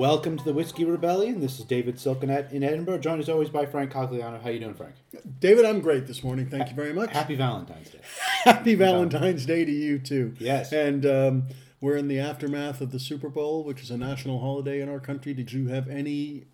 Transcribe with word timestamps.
Welcome 0.00 0.38
to 0.38 0.44
the 0.44 0.54
Whiskey 0.54 0.86
Rebellion. 0.86 1.40
This 1.40 1.58
is 1.58 1.66
David 1.66 1.96
Silkenat 1.96 2.52
in 2.52 2.62
Edinburgh, 2.62 3.00
joined 3.00 3.20
as 3.20 3.28
always 3.28 3.50
by 3.50 3.66
Frank 3.66 3.92
Cogliano. 3.92 4.40
How 4.42 4.48
you 4.48 4.58
doing, 4.58 4.72
Frank? 4.72 4.94
David, 5.40 5.66
I'm 5.66 5.80
great 5.80 6.06
this 6.06 6.24
morning. 6.24 6.48
Thank 6.48 6.70
you 6.70 6.74
very 6.74 6.94
much. 6.94 7.10
Happy 7.10 7.34
Valentine's 7.34 7.90
Day. 7.90 7.98
Happy 8.44 8.74
Valentine's 8.76 9.44
Day 9.44 9.66
to 9.66 9.70
you 9.70 9.98
too. 9.98 10.34
Yes. 10.38 10.72
And 10.72 11.04
um, 11.04 11.42
we're 11.82 11.98
in 11.98 12.08
the 12.08 12.18
aftermath 12.18 12.80
of 12.80 12.92
the 12.92 12.98
Super 12.98 13.28
Bowl, 13.28 13.62
which 13.62 13.82
is 13.82 13.90
a 13.90 13.98
national 13.98 14.40
holiday 14.40 14.80
in 14.80 14.88
our 14.88 15.00
country. 15.00 15.34
Did 15.34 15.52
you 15.52 15.68
have 15.68 15.86
any? 15.86 16.46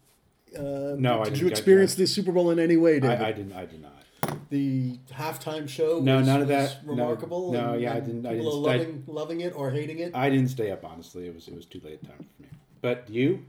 Uh, 0.59 0.97
No, 0.99 1.21
I 1.21 1.27
Did 1.27 1.39
you 1.39 1.47
experience 1.47 1.95
the 1.95 2.09
Super 2.09 2.33
Bowl 2.33 2.51
in 2.51 2.59
any 2.59 2.77
way, 2.77 2.99
David? 2.99 3.23
I, 3.23 3.29
I 3.29 3.33
didn't. 3.33 3.53
I 3.53 3.67
did 3.67 3.81
not. 3.81 4.49
the 4.51 4.99
halftime 5.13 5.69
show. 5.69 6.01
No, 6.01 6.17
was, 6.19 6.27
none 6.27 6.43
of 6.43 6.49
that. 6.49 6.79
Remarkable. 6.85 7.53
no, 7.53 7.75
and- 7.75 7.81
yeah, 7.83 7.95
I 7.95 8.01
didn't- 8.01 8.27
I 8.27 8.35
People 8.35 8.65
didn't- 8.65 8.67
are 8.67 8.75
I- 8.75 8.77
loving, 8.79 9.05
loving 9.07 9.41
it 9.43 9.55
or 9.55 9.71
hating 9.71 10.01
it. 10.01 10.17
I 10.17 10.31
didn't 10.31 10.49
stay 10.49 10.73
up. 10.73 10.85
Honestly, 10.85 11.29
it 11.29 11.35
was 11.37 11.47
it 11.47 11.55
was 11.55 11.65
too 11.65 11.81
late 11.85 12.03
time 12.03 12.27
for 12.37 12.43
me. 12.43 12.49
But 12.87 13.11
you? 13.11 13.45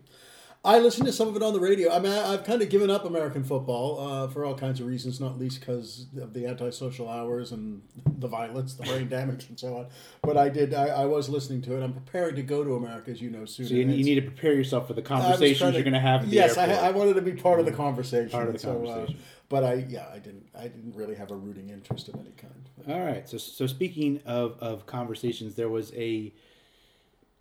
I 0.65 0.79
listened 0.79 1.05
to 1.05 1.13
some 1.13 1.27
of 1.27 1.35
it 1.35 1.43
on 1.43 1.53
the 1.53 1.59
radio. 1.59 1.93
I 1.93 1.99
mean, 1.99 2.11
I, 2.11 2.33
I've 2.33 2.43
kind 2.43 2.59
of 2.63 2.71
given 2.71 2.89
up 2.89 3.05
American 3.05 3.43
football 3.43 3.99
uh, 3.99 4.27
for 4.29 4.43
all 4.43 4.55
kinds 4.55 4.79
of 4.79 4.87
reasons, 4.87 5.19
not 5.19 5.37
least 5.37 5.59
because 5.59 6.07
of 6.19 6.33
the 6.33 6.47
antisocial 6.47 7.07
hours 7.07 7.51
and 7.51 7.83
the 8.17 8.27
violence, 8.27 8.73
the 8.73 8.83
brain 8.83 9.07
damage, 9.07 9.47
and 9.47 9.59
so 9.59 9.77
on. 9.77 9.87
But 10.23 10.37
I 10.37 10.49
did. 10.49 10.73
I, 10.73 10.87
I 10.87 11.05
was 11.05 11.29
listening 11.29 11.61
to 11.61 11.77
it. 11.77 11.83
I'm 11.83 11.93
preparing 11.93 12.33
to 12.35 12.41
go 12.41 12.63
to 12.63 12.73
America, 12.73 13.11
as 13.11 13.21
you 13.21 13.29
know, 13.29 13.45
soon. 13.45 13.67
So 13.67 13.75
you, 13.75 13.81
you 13.81 14.03
need 14.03 14.15
to 14.15 14.23
prepare 14.23 14.53
yourself 14.53 14.87
for 14.87 14.93
the 14.93 15.03
conversations 15.03 15.75
you're 15.75 15.83
going 15.83 15.93
to 15.93 15.99
have 15.99 16.25
yes, 16.25 16.57
I. 16.57 16.65
I 16.65 16.89
wanted 16.89 17.13
to 17.13 17.21
be 17.21 17.33
part 17.33 17.59
of 17.59 17.67
the 17.67 17.71
conversation. 17.71 18.31
Part 18.31 18.47
of 18.47 18.53
the 18.53 18.59
so, 18.59 18.71
uh, 18.71 18.73
conversation. 18.73 19.19
but 19.49 19.63
I, 19.63 19.85
yeah, 19.87 20.07
I 20.11 20.17
didn't. 20.17 20.47
I 20.57 20.63
didn't 20.63 20.95
really 20.95 21.13
have 21.13 21.29
a 21.29 21.35
rooting 21.35 21.69
interest 21.69 22.09
of 22.09 22.15
any 22.15 22.31
kind. 22.31 22.69
All 22.89 23.05
right. 23.05 23.29
So 23.29 23.37
so 23.37 23.67
speaking 23.67 24.19
of, 24.25 24.57
of 24.59 24.87
conversations, 24.87 25.53
there 25.53 25.69
was 25.69 25.93
a 25.93 26.33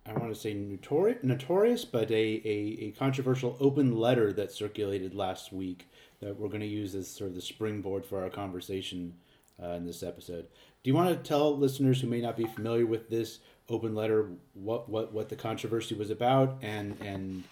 I 0.07 0.13
want 0.13 0.33
to 0.33 0.39
say 0.39 0.53
notorious, 0.53 1.19
notorious, 1.21 1.83
but 1.83 2.09
a, 2.11 2.41
a, 2.45 2.77
a 2.85 2.91
controversial 2.91 3.57
open 3.59 3.97
letter 3.97 4.31
that 4.33 4.51
circulated 4.51 5.13
last 5.13 5.51
week 5.51 5.89
that 6.21 6.39
we're 6.39 6.47
going 6.47 6.61
to 6.61 6.67
use 6.67 6.95
as 6.95 7.07
sort 7.07 7.29
of 7.29 7.35
the 7.35 7.41
springboard 7.41 8.05
for 8.05 8.23
our 8.23 8.29
conversation 8.29 9.13
uh, 9.61 9.71
in 9.71 9.85
this 9.85 10.03
episode. 10.03 10.47
Do 10.83 10.89
you 10.89 10.95
want 10.95 11.09
to 11.09 11.27
tell 11.27 11.57
listeners 11.57 12.01
who 12.01 12.07
may 12.07 12.21
not 12.21 12.37
be 12.37 12.45
familiar 12.45 12.85
with 12.85 13.09
this 13.09 13.39
open 13.69 13.93
letter 13.95 14.29
what, 14.53 14.87
what, 14.87 15.11
what 15.11 15.29
the 15.29 15.35
controversy 15.35 15.95
was 15.95 16.09
about 16.09 16.57
and 16.61 16.95
and 17.01 17.43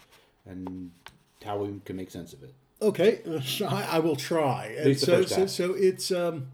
and 0.46 0.92
how 1.44 1.58
we 1.58 1.80
can 1.84 1.96
make 1.96 2.10
sense 2.10 2.32
of 2.32 2.42
it? 2.42 2.54
Okay, 2.80 3.20
I, 3.68 3.88
I 3.92 3.98
will 3.98 4.16
try. 4.16 4.74
And 4.76 4.86
least 4.86 5.06
the 5.06 5.24
so, 5.24 5.24
so, 5.24 5.46
so 5.46 5.74
it's 5.74 6.10
um, 6.10 6.48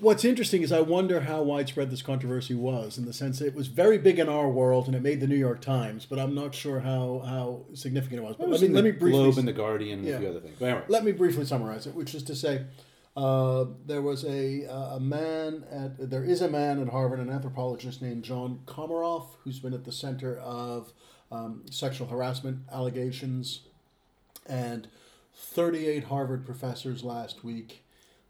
what's 0.00 0.24
interesting 0.24 0.62
is 0.62 0.72
I 0.72 0.80
wonder 0.80 1.20
how 1.20 1.42
widespread 1.42 1.90
this 1.90 2.02
controversy 2.02 2.54
was 2.54 2.98
in 2.98 3.04
the 3.04 3.12
sense 3.12 3.38
that 3.38 3.46
it 3.46 3.54
was 3.54 3.66
very 3.66 3.98
big 3.98 4.18
in 4.18 4.28
our 4.28 4.48
world 4.48 4.86
and 4.86 4.94
it 4.94 5.02
made 5.02 5.20
the 5.20 5.26
New 5.26 5.36
York 5.36 5.60
Times, 5.60 6.06
but 6.06 6.18
I'm 6.18 6.34
not 6.34 6.54
sure 6.54 6.80
how 6.80 7.22
how 7.26 7.64
significant 7.74 8.20
it 8.20 8.24
was. 8.24 8.36
But 8.36 8.44
It 8.44 8.50
was 8.50 8.62
let 8.62 8.68
me 8.68 8.74
let 8.74 8.82
the 8.82 8.92
me 8.92 8.98
briefly 8.98 9.22
Globe 9.22 9.38
and 9.38 9.48
the 9.48 9.52
Guardian 9.52 10.00
and 10.00 10.08
a 10.08 10.18
few 10.18 10.28
other 10.28 10.40
things. 10.40 10.56
But 10.58 10.66
anyway, 10.66 10.84
let 10.88 11.04
me 11.04 11.12
briefly 11.12 11.44
summarize 11.44 11.86
it, 11.86 11.94
which 11.94 12.14
is 12.14 12.22
to 12.24 12.34
say, 12.34 12.64
uh, 13.16 13.66
there 13.86 14.02
was 14.02 14.24
a 14.24 14.66
uh, 14.66 14.96
a 14.96 15.00
man 15.00 15.64
at 15.70 16.10
there 16.10 16.24
is 16.24 16.40
a 16.40 16.48
man 16.48 16.80
at 16.80 16.88
Harvard, 16.88 17.20
an 17.20 17.30
anthropologist 17.30 18.02
named 18.02 18.24
John 18.24 18.60
Comaroff, 18.66 19.26
who's 19.44 19.58
been 19.58 19.74
at 19.74 19.84
the 19.84 19.92
center 19.92 20.38
of 20.38 20.92
um, 21.30 21.62
sexual 21.70 22.06
harassment 22.06 22.60
allegations, 22.72 23.62
and 24.46 24.88
38 25.34 26.04
Harvard 26.04 26.44
professors 26.44 27.04
last 27.04 27.44
week 27.44 27.84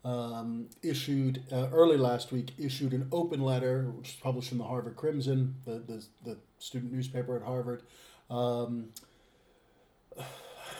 um, 0.04 0.68
issued 0.82 1.42
uh, 1.52 1.68
early 1.72 1.96
last 1.96 2.32
week 2.32 2.52
issued 2.58 2.92
an 2.92 3.08
open 3.12 3.40
letter, 3.42 3.90
which 3.96 4.08
was 4.08 4.16
published 4.22 4.52
in 4.52 4.58
the 4.58 4.64
Harvard 4.64 4.96
Crimson, 4.96 5.56
the 5.64 5.78
the, 5.78 6.04
the 6.24 6.36
student 6.58 6.92
newspaper 6.92 7.36
at 7.36 7.42
Harvard. 7.42 7.82
Um, 8.30 8.90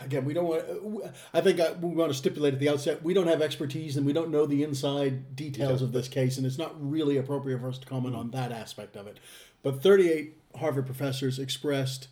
again, 0.01 0.25
we 0.25 0.35
don't 0.35 0.47
want. 0.47 1.13
I 1.35 1.41
think 1.41 1.61
I, 1.61 1.73
we 1.73 1.89
want 1.89 2.13
to 2.13 2.17
stipulate 2.17 2.55
at 2.55 2.61
the 2.61 2.69
outset 2.69 3.03
we 3.03 3.15
don't 3.15 3.27
have 3.27 3.43
expertise 3.43 3.97
and 3.97 4.07
we 4.07 4.13
don't 4.13 4.31
know 4.31 4.47
the 4.47 4.63
inside 4.63 5.35
details 5.35 5.83
of 5.83 5.93
this 5.93 6.09
case, 6.09 6.37
and 6.37 6.47
it's 6.47 6.59
not 6.59 6.75
really 6.79 7.17
appropriate 7.17 7.61
for 7.61 7.69
us 7.69 7.79
to 7.79 7.87
comment 7.87 8.15
on 8.15 8.31
that 8.31 8.53
aspect 8.53 8.97
of 8.97 9.07
it. 9.07 9.19
But 9.63 9.83
38 9.83 10.37
Harvard 10.57 10.87
professors 10.87 11.39
expressed 11.39 12.09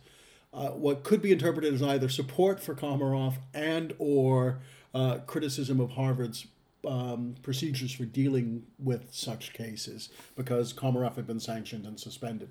uh, 0.53 0.69
what 0.69 1.03
could 1.03 1.21
be 1.21 1.31
interpreted 1.31 1.73
as 1.73 1.81
either 1.81 2.09
support 2.09 2.59
for 2.59 2.75
Comaroff 2.75 3.35
and 3.53 3.93
or 3.97 4.59
uh, 4.93 5.19
criticism 5.19 5.79
of 5.79 5.91
Harvard's 5.91 6.47
um, 6.87 7.35
procedures 7.43 7.91
for 7.91 8.05
dealing 8.05 8.65
with 8.79 9.13
such 9.13 9.53
cases 9.53 10.09
because 10.35 10.73
Comaroff 10.73 11.15
had 11.15 11.27
been 11.27 11.39
sanctioned 11.39 11.85
and 11.85 11.99
suspended 11.99 12.49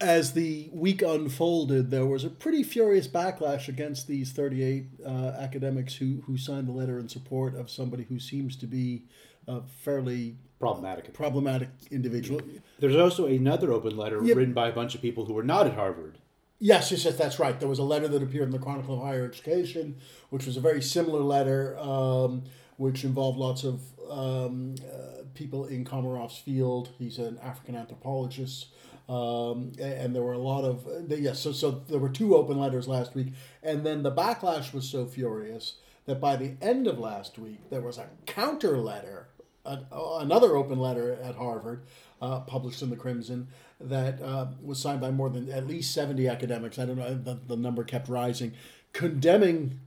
as 0.00 0.32
the 0.32 0.68
week 0.72 1.02
unfolded, 1.02 1.90
there 1.90 2.06
was 2.06 2.24
a 2.24 2.30
pretty 2.30 2.62
furious 2.62 3.08
backlash 3.08 3.68
against 3.68 4.06
these 4.06 4.32
38 4.32 4.86
uh, 5.04 5.08
academics 5.38 5.94
who, 5.94 6.22
who 6.26 6.36
signed 6.36 6.68
the 6.68 6.72
letter 6.72 6.98
in 6.98 7.08
support 7.08 7.54
of 7.54 7.70
somebody 7.70 8.04
who 8.04 8.18
seems 8.18 8.56
to 8.56 8.66
be 8.66 9.04
a 9.46 9.62
fairly 9.62 10.36
problematic. 10.58 11.12
problematic 11.14 11.68
individual. 11.90 12.40
There's 12.78 12.96
also 12.96 13.26
another 13.26 13.72
open 13.72 13.96
letter 13.96 14.22
Yep. 14.22 14.36
written 14.36 14.54
by 14.54 14.68
a 14.68 14.72
bunch 14.72 14.94
of 14.94 15.02
people 15.02 15.24
who 15.26 15.34
were 15.34 15.42
not 15.42 15.66
at 15.66 15.74
Harvard. 15.74 16.18
Yes, 16.64 16.90
yes, 16.90 17.04
yes, 17.04 17.16
that's 17.16 17.38
right. 17.38 17.60
There 17.60 17.68
was 17.68 17.78
a 17.78 17.82
letter 17.82 18.08
that 18.08 18.22
appeared 18.22 18.44
in 18.44 18.50
the 18.50 18.58
Chronicle 18.58 18.94
of 18.94 19.02
Higher 19.02 19.26
Education, 19.26 19.96
which 20.30 20.46
was 20.46 20.56
a 20.56 20.62
very 20.62 20.80
similar 20.80 21.20
letter, 21.20 21.76
um, 21.78 22.44
which 22.78 23.04
involved 23.04 23.38
lots 23.38 23.64
of 23.64 23.82
um, 24.10 24.74
uh, 24.82 25.24
people 25.34 25.66
in 25.66 25.84
Comaroff's 25.84 26.38
field. 26.38 26.88
He's 26.98 27.18
an 27.18 27.38
African 27.42 27.76
anthropologist. 27.76 28.68
Um, 29.10 29.72
and 29.78 30.14
there 30.14 30.22
were 30.22 30.32
a 30.32 30.38
lot 30.38 30.64
of 30.64 30.86
uh, 30.86 31.14
yes, 31.14 31.38
so 31.38 31.52
so 31.52 31.70
there 31.70 31.98
were 31.98 32.08
two 32.08 32.34
open 32.34 32.58
letters 32.58 32.88
last 32.88 33.14
week, 33.14 33.34
and 33.62 33.84
then 33.84 34.02
the 34.02 34.10
backlash 34.10 34.72
was 34.72 34.88
so 34.88 35.04
furious 35.04 35.74
that 36.06 36.18
by 36.18 36.34
the 36.34 36.54
end 36.62 36.86
of 36.86 36.98
last 36.98 37.38
week 37.38 37.68
there 37.68 37.82
was 37.82 37.98
a 37.98 38.08
counter 38.24 38.78
letter, 38.78 39.28
a, 39.64 39.78
another 40.20 40.56
open 40.56 40.78
letter 40.78 41.18
at 41.22 41.34
Harvard, 41.36 41.82
uh, 42.20 42.40
published 42.40 42.82
in 42.82 42.90
the 42.90 42.96
Crimson, 42.96 43.48
that 43.80 44.20
uh, 44.22 44.46
was 44.62 44.78
signed 44.78 45.00
by 45.00 45.10
more 45.10 45.28
than 45.30 45.50
at 45.50 45.66
least 45.66 45.92
seventy 45.92 46.28
academics. 46.28 46.78
I 46.78 46.86
don't 46.86 46.98
know 46.98 47.14
the, 47.14 47.38
the 47.46 47.56
number 47.56 47.84
kept 47.84 48.08
rising, 48.08 48.52
condemning 48.92 49.80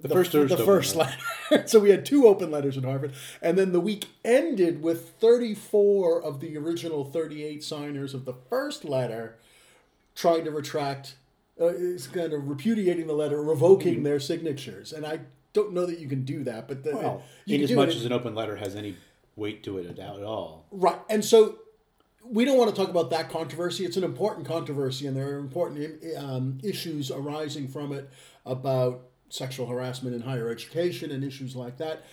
The, 0.00 0.08
first 0.08 0.32
the 0.32 0.56
first 0.56 0.96
letter. 0.96 1.16
letter. 1.50 1.66
so 1.68 1.78
we 1.78 1.90
had 1.90 2.04
two 2.04 2.26
open 2.26 2.50
letters 2.50 2.76
at 2.76 2.84
Harvard, 2.84 3.12
and 3.40 3.56
then 3.56 3.72
the 3.72 3.80
week 3.80 4.06
ended 4.24 4.82
with 4.82 5.10
34 5.20 6.22
of 6.22 6.40
the 6.40 6.56
original 6.56 7.04
38 7.04 7.62
signers 7.62 8.12
of 8.14 8.24
the 8.24 8.34
first 8.50 8.84
letter 8.84 9.36
trying 10.14 10.44
to 10.44 10.50
retract, 10.50 11.14
uh, 11.60 11.66
is 11.66 12.06
kind 12.06 12.32
of 12.32 12.48
repudiating 12.48 13.06
the 13.06 13.12
letter, 13.14 13.40
revoking 13.42 14.02
their 14.02 14.18
signatures, 14.20 14.92
and 14.92 15.06
I 15.06 15.20
don't 15.52 15.72
know 15.72 15.86
that 15.86 15.98
you 15.98 16.08
can 16.08 16.24
do 16.24 16.44
that, 16.44 16.68
but 16.68 16.82
the, 16.82 16.94
Well, 16.96 17.22
in 17.46 17.62
as 17.62 17.72
much 17.72 17.90
it. 17.90 17.96
as 17.96 18.04
an 18.04 18.12
open 18.12 18.34
letter 18.34 18.56
has 18.56 18.74
any 18.74 18.96
weight 19.36 19.62
to 19.64 19.78
it 19.78 19.86
at 19.86 19.98
at 19.98 20.22
all. 20.22 20.66
Right. 20.70 20.98
And 21.08 21.24
so 21.24 21.58
we 22.24 22.44
don't 22.44 22.58
want 22.58 22.70
to 22.70 22.76
talk 22.76 22.88
about 22.88 23.10
that 23.10 23.30
controversy. 23.30 23.84
It's 23.84 23.96
an 23.96 24.04
important 24.04 24.46
controversy, 24.46 25.06
and 25.06 25.16
there 25.16 25.28
are 25.28 25.38
important 25.38 26.02
um, 26.16 26.58
issues 26.62 27.10
arising 27.10 27.68
from 27.68 27.92
it 27.92 28.10
about 28.46 29.08
sexual 29.28 29.66
harassment 29.66 30.14
in 30.14 30.22
higher 30.22 30.50
education 30.50 31.10
and 31.10 31.24
issues 31.24 31.56
like 31.56 31.78
that. 31.78 32.04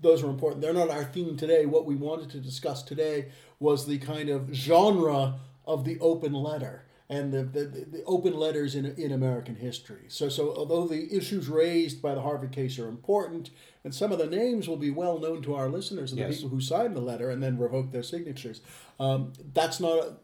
Those 0.00 0.22
are 0.24 0.28
important. 0.28 0.60
They're 0.60 0.74
not 0.74 0.90
our 0.90 1.04
theme 1.04 1.36
today. 1.36 1.66
What 1.66 1.86
we 1.86 1.94
wanted 1.94 2.30
to 2.30 2.40
discuss 2.40 2.82
today 2.82 3.26
was 3.60 3.86
the 3.86 3.98
kind 3.98 4.28
of 4.28 4.52
genre 4.52 5.36
of 5.66 5.84
the 5.84 5.98
open 6.00 6.32
letter 6.32 6.84
and 7.14 7.32
the, 7.32 7.44
the, 7.44 7.64
the 7.64 8.04
open 8.04 8.34
letters 8.34 8.74
in, 8.74 8.86
in 8.96 9.12
American 9.12 9.54
history. 9.54 10.04
So, 10.08 10.28
so 10.28 10.54
although 10.56 10.86
the 10.88 11.14
issues 11.14 11.48
raised 11.48 12.02
by 12.02 12.14
the 12.14 12.22
Harvard 12.22 12.50
case 12.50 12.78
are 12.78 12.88
important, 12.88 13.50
and 13.84 13.94
some 13.94 14.10
of 14.10 14.18
the 14.18 14.26
names 14.26 14.66
will 14.66 14.76
be 14.76 14.90
well 14.90 15.18
known 15.20 15.40
to 15.42 15.54
our 15.54 15.68
listeners 15.68 16.12
and 16.12 16.20
the 16.20 16.34
people 16.34 16.48
who 16.48 16.60
signed 16.60 16.96
the 16.96 17.00
letter 17.00 17.30
and 17.30 17.42
then 17.42 17.58
revoked 17.58 17.92
their 17.92 18.02
signatures, 18.02 18.60
um, 18.98 19.32
that's 19.52 19.78
not 19.78 20.20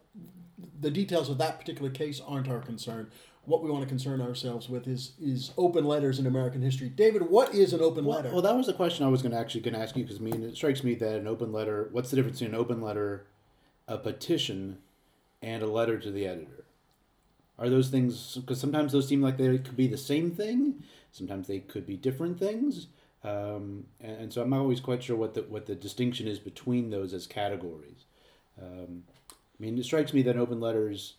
the 0.80 0.90
details 0.90 1.28
of 1.28 1.38
that 1.38 1.60
particular 1.60 1.90
case 1.90 2.20
aren't 2.26 2.48
our 2.48 2.60
concern. 2.60 3.10
What 3.44 3.62
we 3.62 3.70
want 3.70 3.82
to 3.82 3.88
concern 3.88 4.20
ourselves 4.20 4.68
with 4.68 4.86
is 4.86 5.12
is 5.20 5.52
open 5.56 5.84
letters 5.84 6.18
in 6.18 6.26
American 6.26 6.60
history. 6.60 6.88
David, 6.88 7.22
what 7.22 7.54
is 7.54 7.72
an 7.72 7.80
open 7.80 8.04
letter? 8.04 8.30
Well, 8.30 8.42
that 8.42 8.54
was 8.54 8.66
the 8.66 8.74
question 8.74 9.04
I 9.04 9.08
was 9.08 9.22
going 9.22 9.32
to 9.32 9.38
actually 9.38 9.62
going 9.62 9.74
to 9.74 9.80
ask 9.80 9.96
you 9.96 10.04
because 10.04 10.18
I 10.18 10.22
mean 10.22 10.42
it 10.42 10.56
strikes 10.56 10.84
me 10.84 10.94
that 10.96 11.16
an 11.16 11.26
open 11.26 11.52
letter. 11.52 11.88
What's 11.92 12.10
the 12.10 12.16
difference 12.16 12.38
between 12.38 12.54
an 12.54 12.60
open 12.60 12.80
letter, 12.82 13.26
a 13.88 13.98
petition, 13.98 14.78
and 15.42 15.62
a 15.62 15.66
letter 15.66 15.98
to 15.98 16.10
the 16.10 16.26
editor? 16.26 16.59
Are 17.60 17.68
those 17.68 17.90
things 17.90 18.36
because 18.36 18.58
sometimes 18.58 18.92
those 18.92 19.06
seem 19.06 19.20
like 19.20 19.36
they 19.36 19.58
could 19.58 19.76
be 19.76 19.86
the 19.86 19.98
same 19.98 20.30
thing. 20.30 20.82
Sometimes 21.12 21.46
they 21.46 21.58
could 21.58 21.86
be 21.86 21.96
different 21.96 22.38
things, 22.38 22.86
um, 23.22 23.84
and, 24.00 24.22
and 24.22 24.32
so 24.32 24.40
I'm 24.40 24.48
not 24.50 24.60
always 24.60 24.80
quite 24.80 25.02
sure 25.02 25.16
what 25.16 25.34
the 25.34 25.42
what 25.42 25.66
the 25.66 25.74
distinction 25.74 26.26
is 26.26 26.38
between 26.38 26.88
those 26.88 27.12
as 27.12 27.26
categories. 27.26 28.06
Um, 28.60 29.04
I 29.28 29.62
mean, 29.62 29.78
it 29.78 29.84
strikes 29.84 30.14
me 30.14 30.22
that 30.22 30.38
open 30.38 30.58
letters, 30.58 31.16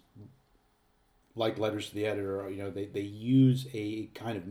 like 1.36 1.60
letters 1.60 1.90
to 1.90 1.96
the 1.96 2.08
editor, 2.08 2.50
you 2.50 2.58
know, 2.58 2.72
they, 2.72 2.86
they 2.86 3.02
use 3.02 3.68
a 3.74 4.08
kind 4.16 4.36
of 4.36 4.44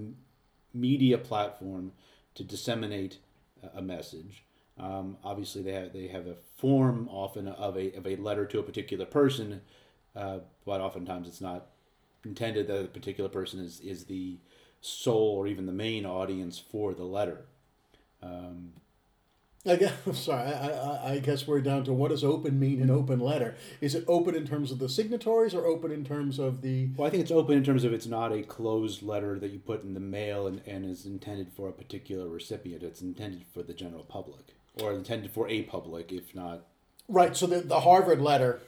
media 0.72 1.18
platform 1.18 1.92
to 2.36 2.44
disseminate 2.44 3.18
a- 3.74 3.82
message. 3.82 4.44
Um, 4.78 5.16
obviously, 5.24 5.62
they 5.62 5.72
have 5.72 5.92
they 5.92 6.06
have 6.06 6.28
a 6.28 6.36
form 6.56 7.08
often 7.10 7.48
of 7.48 7.76
a 7.76 7.92
of 7.94 8.06
a 8.06 8.14
letter 8.14 8.46
to 8.46 8.60
a 8.60 8.62
particular 8.62 9.06
person, 9.06 9.60
uh, 10.14 10.38
but 10.64 10.80
oftentimes 10.80 11.26
it's 11.26 11.40
not 11.40 11.66
intended 12.24 12.66
that 12.68 12.84
a 12.84 12.88
particular 12.88 13.30
person 13.30 13.60
is 13.60 13.80
is 13.80 14.04
the 14.04 14.38
sole 14.80 15.36
or 15.36 15.46
even 15.46 15.66
the 15.66 15.72
main 15.72 16.06
audience 16.06 16.58
for 16.58 16.94
the 16.94 17.04
letter. 17.04 17.46
Um, 18.22 18.72
I 19.66 19.76
guess, 19.76 19.92
I'm 20.06 20.14
sorry, 20.14 20.52
I, 20.52 20.68
I, 20.68 21.12
I 21.12 21.18
guess 21.18 21.46
we're 21.46 21.60
down 21.60 21.84
to 21.84 21.92
what 21.92 22.10
does 22.10 22.24
open 22.24 22.58
mean 22.58 22.80
in 22.80 22.90
open 22.90 23.20
letter? 23.20 23.56
Is 23.80 23.94
it 23.94 24.04
open 24.08 24.34
in 24.34 24.46
terms 24.46 24.70
of 24.70 24.78
the 24.78 24.88
signatories 24.88 25.54
or 25.54 25.66
open 25.66 25.90
in 25.90 26.04
terms 26.04 26.38
of 26.38 26.62
the. 26.62 26.88
well, 26.96 27.06
I 27.06 27.10
think 27.10 27.22
it's 27.22 27.30
open 27.30 27.58
in 27.58 27.64
terms 27.64 27.84
of 27.84 27.92
it's 27.92 28.06
not 28.06 28.32
a 28.32 28.42
closed 28.42 29.02
letter 29.02 29.38
that 29.38 29.50
you 29.50 29.58
put 29.58 29.84
in 29.84 29.94
the 29.94 30.00
mail 30.00 30.46
and, 30.46 30.62
and 30.66 30.84
is 30.84 31.04
intended 31.04 31.52
for 31.54 31.68
a 31.68 31.72
particular 31.72 32.28
recipient. 32.28 32.82
It's 32.82 33.02
intended 33.02 33.44
for 33.52 33.62
the 33.62 33.74
general 33.74 34.04
public 34.04 34.54
or 34.80 34.92
intended 34.92 35.30
for 35.30 35.48
a 35.48 35.62
public, 35.62 36.10
if 36.10 36.34
not. 36.34 36.62
Right, 37.08 37.36
so 37.36 37.46
the, 37.46 37.60
the 37.60 37.80
Harvard 37.80 38.20
letter, 38.20 38.60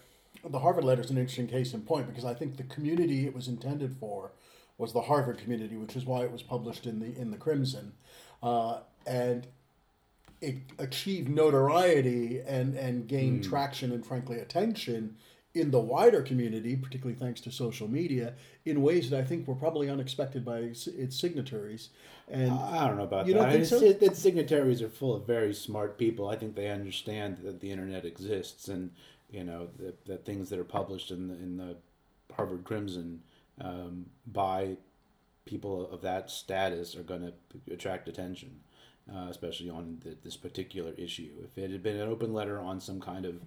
the 0.49 0.59
Harvard 0.59 0.85
letter 0.85 1.03
is 1.03 1.11
an 1.11 1.19
interesting 1.19 1.47
case 1.47 1.73
in 1.75 1.83
point 1.83 2.07
because 2.09 2.25
I 2.25 2.35
think 2.35 2.57
the 2.57 2.65
community 2.65 3.27
it 3.27 3.35
was 3.35 3.49
intended 3.49 3.97
for 3.99 4.33
was 4.79 4.93
the 4.93 5.03
Harvard 5.03 5.39
community, 5.39 5.77
which 5.77 5.95
is 5.97 6.05
why 6.05 6.23
it 6.23 6.33
was 6.33 6.43
published 6.43 6.87
in 6.87 6.99
the 6.99 7.17
in 7.19 7.31
the 7.31 7.37
Crimson, 7.37 7.93
uh, 8.43 8.79
and 9.07 9.47
it 10.41 10.57
achieved 10.79 11.29
notoriety 11.29 12.41
and 12.47 12.75
and 12.77 13.07
gained 13.07 13.45
traction 13.45 13.93
and 13.93 14.05
frankly 14.05 14.39
attention 14.39 15.17
in 15.55 15.71
the 15.71 15.79
wider 15.79 16.23
community, 16.23 16.75
particularly 16.75 17.15
thanks 17.19 17.39
to 17.43 17.53
social 17.53 17.87
media, 17.87 18.33
in 18.65 18.81
ways 18.83 19.11
that 19.11 19.21
I 19.21 19.23
think 19.25 19.47
were 19.47 19.55
probably 19.55 19.91
unexpected 19.91 20.47
by 20.47 20.61
its, 20.61 20.87
its 20.87 21.21
signatories. 21.21 21.91
And 22.31 22.53
I 22.53 22.89
don't 22.89 22.97
know 22.97 23.03
about 23.05 23.27
You 23.27 23.35
that. 23.35 23.41
don't 23.43 23.53
think 23.53 23.67
so? 23.67 23.77
it- 23.83 24.03
its 24.03 24.19
signatories 24.19 24.81
are 24.81 24.89
full 24.89 25.15
of 25.15 25.27
very 25.27 25.53
smart 25.53 25.99
people. 25.99 26.27
I 26.27 26.37
think 26.37 26.55
they 26.57 26.71
understand 26.71 27.37
that 27.45 27.61
the 27.61 27.71
internet 27.71 28.07
exists, 28.07 28.67
and 28.69 28.93
you 29.33 29.45
know 29.45 29.69
the, 29.79 29.95
that 30.07 30.25
things 30.25 30.51
that 30.51 30.59
are 30.59 30.65
published 30.65 31.11
in 31.11 31.29
the 31.29 31.35
in 31.35 31.57
the 31.57 31.77
Harvard 32.37 32.65
Crimson 32.65 33.23
um, 33.61 34.07
by 34.27 34.77
people 35.45 35.91
of 35.91 36.03
that 36.03 36.31
status 36.31 36.95
are 36.95 37.03
going 37.03 37.23
to 37.23 37.73
attract 37.73 38.09
attention, 38.09 38.61
uh, 39.13 39.27
especially 39.29 39.69
on 39.69 39.99
the, 40.05 40.17
this 40.23 40.37
particular 40.37 40.93
issue. 40.97 41.31
If 41.45 41.59
it 41.59 41.71
had 41.71 41.83
been 41.83 41.97
an 41.97 42.09
open 42.09 42.33
letter 42.33 42.61
on 42.61 42.81
some 42.81 43.01
kind 43.01 43.27
of 43.27 43.43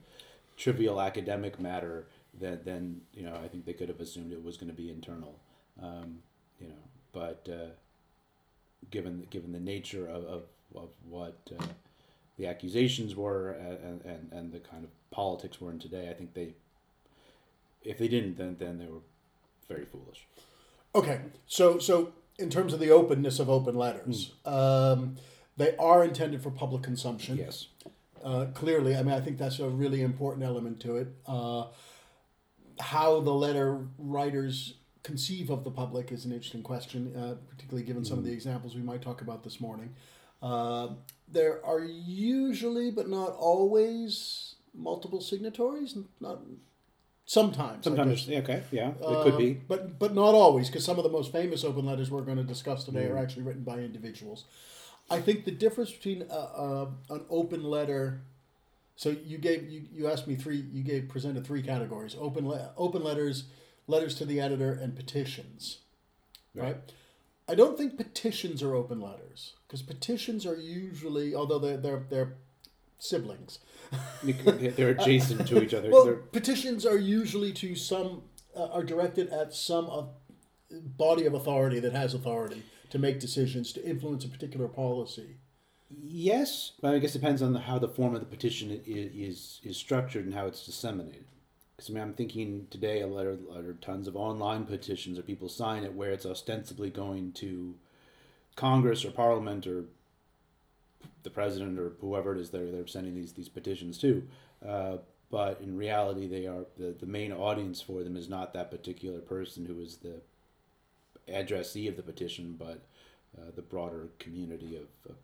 trivial 0.57 0.99
academic 0.99 1.59
matter, 1.59 2.07
then 2.33 2.59
then 2.65 3.01
you 3.13 3.23
know 3.23 3.39
I 3.43 3.47
think 3.47 3.65
they 3.65 3.73
could 3.73 3.89
have 3.89 4.01
assumed 4.01 4.33
it 4.33 4.43
was 4.43 4.57
going 4.57 4.71
to 4.71 4.75
be 4.75 4.89
internal. 4.89 5.39
Um, 5.81 6.19
you 6.59 6.67
know, 6.67 6.83
but. 7.13 7.47
Uh, 7.51 7.69
given 8.91 9.25
given 9.29 9.51
the 9.51 9.59
nature 9.59 10.07
of, 10.07 10.23
of, 10.25 10.43
of 10.75 10.89
what 11.07 11.37
uh, 11.59 11.63
the 12.37 12.47
accusations 12.47 13.15
were 13.15 13.51
and, 13.51 14.01
and, 14.05 14.31
and 14.31 14.51
the 14.51 14.59
kind 14.59 14.83
of 14.83 14.89
politics 15.15 15.61
we're 15.61 15.71
in 15.71 15.79
today, 15.79 16.09
I 16.09 16.13
think 16.13 16.33
they, 16.33 16.53
if 17.83 17.97
they 17.97 18.07
didn't, 18.07 18.37
then 18.37 18.57
then 18.59 18.77
they 18.79 18.87
were 18.87 19.03
very 19.67 19.85
foolish. 19.85 20.27
Okay, 20.93 21.21
so 21.47 21.79
so 21.79 22.13
in 22.37 22.49
terms 22.49 22.73
of 22.73 22.79
the 22.79 22.91
openness 22.91 23.39
of 23.39 23.49
open 23.49 23.75
letters, 23.75 24.33
um, 24.45 25.15
they 25.57 25.75
are 25.77 26.03
intended 26.03 26.43
for 26.43 26.51
public 26.51 26.83
consumption. 26.83 27.37
Yes. 27.37 27.67
Uh, 28.23 28.45
clearly, 28.53 28.95
I 28.95 29.03
mean, 29.03 29.13
I 29.13 29.21
think 29.21 29.37
that's 29.37 29.59
a 29.59 29.69
really 29.69 30.01
important 30.01 30.43
element 30.43 30.79
to 30.81 30.97
it. 30.97 31.07
Uh, 31.27 31.65
how 32.79 33.21
the 33.21 33.31
letter 33.31 33.87
writers 33.97 34.73
conceive 35.03 35.51
of 35.51 35.63
the 35.63 35.71
public 35.71 36.11
is 36.11 36.25
an 36.25 36.31
interesting 36.31 36.63
question, 36.63 37.15
uh, 37.15 37.35
particularly 37.47 37.85
given 37.85 38.03
some 38.03 38.17
of 38.17 38.25
the 38.25 38.33
examples 38.33 38.75
we 38.75 38.81
might 38.81 39.01
talk 39.01 39.21
about 39.21 39.43
this 39.43 39.61
morning. 39.61 39.93
Uh, 40.41 40.87
there 41.31 41.63
are 41.63 41.83
usually, 41.83 42.89
but 42.91 43.07
not 43.07 43.29
always, 43.37 44.54
multiple 44.77 45.21
signatories. 45.21 45.95
Not 46.19 46.39
sometimes. 47.25 47.83
Sometimes, 47.83 48.29
okay, 48.29 48.63
yeah, 48.71 48.89
it 48.91 48.97
could 49.23 49.33
Uh, 49.33 49.37
be. 49.37 49.53
but 49.53 49.97
but 49.99 50.13
not 50.13 50.35
always, 50.35 50.67
because 50.67 50.85
some 50.85 50.97
of 50.97 51.03
the 51.03 51.09
most 51.09 51.31
famous 51.31 51.63
open 51.63 51.85
letters 51.85 52.11
we're 52.11 52.21
going 52.21 52.37
to 52.37 52.43
discuss 52.43 52.83
today 52.83 53.05
Mm. 53.05 53.11
are 53.11 53.17
actually 53.17 53.43
written 53.43 53.63
by 53.63 53.79
individuals. 53.79 54.45
I 55.09 55.21
think 55.21 55.45
the 55.45 55.51
difference 55.51 55.91
between 55.91 56.23
uh, 56.23 56.33
uh, 56.33 56.87
an 57.09 57.25
open 57.29 57.63
letter. 57.63 58.21
So 58.97 59.09
you 59.09 59.37
gave 59.37 59.69
you, 59.69 59.81
you 59.91 60.07
asked 60.07 60.25
me 60.27 60.35
three. 60.35 60.57
You 60.71 60.81
gave 60.83 61.09
presented 61.09 61.45
three 61.45 61.61
categories: 61.61 62.15
open 62.17 62.47
le- 62.47 62.71
open 62.77 63.03
letters, 63.03 63.43
letters 63.87 64.15
to 64.15 64.25
the 64.25 64.39
editor, 64.39 64.71
and 64.71 64.95
petitions. 64.95 65.79
Right. 66.53 66.77
I 67.47 67.53
don't 67.55 67.77
think 67.77 67.97
petitions 67.97 68.63
are 68.63 68.73
open 68.73 68.99
letters 69.01 69.53
because 69.67 69.81
petitions 69.83 70.45
are 70.45 70.55
usually, 70.55 71.35
although 71.35 71.59
they're 71.59 71.77
they're, 71.77 72.03
they're 72.09 72.33
siblings. 73.09 73.59
They're 74.23 74.89
adjacent 74.97 75.47
to 75.47 75.61
each 75.63 75.73
other. 75.73 75.89
Well, 75.89 76.05
They're- 76.05 76.15
petitions 76.15 76.85
are 76.85 76.97
usually 76.97 77.53
to 77.53 77.75
some 77.75 78.23
uh, 78.55 78.67
are 78.67 78.83
directed 78.83 79.29
at 79.29 79.53
some 79.53 79.85
of 79.87 80.09
body 80.97 81.25
of 81.25 81.33
authority 81.33 81.79
that 81.79 81.93
has 81.93 82.13
authority 82.13 82.63
to 82.89 82.99
make 82.99 83.19
decisions 83.19 83.71
to 83.73 83.85
influence 83.85 84.25
a 84.25 84.29
particular 84.29 84.67
policy. 84.67 85.37
Yes, 86.01 86.71
but 86.81 86.93
I 86.95 86.99
guess 86.99 87.15
it 87.15 87.19
depends 87.19 87.41
on 87.41 87.53
the, 87.53 87.59
how 87.59 87.77
the 87.79 87.87
form 87.87 88.15
of 88.15 88.21
the 88.21 88.25
petition 88.25 88.71
i- 88.71 88.73
i- 88.89 89.11
is 89.13 89.59
is 89.63 89.77
structured 89.77 90.25
and 90.25 90.33
how 90.33 90.47
it's 90.47 90.65
disseminated. 90.65 91.25
Because 91.75 91.89
I 91.89 91.93
mean, 91.93 92.03
I'm 92.03 92.13
thinking 92.13 92.67
today 92.71 93.01
a 93.01 93.07
letter, 93.07 93.35
there 93.35 93.69
are 93.69 93.73
tons 93.73 94.07
of 94.07 94.15
online 94.15 94.65
petitions 94.65 95.19
or 95.19 95.21
people 95.23 95.49
sign 95.49 95.83
it 95.83 95.93
where 95.93 96.11
it's 96.11 96.25
ostensibly 96.25 96.89
going 96.89 97.33
to 97.33 97.75
Congress 98.55 99.03
or 99.05 99.11
Parliament 99.11 99.67
or 99.67 99.83
the 101.25 101.29
president 101.29 101.77
or 101.77 101.91
whoever 101.99 102.33
it 102.33 102.39
is 102.39 102.49
they're 102.51 102.71
they're 102.71 102.87
sending 102.87 103.13
these 103.13 103.33
these 103.33 103.49
petitions 103.49 103.97
to. 103.97 104.23
Uh, 104.65 104.97
but 105.29 105.59
in 105.59 105.75
reality, 105.75 106.27
they 106.27 106.45
are 106.47 106.65
the, 106.77 106.95
the 106.97 107.05
main 107.05 107.33
audience 107.33 107.81
for 107.81 108.03
them 108.03 108.15
is 108.15 108.29
not 108.29 108.53
that 108.53 108.71
particular 108.71 109.19
person 109.19 109.65
who 109.65 109.81
is 109.81 109.97
the 109.97 110.21
addressee 111.27 111.87
of 111.87 111.97
the 111.97 112.03
petition, 112.03 112.55
but 112.57 112.85
uh, 113.37 113.51
the 113.55 113.61
broader 113.61 114.07
community 114.19 114.77
of, 114.77 114.87
of 115.11 115.15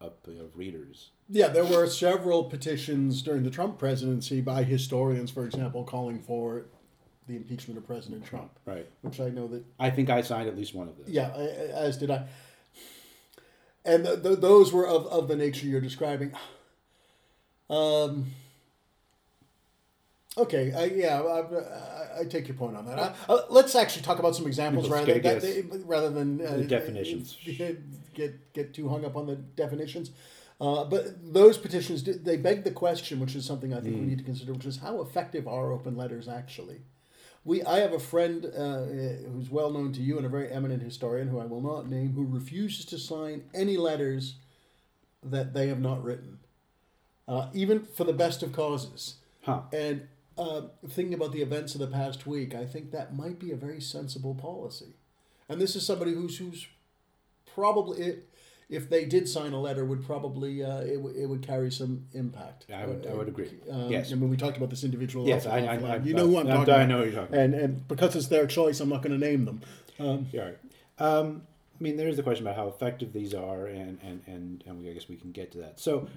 of, 0.00 0.12
of 0.40 0.56
readers. 0.56 1.10
Yeah, 1.28 1.48
there 1.48 1.64
were 1.64 1.86
several 1.88 2.44
petitions 2.44 3.20
during 3.22 3.42
the 3.42 3.50
Trump 3.50 3.78
presidency 3.78 4.40
by 4.40 4.62
historians, 4.62 5.30
for 5.30 5.44
example, 5.44 5.82
calling 5.82 6.20
for 6.20 6.66
the 7.26 7.34
impeachment 7.36 7.76
of 7.78 7.86
President 7.86 8.24
Trump, 8.24 8.50
Right. 8.64 8.86
which 9.02 9.20
I 9.20 9.28
know 9.28 9.48
that 9.48 9.64
I 9.78 9.90
think 9.90 10.08
I 10.08 10.22
signed 10.22 10.48
at 10.48 10.56
least 10.56 10.72
one 10.74 10.88
of 10.88 10.96
them. 10.96 11.06
Yeah, 11.08 11.30
as 11.32 11.96
did 11.98 12.10
I. 12.10 12.26
And 13.84 14.04
th- 14.04 14.22
th- 14.22 14.38
those 14.40 14.72
were 14.72 14.86
of, 14.86 15.06
of 15.06 15.28
the 15.28 15.36
nature 15.36 15.66
you're 15.66 15.80
describing. 15.80 16.32
Um, 17.70 18.26
okay, 20.36 20.72
I, 20.72 20.84
yeah, 20.86 21.20
I, 21.20 21.40
I, 21.40 22.20
I 22.20 22.24
take 22.24 22.48
your 22.48 22.56
point 22.56 22.76
on 22.76 22.86
that. 22.86 22.98
I, 22.98 23.14
uh, 23.32 23.40
let's 23.50 23.74
actually 23.74 24.02
talk 24.02 24.18
about 24.18 24.34
some 24.36 24.46
examples 24.46 24.88
rather 24.90 25.06
than, 25.20 25.86
rather 25.86 26.10
than 26.10 26.44
uh, 26.46 26.56
The 26.56 26.64
definitions. 26.64 27.36
Get 28.14 28.52
get 28.52 28.74
too 28.74 28.88
hung 28.88 29.04
up 29.04 29.14
on 29.14 29.26
the 29.26 29.36
definitions. 29.36 30.10
Uh, 30.60 30.82
but 30.84 31.32
those 31.32 31.56
petitions 31.56 32.02
they 32.02 32.36
beg 32.36 32.64
the 32.64 32.72
question, 32.72 33.20
which 33.20 33.36
is 33.36 33.44
something 33.46 33.72
I 33.72 33.80
think 33.80 33.94
Hmm. 33.94 34.00
we 34.00 34.06
need 34.08 34.18
to 34.18 34.24
consider, 34.24 34.52
which 34.54 34.66
is 34.66 34.78
how 34.78 35.00
effective 35.02 35.46
are 35.46 35.70
open 35.70 35.96
letters 35.96 36.26
actually? 36.26 36.80
We, 37.48 37.62
I 37.62 37.78
have 37.78 37.94
a 37.94 37.98
friend 37.98 38.44
uh, 38.44 38.84
who's 39.32 39.48
well 39.50 39.70
known 39.70 39.90
to 39.94 40.02
you 40.02 40.18
and 40.18 40.26
a 40.26 40.28
very 40.28 40.52
eminent 40.52 40.82
historian 40.82 41.28
who 41.28 41.40
I 41.40 41.46
will 41.46 41.62
not 41.62 41.88
name, 41.88 42.12
who 42.12 42.26
refuses 42.26 42.84
to 42.84 42.98
sign 42.98 43.44
any 43.54 43.78
letters 43.78 44.34
that 45.22 45.54
they 45.54 45.68
have 45.68 45.80
not 45.80 46.04
written, 46.04 46.40
uh, 47.26 47.48
even 47.54 47.86
for 47.86 48.04
the 48.04 48.12
best 48.12 48.42
of 48.42 48.52
causes. 48.52 49.14
Huh. 49.44 49.62
And 49.72 50.08
uh, 50.36 50.64
thinking 50.90 51.14
about 51.14 51.32
the 51.32 51.40
events 51.40 51.74
of 51.74 51.80
the 51.80 51.86
past 51.86 52.26
week, 52.26 52.54
I 52.54 52.66
think 52.66 52.90
that 52.90 53.16
might 53.16 53.38
be 53.38 53.50
a 53.50 53.56
very 53.56 53.80
sensible 53.80 54.34
policy. 54.34 54.92
And 55.48 55.58
this 55.58 55.74
is 55.74 55.86
somebody 55.86 56.12
who's 56.12 56.36
who's 56.36 56.66
probably, 57.54 58.18
if 58.68 58.90
they 58.90 59.04
did 59.06 59.28
sign 59.28 59.52
a 59.52 59.60
letter, 59.60 59.84
would 59.84 60.04
probably 60.04 60.62
uh, 60.62 60.80
it, 60.80 60.96
w- 60.96 61.14
it 61.22 61.26
would 61.26 61.42
carry 61.42 61.70
some 61.70 62.04
impact. 62.12 62.66
I 62.72 62.86
would- 62.86 63.06
I 63.06 63.10
Uh, 63.10 63.16
would 63.16 63.28
agree. 63.28 63.50
Um, 63.70 63.90
Yes. 63.90 64.12
I 64.12 64.16
mean, 64.16 64.28
we 64.30 64.36
talked 64.36 64.56
about 64.58 64.70
this 64.70 64.84
individual. 64.84 65.26
Yes, 65.26 65.46
I, 65.46 65.60
I. 65.60 65.74
I, 65.76 65.96
you 65.98 66.12
know 66.14 66.26
who 66.26 66.38
I'm 66.38 66.46
I, 66.48 66.50
talking 66.50 66.74
I 66.74 66.84
know 66.86 66.98
who 66.98 67.04
you're 67.04 67.12
talking 67.14 67.34
about. 67.34 67.40
And 67.44 67.54
and 67.54 67.88
because 67.88 68.14
it's 68.16 68.26
their 68.28 68.46
choice, 68.46 68.80
I'm 68.80 68.88
not 68.90 69.02
going 69.02 69.18
to 69.18 69.26
name 69.26 69.44
them. 69.46 69.60
Um, 69.98 70.26
Yeah, 70.32 70.42
right. 70.44 70.58
Um, 70.98 71.42
I 71.80 71.82
mean, 71.82 71.96
there 71.96 72.08
is 72.08 72.16
the 72.16 72.22
question 72.24 72.44
about 72.46 72.56
how 72.56 72.68
effective 72.68 73.12
these 73.12 73.32
are, 73.34 73.66
and 73.66 73.98
and 74.02 74.20
and, 74.26 74.64
and 74.66 74.80
we, 74.80 74.90
I 74.90 74.92
guess 74.94 75.08
we 75.08 75.16
can 75.16 75.30
get 75.32 75.52
to 75.52 75.58
that. 75.58 75.78
So, 75.80 76.08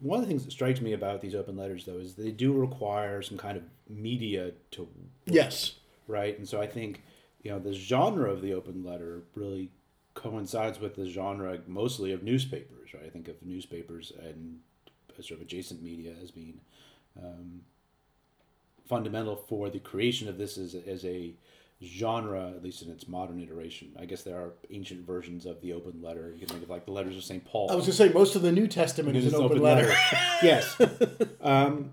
one 0.00 0.18
of 0.18 0.24
the 0.24 0.28
things 0.28 0.44
that 0.44 0.50
strikes 0.50 0.80
me 0.80 0.92
about 0.94 1.20
these 1.20 1.34
open 1.34 1.56
letters, 1.56 1.84
though, 1.84 1.98
is 1.98 2.14
they 2.14 2.30
do 2.30 2.52
require 2.52 3.20
some 3.22 3.36
kind 3.38 3.56
of 3.56 3.62
media 3.88 4.52
to 4.72 4.82
work, 4.82 4.90
yes. 5.26 5.74
right? 6.06 6.36
And 6.38 6.48
so 6.48 6.60
I 6.60 6.66
think 6.66 7.02
you 7.42 7.50
know 7.50 7.58
the 7.58 7.72
genre 7.72 8.30
of 8.30 8.42
the 8.42 8.52
open 8.54 8.82
letter 8.84 9.22
really 9.34 9.70
coincides 10.20 10.78
with 10.80 10.96
the 10.96 11.08
genre 11.08 11.58
mostly 11.66 12.12
of 12.12 12.22
newspapers, 12.22 12.92
right? 12.94 13.04
I 13.06 13.08
think 13.08 13.28
of 13.28 13.36
newspapers 13.42 14.12
and 14.22 14.58
sort 15.20 15.32
of 15.32 15.42
adjacent 15.42 15.82
media 15.82 16.12
as 16.22 16.30
being 16.30 16.60
um, 17.22 17.60
fundamental 18.88 19.36
for 19.36 19.68
the 19.70 19.78
creation 19.78 20.28
of 20.28 20.38
this 20.38 20.56
as, 20.56 20.74
as 20.74 21.04
a 21.04 21.32
genre, 21.82 22.48
at 22.48 22.62
least 22.62 22.82
in 22.82 22.90
its 22.90 23.06
modern 23.08 23.40
iteration. 23.42 23.88
I 23.98 24.04
guess 24.04 24.22
there 24.22 24.36
are 24.36 24.52
ancient 24.70 25.06
versions 25.06 25.46
of 25.46 25.60
the 25.62 25.72
open 25.72 26.00
letter. 26.02 26.30
You 26.32 26.38
can 26.38 26.48
think 26.48 26.62
of 26.62 26.70
like 26.70 26.84
the 26.86 26.92
letters 26.92 27.16
of 27.16 27.24
St. 27.24 27.44
Paul. 27.44 27.70
I 27.70 27.74
was 27.74 27.84
going 27.84 27.92
to 27.96 27.96
say 27.96 28.08
most 28.12 28.34
of 28.36 28.42
the 28.42 28.52
New 28.52 28.66
Testament 28.66 29.16
is 29.16 29.24
an 29.24 29.30
It's 29.30 29.38
open, 29.40 29.60
letter. 29.62 29.88
yes. 30.42 30.76
Um, 31.40 31.92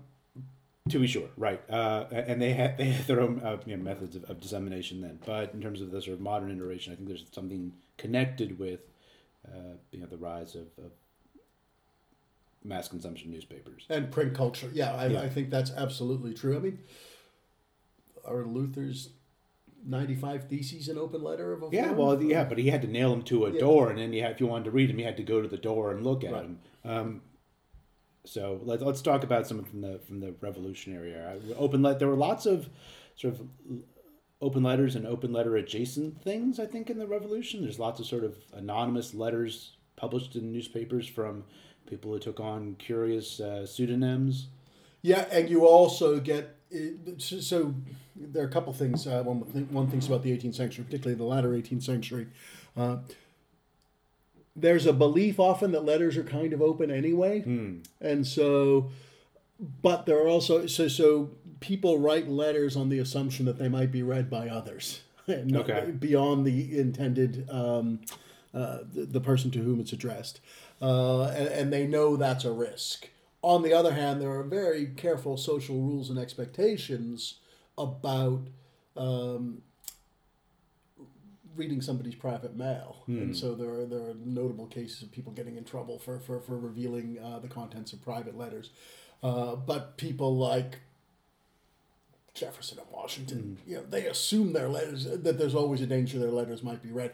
To 0.88 0.98
be 0.98 1.06
sure, 1.06 1.28
right, 1.36 1.60
uh, 1.70 2.04
and 2.10 2.40
they 2.40 2.52
had 2.52 2.78
they 2.78 2.86
had 2.86 3.06
their 3.06 3.20
own 3.20 3.40
uh, 3.40 3.58
you 3.66 3.76
know, 3.76 3.82
methods 3.82 4.16
of, 4.16 4.24
of, 4.24 4.40
dissemination 4.40 5.00
then. 5.00 5.18
But 5.24 5.52
in 5.54 5.60
terms 5.60 5.80
of 5.80 5.90
the 5.90 6.00
sort 6.00 6.14
of 6.14 6.20
modern 6.20 6.50
iteration, 6.50 6.92
I 6.92 6.96
think 6.96 7.08
there's 7.08 7.24
something 7.32 7.72
connected 7.96 8.58
with 8.58 8.80
uh, 9.46 9.76
you 9.90 10.00
know 10.00 10.06
the 10.06 10.16
rise 10.16 10.54
of, 10.54 10.66
of, 10.78 10.92
mass 12.64 12.88
consumption 12.88 13.30
newspapers 13.30 13.86
and 13.88 14.10
print 14.10 14.34
culture. 14.34 14.70
Yeah, 14.72 14.94
I, 14.94 15.06
yeah. 15.06 15.20
I 15.20 15.28
think 15.28 15.50
that's 15.50 15.70
absolutely 15.70 16.34
true. 16.34 16.56
I 16.56 16.60
mean, 16.60 16.78
are 18.24 18.44
Luther's 18.44 19.10
95 19.86 20.48
theses 20.48 20.88
an 20.88 20.98
open 20.98 21.22
letter 21.22 21.52
of 21.52 21.62
a 21.62 21.68
yeah 21.70 21.86
form? 21.86 21.96
well 21.96 22.22
yeah 22.22 22.44
but 22.44 22.58
he 22.58 22.68
had 22.68 22.82
to 22.82 22.88
nail 22.88 23.10
them 23.10 23.22
to 23.22 23.46
a 23.46 23.52
yeah. 23.52 23.60
door 23.60 23.90
and 23.90 23.98
then 23.98 24.12
you 24.12 24.22
had, 24.22 24.32
if 24.32 24.40
you 24.40 24.46
wanted 24.46 24.64
to 24.64 24.70
read 24.70 24.90
them 24.90 24.98
you 24.98 25.04
had 25.04 25.16
to 25.16 25.22
go 25.22 25.40
to 25.40 25.48
the 25.48 25.56
door 25.56 25.92
and 25.92 26.04
look 26.04 26.24
at 26.24 26.32
right. 26.32 26.42
them 26.42 26.58
um, 26.84 27.20
so 28.24 28.60
let's 28.64 28.82
let's 28.82 29.02
talk 29.02 29.22
about 29.24 29.46
some 29.46 29.64
from 29.64 29.80
the 29.80 29.98
from 30.06 30.20
the 30.20 30.34
revolutionary 30.40 31.12
era. 31.12 31.36
Open 31.56 31.82
let 31.82 31.98
there 31.98 32.08
were 32.08 32.16
lots 32.16 32.46
of 32.46 32.68
sort 33.16 33.34
of 33.34 33.48
open 34.40 34.62
letters 34.62 34.94
and 34.94 35.06
open 35.06 35.32
letter 35.32 35.56
adjacent 35.56 36.22
things. 36.22 36.60
I 36.60 36.66
think 36.66 36.90
in 36.90 36.98
the 36.98 37.06
revolution, 37.06 37.62
there's 37.62 37.78
lots 37.78 38.00
of 38.00 38.06
sort 38.06 38.24
of 38.24 38.36
anonymous 38.54 39.14
letters 39.14 39.72
published 39.96 40.36
in 40.36 40.52
newspapers 40.52 41.08
from 41.08 41.44
people 41.86 42.12
who 42.12 42.18
took 42.18 42.38
on 42.38 42.76
curious 42.76 43.40
uh, 43.40 43.66
pseudonyms. 43.66 44.48
Yeah, 45.02 45.26
and 45.30 45.48
you 45.48 45.66
also 45.66 46.20
get 46.20 46.56
so 47.18 47.74
there 48.14 48.42
are 48.42 48.48
a 48.48 48.50
couple 48.50 48.72
things. 48.72 49.06
Uh, 49.06 49.22
one 49.22 49.40
one 49.70 49.88
thing's 49.88 50.06
about 50.06 50.22
the 50.22 50.36
18th 50.36 50.54
century, 50.54 50.84
particularly 50.84 51.16
the 51.16 51.24
latter 51.24 51.50
18th 51.50 51.82
century. 51.82 52.28
Uh, 52.76 52.98
there's 54.60 54.86
a 54.86 54.92
belief 54.92 55.38
often 55.38 55.72
that 55.72 55.84
letters 55.84 56.16
are 56.16 56.24
kind 56.24 56.52
of 56.52 56.60
open 56.60 56.90
anyway, 56.90 57.42
mm. 57.42 57.84
and 58.00 58.26
so, 58.26 58.90
but 59.82 60.06
there 60.06 60.18
are 60.18 60.28
also 60.28 60.66
so 60.66 60.88
so 60.88 61.30
people 61.60 61.98
write 61.98 62.28
letters 62.28 62.76
on 62.76 62.88
the 62.88 62.98
assumption 62.98 63.46
that 63.46 63.58
they 63.58 63.68
might 63.68 63.90
be 63.90 64.02
read 64.02 64.30
by 64.30 64.48
others, 64.48 65.00
okay. 65.28 65.92
beyond 65.98 66.46
the 66.46 66.78
intended 66.78 67.48
um, 67.50 68.00
uh, 68.54 68.78
the, 68.92 69.04
the, 69.04 69.20
person 69.20 69.50
to 69.50 69.60
whom 69.60 69.80
it's 69.80 69.92
addressed, 69.92 70.40
uh, 70.80 71.24
and, 71.24 71.48
and 71.48 71.72
they 71.72 71.86
know 71.86 72.16
that's 72.16 72.44
a 72.44 72.52
risk. 72.52 73.08
On 73.42 73.62
the 73.62 73.72
other 73.72 73.92
hand, 73.92 74.20
there 74.20 74.32
are 74.32 74.42
very 74.42 74.86
careful 74.86 75.36
social 75.36 75.76
rules 75.76 76.10
and 76.10 76.18
expectations 76.18 77.34
about 77.76 78.48
um, 78.96 79.62
reading 81.58 81.80
somebody's 81.82 82.14
private 82.14 82.56
mail, 82.56 83.04
and 83.22 83.36
so 83.36 83.54
there 83.54 83.70
are 83.70 83.86
there 83.86 84.00
are 84.10 84.14
notable 84.24 84.66
cases 84.66 85.02
of 85.02 85.12
people 85.12 85.32
getting 85.32 85.56
in 85.56 85.64
trouble 85.64 85.98
for 85.98 86.18
for, 86.20 86.40
for 86.40 86.56
revealing 86.58 87.18
uh, 87.18 87.38
the 87.40 87.48
contents 87.48 87.92
of 87.92 88.02
private 88.02 88.36
letters. 88.36 88.70
Uh, 89.22 89.56
but 89.56 89.96
people 89.96 90.36
like 90.36 90.78
Jefferson 92.38 92.78
and 92.78 92.86
Washington, 92.90 93.58
mm. 93.58 93.70
you 93.70 93.76
know, 93.76 93.84
they 93.88 94.06
assume 94.06 94.52
their 94.52 94.68
letters 94.68 95.04
that 95.04 95.38
there's 95.38 95.54
always 95.54 95.80
a 95.80 95.86
danger 95.86 96.18
their 96.18 96.30
letters 96.30 96.62
might 96.62 96.82
be 96.82 96.92
read. 96.92 97.12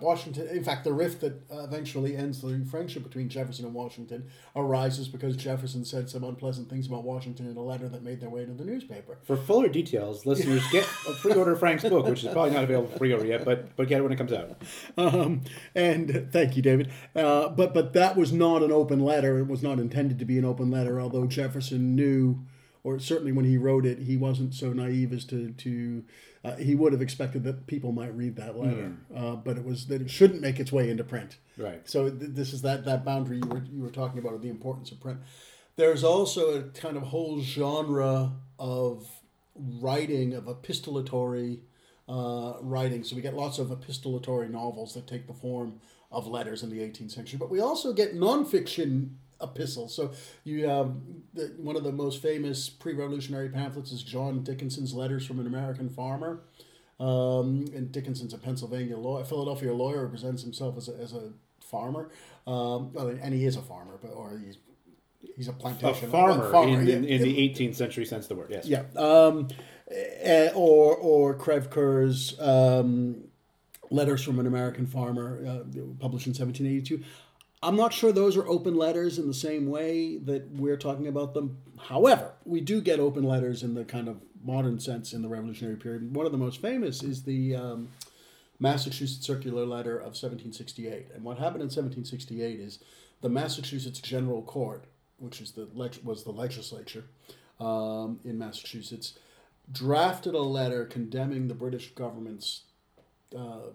Washington, 0.00 0.48
in 0.48 0.64
fact, 0.64 0.84
the 0.84 0.92
rift 0.92 1.20
that 1.20 1.34
uh, 1.52 1.64
eventually 1.64 2.16
ends 2.16 2.40
the 2.40 2.64
friendship 2.70 3.02
between 3.02 3.28
Jefferson 3.28 3.66
and 3.66 3.74
Washington 3.74 4.26
arises 4.54 5.06
because 5.06 5.36
Jefferson 5.36 5.84
said 5.84 6.08
some 6.08 6.24
unpleasant 6.24 6.70
things 6.70 6.86
about 6.86 7.04
Washington 7.04 7.46
in 7.46 7.58
a 7.58 7.62
letter 7.62 7.86
that 7.90 8.02
made 8.02 8.20
their 8.20 8.30
way 8.30 8.46
to 8.46 8.52
the 8.52 8.64
newspaper. 8.64 9.18
For 9.24 9.36
fuller 9.36 9.68
details, 9.68 10.24
listeners 10.24 10.66
get 10.72 10.84
a 11.08 11.12
pre-order 11.12 11.54
Frank's 11.56 11.82
book, 11.82 12.06
which 12.06 12.24
is 12.24 12.32
probably 12.32 12.52
not 12.52 12.64
available 12.64 12.88
for 12.88 12.98
pre-order 12.98 13.26
yet, 13.26 13.44
but 13.44 13.76
but 13.76 13.86
get 13.86 13.98
it 13.98 14.02
when 14.02 14.12
it 14.12 14.16
comes 14.16 14.32
out. 14.32 14.62
Um, 14.96 15.42
and 15.74 16.28
thank 16.32 16.56
you, 16.56 16.62
David. 16.62 16.90
Uh, 17.14 17.50
but 17.50 17.74
but 17.74 17.92
that 17.92 18.16
was 18.16 18.32
not 18.32 18.62
an 18.62 18.72
open 18.72 19.00
letter. 19.00 19.38
It 19.38 19.46
was 19.46 19.62
not 19.62 19.78
intended 19.78 20.18
to 20.20 20.24
be 20.24 20.38
an 20.38 20.46
open 20.46 20.70
letter, 20.70 20.98
although 20.98 21.26
Jefferson 21.26 21.94
knew 21.94 22.38
or 22.86 23.00
certainly 23.00 23.32
when 23.32 23.44
he 23.44 23.58
wrote 23.58 23.84
it, 23.84 23.98
he 23.98 24.16
wasn't 24.16 24.54
so 24.54 24.72
naive 24.72 25.12
as 25.12 25.24
to 25.24 25.50
to 25.50 26.04
uh, 26.44 26.54
he 26.54 26.76
would 26.76 26.92
have 26.92 27.02
expected 27.02 27.42
that 27.42 27.66
people 27.66 27.90
might 27.90 28.14
read 28.14 28.36
that 28.36 28.56
letter, 28.56 28.92
mm. 28.92 28.96
uh, 29.12 29.34
but 29.34 29.56
it 29.56 29.64
was 29.64 29.86
that 29.88 30.00
it 30.00 30.08
shouldn't 30.08 30.40
make 30.40 30.60
its 30.60 30.70
way 30.70 30.88
into 30.88 31.02
print. 31.02 31.38
Right. 31.58 31.80
So 31.88 32.08
th- 32.08 32.30
this 32.32 32.52
is 32.52 32.62
that 32.62 32.84
that 32.84 33.04
boundary 33.04 33.38
you 33.38 33.48
were 33.48 33.62
you 33.72 33.82
were 33.82 33.90
talking 33.90 34.20
about 34.20 34.34
of 34.34 34.42
the 34.42 34.50
importance 34.50 34.92
of 34.92 35.00
print. 35.00 35.18
There's 35.74 36.04
also 36.04 36.60
a 36.60 36.62
kind 36.62 36.96
of 36.96 37.02
whole 37.02 37.40
genre 37.40 38.34
of 38.56 39.08
writing 39.56 40.34
of 40.34 40.44
epistolatory 40.44 41.58
uh, 42.08 42.54
writing. 42.60 43.02
So 43.02 43.16
we 43.16 43.22
get 43.22 43.34
lots 43.34 43.58
of 43.58 43.68
epistolatory 43.70 44.48
novels 44.48 44.94
that 44.94 45.08
take 45.08 45.26
the 45.26 45.34
form 45.34 45.80
of 46.12 46.28
letters 46.28 46.62
in 46.62 46.70
the 46.70 46.78
18th 46.78 47.10
century, 47.10 47.36
but 47.36 47.50
we 47.50 47.58
also 47.58 47.92
get 47.92 48.14
nonfiction 48.14 49.16
epistle. 49.40 49.88
So 49.88 50.12
you 50.44 50.68
have 50.68 50.94
the, 51.34 51.54
one 51.58 51.76
of 51.76 51.84
the 51.84 51.92
most 51.92 52.22
famous 52.22 52.68
pre-revolutionary 52.68 53.48
pamphlets 53.48 53.92
is 53.92 54.02
John 54.02 54.42
Dickinson's 54.42 54.94
Letters 54.94 55.26
from 55.26 55.40
an 55.40 55.46
American 55.46 55.88
Farmer. 55.88 56.42
Um, 56.98 57.66
and 57.74 57.92
Dickinson's 57.92 58.32
a 58.32 58.38
Pennsylvania 58.38 58.96
lawyer, 58.96 59.24
Philadelphia 59.24 59.72
lawyer, 59.74 60.06
presents 60.08 60.42
himself 60.42 60.78
as 60.78 60.88
a, 60.88 60.94
as 60.94 61.12
a 61.12 61.32
farmer. 61.60 62.10
Um, 62.46 62.92
and 62.96 63.34
he 63.34 63.44
is 63.44 63.56
a 63.56 63.62
farmer, 63.62 63.98
but 64.00 64.12
or 64.12 64.40
he's 64.44 64.56
he's 65.36 65.48
a 65.48 65.52
plantation 65.52 66.08
a 66.08 66.10
farmer, 66.10 66.46
a 66.46 66.50
farmer 66.50 66.80
in, 66.80 66.88
in, 66.88 67.04
in, 67.04 67.22
the 67.22 67.36
18th 67.36 67.74
century 67.74 68.06
sense 68.06 68.24
of 68.24 68.28
the 68.30 68.34
word. 68.36 68.48
Yes. 68.50 68.66
Yeah. 68.66 68.84
Um, 68.96 69.48
eh, 69.90 70.50
or 70.54 70.96
or 70.96 71.34
Crèvecoeur's 71.34 72.38
um, 72.40 73.24
Letters 73.90 74.22
from 74.22 74.40
an 74.40 74.46
American 74.46 74.86
Farmer, 74.86 75.38
uh, 75.46 75.80
published 76.00 76.26
in 76.26 76.32
1782. 76.32 77.02
I'm 77.62 77.76
not 77.76 77.92
sure 77.92 78.12
those 78.12 78.36
are 78.36 78.46
open 78.46 78.76
letters 78.76 79.18
in 79.18 79.26
the 79.26 79.34
same 79.34 79.66
way 79.66 80.18
that 80.18 80.50
we're 80.50 80.76
talking 80.76 81.06
about 81.06 81.34
them. 81.34 81.58
However, 81.78 82.34
we 82.44 82.60
do 82.60 82.80
get 82.80 83.00
open 83.00 83.24
letters 83.24 83.62
in 83.62 83.74
the 83.74 83.84
kind 83.84 84.08
of 84.08 84.20
modern 84.44 84.78
sense 84.78 85.12
in 85.12 85.22
the 85.22 85.28
Revolutionary 85.28 85.76
period. 85.76 86.14
One 86.14 86.26
of 86.26 86.32
the 86.32 86.38
most 86.38 86.60
famous 86.60 87.02
is 87.02 87.22
the 87.22 87.56
um, 87.56 87.88
Massachusetts 88.60 89.26
Circular 89.26 89.64
Letter 89.64 89.96
of 89.96 90.14
1768. 90.14 91.08
And 91.14 91.24
what 91.24 91.38
happened 91.38 91.62
in 91.62 91.68
1768 91.68 92.60
is 92.60 92.78
the 93.20 93.28
Massachusetts 93.28 94.00
General 94.00 94.42
Court, 94.42 94.84
which 95.18 95.40
is 95.40 95.52
the 95.52 95.66
was 96.04 96.24
the 96.24 96.30
legislature 96.30 97.04
um, 97.58 98.20
in 98.24 98.38
Massachusetts, 98.38 99.18
drafted 99.72 100.34
a 100.34 100.40
letter 100.40 100.84
condemning 100.84 101.48
the 101.48 101.54
British 101.54 101.92
government's 101.94 102.62
uh, 103.36 103.70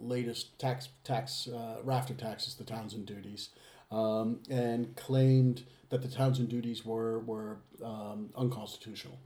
latest 0.00 0.58
tax 0.58 0.88
tax 1.04 1.48
uh, 1.48 1.78
rafter 1.82 2.14
taxes, 2.14 2.54
the 2.54 2.64
Townshend 2.64 3.06
duties, 3.06 3.50
um, 3.90 4.40
and 4.50 4.94
claimed 4.96 5.64
that 5.90 6.02
the 6.02 6.08
Townshend 6.08 6.48
duties 6.48 6.84
were 6.84 7.20
were 7.20 7.58
um, 7.84 8.30
unconstitutional. 8.36 9.18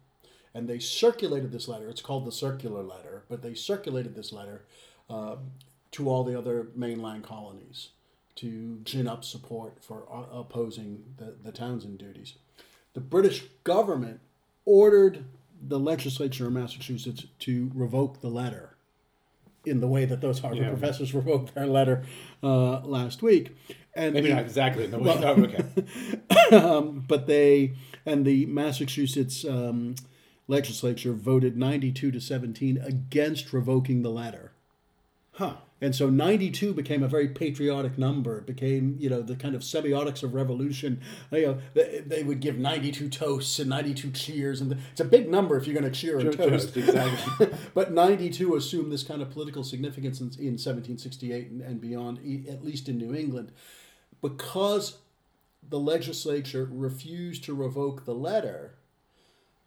And 0.55 0.69
they 0.69 0.79
circulated 0.79 1.53
this 1.53 1.69
letter. 1.69 1.89
It's 1.89 2.01
called 2.01 2.25
the 2.25 2.33
circular 2.33 2.83
letter, 2.83 3.25
but 3.29 3.43
they 3.43 3.55
circulated 3.55 4.15
this 4.15 4.33
letter 4.33 4.65
uh, 5.09 5.37
to 5.93 6.09
all 6.09 6.25
the 6.25 6.37
other 6.37 6.69
mainland 6.75 7.23
colonies 7.23 7.91
to 8.37 8.79
gin 8.85 9.07
up 9.07 9.25
support 9.25 9.83
for 9.83 10.05
uh, 10.13 10.39
opposing 10.39 11.05
the, 11.17 11.35
the 11.43 11.53
Townshend 11.53 11.99
duties. 11.99 12.35
The 12.95 13.01
British 13.01 13.45
government 13.65 14.21
ordered 14.65 15.25
the 15.61 15.79
legislature 15.79 16.47
of 16.47 16.53
Massachusetts 16.53 17.27
to 17.41 17.71
revoke 17.75 18.21
the 18.21 18.29
letter 18.29 18.78
in 19.71 19.81
the 19.81 19.89
way 19.89 20.05
that 20.05 20.21
those 20.21 20.41
Harvard 20.41 20.63
yeah. 20.63 20.69
professors 20.69 21.15
revoked 21.15 21.55
their 21.55 21.67
letter 21.67 22.05
uh, 22.43 22.81
last 22.81 23.23
week. 23.23 23.57
And 23.95 24.15
Maybe 24.15 24.29
the, 24.29 24.35
not 24.35 24.45
exactly 24.45 24.85
in 24.85 24.91
the 24.91 24.99
way. 24.99 25.05
Well, 25.05 25.45
okay. 25.45 25.65
um, 26.57 27.05
but 27.07 27.27
they 27.27 27.73
and 28.07 28.25
the 28.25 28.47
Massachusetts 28.47 29.45
um, 29.45 29.97
legislature 30.47 31.13
voted 31.13 31.57
92 31.57 32.11
to 32.13 32.21
17 32.21 32.79
against 32.79 33.53
revoking 33.53 34.03
the 34.03 34.11
letter. 34.11 34.53
Huh. 35.38 35.54
And 35.80 35.95
so 35.95 36.11
92 36.11 36.75
became 36.75 37.04
a 37.04 37.09
very 37.09 37.28
patriotic 37.28 37.97
number. 37.97 38.38
It 38.38 38.47
became, 38.47 38.97
you 38.99 39.09
know, 39.09 39.23
the 39.23 39.37
kind 39.37 39.54
of 39.54 39.62
semiotics 39.62 40.25
of 40.25 40.35
revolution. 40.35 41.00
You 41.30 41.47
know, 41.47 41.59
they, 41.75 42.02
they 42.04 42.23
would 42.25 42.40
give 42.40 42.59
92 42.59 43.09
toasts 43.09 43.61
and 43.61 43.71
92 43.71 44.11
cheers. 44.11 44.61
And 44.61 44.76
it's 44.90 45.00
a 45.00 45.04
big 45.04 45.30
number 45.30 45.57
if 45.57 45.68
you're 45.68 45.80
going 45.80 45.90
to 45.90 45.97
cheer 45.97 46.18
and 46.18 46.37
toast. 46.37 46.76
exactly. 46.76 47.50
but 47.75 47.92
92 47.92 48.57
assumed 48.57 48.90
this 48.90 49.04
kind 49.04 49.23
of 49.23 49.30
political 49.30 49.62
significance 49.62 50.18
in, 50.18 50.26
in 50.40 50.59
1768 50.59 51.50
and, 51.50 51.61
and 51.62 51.80
beyond, 51.80 52.18
at 52.49 52.64
least 52.64 52.88
in 52.88 52.99
New 52.99 53.14
England. 53.14 53.52
Because 54.21 54.99
the 55.71 55.78
legislature 55.78 56.68
refused 56.68 57.45
to 57.45 57.54
revoke 57.54 58.04
the 58.04 58.14
letter, 58.14 58.75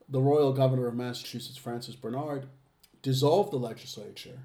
the 0.10 0.20
royal 0.20 0.52
governor 0.52 0.88
of 0.88 0.96
Massachusetts, 0.96 1.58
Francis 1.58 1.96
Bernard, 1.96 2.48
dissolved 3.02 3.54
the 3.54 3.58
legislature 3.58 4.40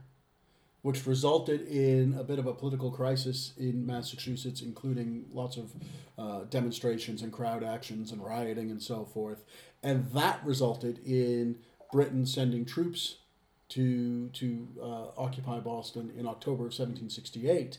which 0.86 1.04
resulted 1.04 1.66
in 1.66 2.14
a 2.16 2.22
bit 2.22 2.38
of 2.38 2.46
a 2.46 2.54
political 2.54 2.92
crisis 2.92 3.52
in 3.58 3.84
Massachusetts, 3.84 4.60
including 4.60 5.24
lots 5.32 5.56
of 5.56 5.72
uh, 6.16 6.44
demonstrations 6.48 7.22
and 7.22 7.32
crowd 7.32 7.64
actions 7.64 8.12
and 8.12 8.24
rioting 8.24 8.70
and 8.70 8.80
so 8.80 9.04
forth. 9.04 9.42
And 9.82 10.08
that 10.12 10.38
resulted 10.44 11.00
in 11.04 11.58
Britain 11.90 12.24
sending 12.24 12.64
troops 12.64 13.16
to, 13.70 14.28
to 14.28 14.68
uh, 14.80 15.06
occupy 15.20 15.58
Boston 15.58 16.12
in 16.16 16.24
October 16.24 16.66
of 16.66 16.72
1768. 16.72 17.78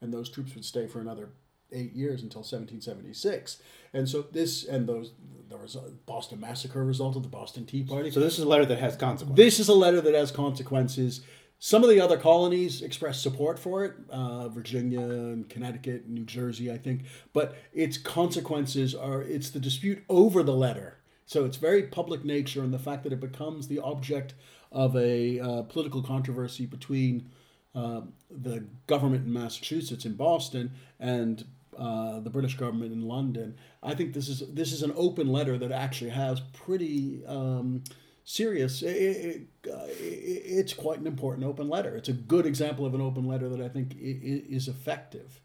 And 0.00 0.10
those 0.10 0.30
troops 0.30 0.54
would 0.54 0.64
stay 0.64 0.86
for 0.86 0.98
another 0.98 1.28
eight 1.72 1.92
years 1.92 2.22
until 2.22 2.40
1776. 2.40 3.60
And 3.92 4.08
so 4.08 4.22
this 4.32 4.64
and 4.64 4.88
those 4.88 5.12
the 5.50 5.58
result, 5.58 6.06
Boston 6.06 6.40
Massacre 6.40 6.84
resulted, 6.84 7.22
the 7.22 7.28
Boston 7.28 7.66
Tea 7.66 7.82
Party. 7.82 8.10
So 8.10 8.20
this 8.20 8.38
is 8.38 8.44
a 8.44 8.48
letter 8.48 8.64
that 8.64 8.78
has 8.78 8.96
consequences. 8.96 9.36
This 9.36 9.60
is 9.60 9.68
a 9.68 9.74
letter 9.74 10.00
that 10.00 10.14
has 10.14 10.30
consequences. 10.30 11.20
Some 11.58 11.82
of 11.82 11.88
the 11.88 12.00
other 12.00 12.18
colonies 12.18 12.82
expressed 12.82 13.22
support 13.22 13.58
for 13.58 13.84
it, 13.84 13.94
uh, 14.10 14.48
Virginia 14.48 15.00
and 15.00 15.48
Connecticut, 15.48 16.08
New 16.08 16.24
Jersey, 16.24 16.70
I 16.70 16.76
think. 16.76 17.02
But 17.32 17.56
its 17.72 17.96
consequences 17.96 18.94
are 18.94 19.22
it's 19.22 19.50
the 19.50 19.60
dispute 19.60 20.04
over 20.08 20.42
the 20.42 20.54
letter. 20.54 20.98
So 21.24 21.44
it's 21.44 21.56
very 21.56 21.84
public 21.84 22.24
nature, 22.24 22.62
and 22.62 22.72
the 22.72 22.78
fact 22.78 23.02
that 23.04 23.12
it 23.12 23.20
becomes 23.20 23.66
the 23.66 23.80
object 23.80 24.34
of 24.70 24.94
a 24.96 25.40
uh, 25.40 25.62
political 25.62 26.02
controversy 26.02 26.66
between 26.66 27.30
uh, 27.74 28.02
the 28.30 28.64
government 28.86 29.26
in 29.26 29.32
Massachusetts, 29.32 30.04
in 30.04 30.14
Boston, 30.14 30.72
and 31.00 31.44
uh, 31.78 32.20
the 32.20 32.30
British 32.30 32.56
government 32.56 32.92
in 32.92 33.02
London. 33.02 33.56
I 33.82 33.94
think 33.94 34.14
this 34.14 34.28
is 34.28 34.42
this 34.52 34.72
is 34.72 34.82
an 34.82 34.92
open 34.94 35.28
letter 35.28 35.58
that 35.58 35.72
actually 35.72 36.10
has 36.10 36.40
pretty 36.52 37.24
um, 37.26 37.82
serious. 38.26 38.82
It, 38.82 38.88
it, 38.88 39.72
uh, 39.72 39.86
it's 39.88 40.74
quite 40.74 40.98
an 40.98 41.06
important 41.06 41.46
open 41.46 41.70
letter. 41.70 41.96
It's 41.96 42.10
a 42.10 42.12
good 42.12 42.44
example 42.44 42.84
of 42.84 42.94
an 42.94 43.00
open 43.00 43.26
letter 43.26 43.48
that 43.48 43.62
I 43.62 43.68
think 43.68 43.96
is 43.98 44.68
effective. 44.68 45.40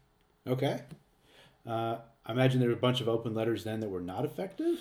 Okay. 0.46 0.82
Uh, 1.66 1.96
I 2.26 2.32
imagine 2.32 2.60
there 2.60 2.68
were 2.68 2.74
a 2.74 2.78
bunch 2.78 3.00
of 3.00 3.08
open 3.08 3.34
letters 3.34 3.64
then 3.64 3.80
that 3.80 3.88
were 3.88 4.00
not 4.00 4.24
effective. 4.24 4.78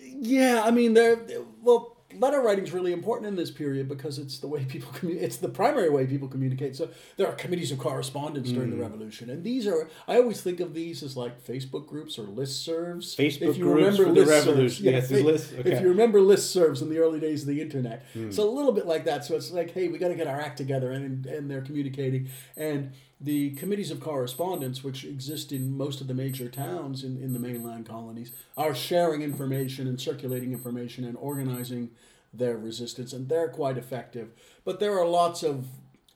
Yeah, 0.00 0.62
I 0.64 0.70
mean, 0.70 0.94
they're 0.94 1.18
well 1.62 1.96
letter 2.18 2.40
writing 2.40 2.64
is 2.64 2.72
really 2.72 2.92
important 2.92 3.28
in 3.28 3.36
this 3.36 3.50
period 3.50 3.88
because 3.88 4.18
it's 4.18 4.38
the 4.38 4.48
way 4.48 4.64
people 4.68 4.92
communicate. 4.92 5.26
It's 5.26 5.36
the 5.36 5.48
primary 5.48 5.90
way 5.90 6.06
people 6.06 6.28
communicate. 6.28 6.76
So 6.76 6.90
there 7.16 7.26
are 7.26 7.34
committees 7.34 7.72
of 7.72 7.78
correspondence 7.78 8.50
mm. 8.50 8.54
during 8.54 8.70
the 8.70 8.76
mm. 8.76 8.82
revolution, 8.82 9.30
and 9.30 9.44
these 9.44 9.66
are. 9.66 9.88
I 10.08 10.16
always 10.16 10.40
think 10.40 10.60
of 10.60 10.74
these 10.74 11.02
as 11.02 11.16
like 11.16 11.44
Facebook 11.44 11.86
groups 11.86 12.18
or 12.18 12.24
listservs. 12.24 13.16
Facebook 13.16 13.50
if 13.50 13.56
you 13.58 13.64
groups 13.64 13.98
remember 13.98 14.04
for 14.04 14.12
the 14.12 14.26
revolution. 14.26 14.84
Yeah, 14.84 14.90
yes, 14.92 15.10
list, 15.10 15.52
okay. 15.58 15.72
if 15.72 15.80
you 15.80 15.88
remember 15.88 16.20
listservs 16.20 16.82
in 16.82 16.88
the 16.88 16.98
early 16.98 17.20
days 17.20 17.42
of 17.42 17.48
the 17.48 17.60
internet, 17.60 18.04
mm. 18.14 18.32
so 18.32 18.48
a 18.48 18.50
little 18.50 18.72
bit 18.72 18.86
like 18.86 19.04
that. 19.04 19.24
So 19.24 19.36
it's 19.36 19.50
like, 19.50 19.72
hey, 19.72 19.88
we 19.88 19.98
got 19.98 20.08
to 20.08 20.14
get 20.14 20.26
our 20.26 20.40
act 20.40 20.56
together, 20.56 20.92
and 20.92 21.26
and 21.26 21.50
they're 21.50 21.62
communicating 21.62 22.28
and 22.56 22.92
the 23.22 23.50
committees 23.52 23.90
of 23.90 24.00
correspondence, 24.00 24.82
which 24.82 25.04
exist 25.04 25.52
in 25.52 25.76
most 25.76 26.00
of 26.00 26.08
the 26.08 26.14
major 26.14 26.48
towns 26.48 27.04
in, 27.04 27.16
in 27.22 27.32
the 27.32 27.38
mainland 27.38 27.86
colonies, 27.86 28.32
are 28.56 28.74
sharing 28.74 29.22
information 29.22 29.86
and 29.86 30.00
circulating 30.00 30.52
information 30.52 31.04
and 31.04 31.16
organizing 31.16 31.90
their 32.34 32.56
resistance, 32.56 33.12
and 33.12 33.28
they're 33.28 33.48
quite 33.48 33.78
effective. 33.78 34.32
But 34.64 34.80
there 34.80 34.98
are 34.98 35.06
lots 35.06 35.42
of 35.42 35.66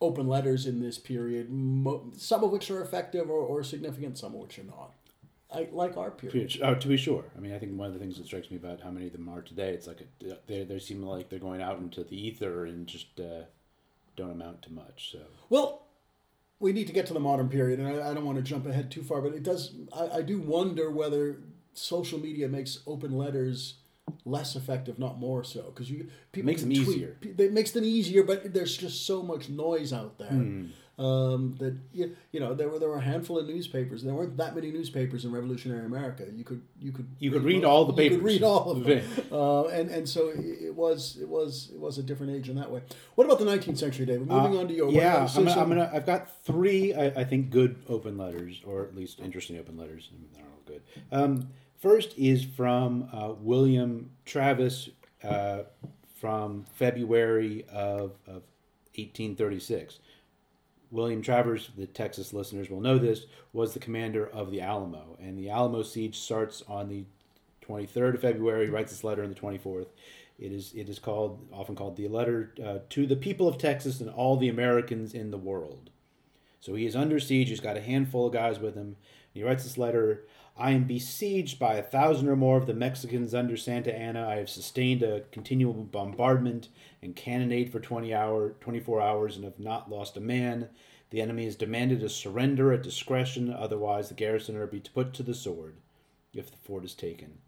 open 0.01 0.27
letters 0.27 0.67
in 0.67 0.81
this 0.81 0.99
period, 0.99 1.49
some 2.17 2.45
of 2.45 2.51
which 2.51 2.71
are 2.71 2.83
effective 2.83 3.31
or, 3.31 3.41
or 3.41 3.63
significant, 3.63 4.19
some 4.19 4.35
of 4.35 4.41
which 4.41 4.59
are 4.59 4.65
not. 4.65 4.93
I, 5.53 5.69
like 5.71 5.97
our 5.97 6.11
period. 6.11 6.59
Oh, 6.63 6.75
to 6.75 6.89
be 6.89 6.97
sure. 6.97 7.25
I 7.37 7.41
mean, 7.41 7.55
I 7.55 7.59
think 7.59 7.79
one 7.79 7.87
of 7.87 7.95
the 7.95 8.01
things 8.01 8.19
that 8.19 8.27
strikes 8.27 8.51
me 8.51 8.57
about 8.57 8.81
how 8.81 8.91
many 8.91 9.07
of 9.07 9.13
them 9.13 9.29
are 9.29 9.43
today, 9.43 9.71
it's 9.71 9.87
like 9.87 10.01
a, 10.01 10.37
they, 10.47 10.65
they 10.65 10.79
seem 10.81 11.03
like 11.03 11.29
they're 11.29 11.39
going 11.39 11.63
out 11.63 11.79
into 11.79 12.03
the 12.03 12.17
ether 12.17 12.67
and 12.67 12.87
just 12.87 13.21
uh, 13.21 13.43
don't 14.17 14.33
amount 14.33 14.63
to 14.63 14.73
much. 14.73 15.13
So 15.13 15.21
well, 15.49 15.87
we 16.59 16.73
need 16.73 16.87
to 16.87 16.93
get 16.93 17.07
to 17.07 17.15
the 17.15 17.21
modern 17.21 17.49
period, 17.49 17.81
and 17.81 17.89
I, 17.89 18.11
I 18.11 18.15
don't 18.15 18.25
want 18.25 18.39
to 18.39 18.43
jump 18.43 18.67
ahead 18.67 18.91
too 18.91 19.03
far, 19.03 19.21
but 19.21 19.35
it 19.35 19.43
does. 19.43 19.75
I, 19.93 20.19
I 20.19 20.23
do 20.23 20.41
wonder 20.41 20.91
whether 20.91 21.39
social 21.75 22.19
media 22.19 22.49
makes 22.49 22.81
open 22.87 23.13
letters 23.13 23.75
less 24.25 24.57
effective, 24.57 24.99
not 24.99 25.19
more 25.19 25.45
so, 25.45 25.63
because 25.63 25.91
you 25.91 26.09
people 26.33 26.47
makes 26.47 26.63
them 26.63 26.71
tweet, 26.71 26.89
easier. 26.89 27.17
It 27.23 27.53
makes 27.53 27.73
them 27.73 27.85
easier, 27.85 28.23
but 28.23 28.55
there's 28.55 28.77
just 28.77 29.07
so 29.07 29.23
much 29.23 29.49
noise 29.49 29.93
out 29.93 30.19
there. 30.19 30.31
Mm. 30.31 30.71
Um, 30.99 31.57
that 31.59 31.77
you, 31.93 32.17
you 32.33 32.41
know 32.41 32.55
there 32.55 32.71
were 32.71 32.79
there 32.79 32.89
were 32.89 32.97
a 32.97 33.03
handful 33.03 33.39
of 33.39 33.47
newspapers. 33.47 34.03
There 34.03 34.15
weren't 34.15 34.39
that 34.39 34.55
many 34.55 34.71
newspapers 34.71 35.27
in 35.27 35.33
Revolutionary 35.33 35.85
America. 35.85 36.25
You 36.33 36.43
could 36.43 36.63
you 36.81 36.91
could 36.91 37.07
you 37.19 37.31
could 37.31 37.45
read, 37.45 37.65
all 37.65 37.85
the 37.85 37.93
papers. 37.93 38.13
You 38.13 38.19
could 38.19 38.25
read 38.25 38.43
all 38.43 38.71
of 38.71 38.85
them, 38.85 39.03
uh, 39.31 39.65
and 39.65 39.91
and 39.91 40.09
so 40.09 40.33
it 40.35 40.75
was 40.75 41.19
it 41.21 41.29
was 41.29 41.71
it 41.75 41.79
was 41.79 41.99
a 41.99 42.03
different 42.03 42.33
age 42.33 42.49
in 42.49 42.57
that 42.57 42.71
way. 42.71 42.81
What 43.15 43.27
about 43.27 43.39
the 43.39 43.45
19th 43.45 43.77
century, 43.77 44.07
David? 44.07 44.27
Moving 44.27 44.57
uh, 44.57 44.61
on 44.61 44.69
to 44.69 44.75
your 44.75 44.91
yeah, 44.91 45.29
I'm 45.37 45.45
gonna, 45.45 45.61
I'm 45.61 45.69
gonna, 45.69 45.91
I've 45.93 46.07
got 46.07 46.45
three 46.45 46.95
I, 46.95 47.09
I, 47.09 47.25
think 47.25 47.51
good 47.51 47.77
open 47.91 48.17
letters, 48.17 48.63
or 48.65 48.85
at 48.85 48.97
least 48.97 49.21
interesting 49.21 49.59
open 49.59 49.77
letters. 49.77 50.09
They're 50.33 50.45
all 50.45 50.63
good. 50.65 50.83
Um, 51.13 51.51
first 51.79 52.17
is 52.17 52.43
from 52.43 53.11
uh, 53.13 53.35
William 53.39 54.13
Travis 54.25 54.89
uh, 55.23 55.65
from 56.15 56.65
February 56.75 57.67
of, 57.71 58.13
of 58.27 58.43
1836. 58.97 59.99
William 60.91 61.23
Travis, 61.23 61.71
the 61.77 61.87
Texas 61.87 62.33
listeners 62.33 62.71
will 62.71 62.81
know 62.81 62.99
this, 62.99 63.27
was 63.53 63.75
the 63.75 63.81
commander 63.81 64.27
of 64.27 64.51
the 64.51 64.61
Alamo. 64.61 65.17
And 65.21 65.39
the 65.39 65.51
Alamo 65.51 65.83
siege 65.83 66.19
starts 66.19 66.63
on 66.69 66.89
the 66.89 67.05
23rd 67.67 68.15
of 68.15 68.21
February, 68.21 68.67
He 68.67 68.71
writes 68.71 68.93
this 68.93 69.05
letter 69.05 69.23
on 69.23 69.29
the 69.29 69.35
24th. 69.35 69.89
It 70.39 70.53
is, 70.53 70.73
it 70.75 70.89
is 70.89 70.99
called, 70.99 71.49
often 71.53 71.75
called 71.75 71.97
the 71.97 72.09
letter 72.09 72.55
uh, 72.65 72.79
to 72.91 73.07
the 73.07 73.17
people 73.17 73.49
of 73.49 73.59
Texas 73.59 74.01
and 74.01 74.11
all 74.11 74.37
the 74.37 74.49
Americans 74.49 75.15
in 75.15 75.31
the 75.31 75.39
world. 75.39 75.91
So 76.61 76.75
he 76.75 76.87
is 76.87 76.95
under 76.95 77.19
siege. 77.19 77.49
He's 77.49 77.61
got 77.61 77.77
a 77.77 77.81
handful 77.81 78.27
of 78.27 78.33
guys 78.33 78.59
with 78.59 78.75
him. 78.75 78.97
He 79.33 79.43
writes 79.43 79.65
this 79.65 79.79
letter 79.79 80.25
I 80.59 80.71
am 80.71 80.85
besieged 80.85 81.59
by 81.59 81.75
a 81.75 81.83
thousand 81.83 82.29
or 82.29 82.37
more 82.37 82.57
of 82.57 82.67
the 82.67 82.73
Mexicans 82.73 83.35
under 83.35 83.59
Santa 83.59 83.95
Anna. 83.95 84.27
I 84.27 84.37
have 84.37 84.49
sustained 84.49 85.03
a 85.03 85.21
continual 85.31 85.75
bombardment 85.75 86.69
and 87.03 87.15
cannonade 87.15 87.71
for 87.71 87.79
20 87.79 88.15
hour, 88.15 88.55
24 88.61 89.03
hours 89.03 89.37
and 89.37 89.45
have 89.45 89.59
not 89.59 89.91
lost 89.91 90.17
a 90.17 90.21
man. 90.21 90.71
The 91.11 91.21
enemy 91.21 91.45
has 91.45 91.57
demanded 91.57 92.03
a 92.03 92.09
surrender 92.09 92.73
at 92.73 92.83
discretion, 92.83 93.53
otherwise, 93.53 94.09
the 94.09 94.15
garrison 94.15 94.57
are 94.57 94.67
to 94.67 94.73
be 94.73 94.81
put 94.81 95.13
to 95.15 95.23
the 95.23 95.35
sword 95.35 95.77
if 96.33 96.51
the 96.51 96.57
fort 96.57 96.85
is 96.85 96.95
taken. 96.95 97.39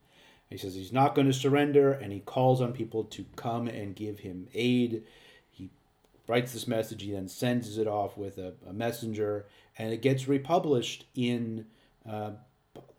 He 0.51 0.59
says 0.59 0.75
he's 0.75 0.93
not 0.93 1.15
going 1.15 1.27
to 1.27 1.33
surrender, 1.33 1.93
and 1.93 2.13
he 2.13 2.21
calls 2.21 2.61
on 2.61 2.73
people 2.73 3.05
to 3.05 3.25
come 3.37 3.69
and 3.69 3.97
give 3.97 4.21
him 4.21 4.49
aid. 4.55 5.03
He 5.51 5.71
writes 6.27 6.53
this 6.53 6.69
message, 6.69 7.03
he 7.03 7.13
then 7.13 7.29
sends 7.29 7.79
it 7.79 7.87
off 7.87 8.17
with 8.19 8.39
a, 8.39 8.55
a 8.67 8.73
messenger, 8.73 9.47
and 9.79 9.93
it 9.93 10.03
gets 10.03 10.29
republished 10.29 11.07
in 11.15 11.67
uh, 12.09 12.33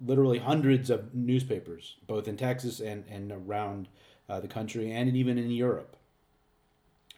literally 0.06 0.40
hundreds 0.40 0.90
of 0.90 1.14
newspapers, 1.14 1.96
both 2.08 2.28
in 2.28 2.38
Texas 2.38 2.80
and, 2.80 3.04
and 3.10 3.32
around 3.32 3.88
uh, 4.30 4.40
the 4.40 4.48
country 4.48 4.92
and 4.92 5.16
even 5.16 5.38
in 5.38 5.52
Europe. 5.52 5.96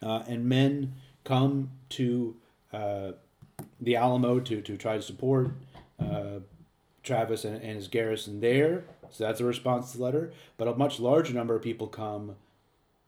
Uh, 0.02 0.22
and 0.26 0.46
men 0.46 0.94
come 1.24 1.70
to 1.90 2.36
uh, 2.72 3.12
the 3.80 3.96
Alamo 3.96 4.40
to, 4.40 4.60
to 4.60 4.76
try 4.76 4.96
to 4.96 5.02
support 5.02 5.50
uh, 6.00 6.40
Travis 7.02 7.44
and, 7.44 7.62
and 7.62 7.76
his 7.76 7.88
garrison 7.88 8.40
there. 8.40 8.84
So 9.10 9.24
that's 9.24 9.40
a 9.40 9.44
response 9.44 9.92
to 9.92 9.98
the 9.98 10.04
letter. 10.04 10.32
But 10.56 10.68
a 10.68 10.74
much 10.74 10.98
larger 10.98 11.34
number 11.34 11.54
of 11.54 11.62
people 11.62 11.86
come 11.86 12.36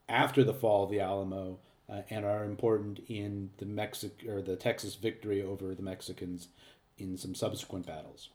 after 0.09 0.45
the 0.45 0.55
fall 0.55 0.85
of 0.85 0.91
the 0.91 1.01
Alamo 1.01 1.59
uh, 1.89 2.03
and 2.11 2.25
are 2.25 2.45
important 2.45 3.01
in 3.09 3.51
the 3.59 3.67
Mexic 3.67 4.25
or 4.29 4.43
the 4.43 4.57
Texas 4.57 4.95
victory 4.95 5.43
over 5.43 5.75
the 5.75 5.83
Mexicans 5.83 6.49
in 6.99 7.17
some 7.17 7.35
subsequent 7.35 7.87
battles. 7.87 8.29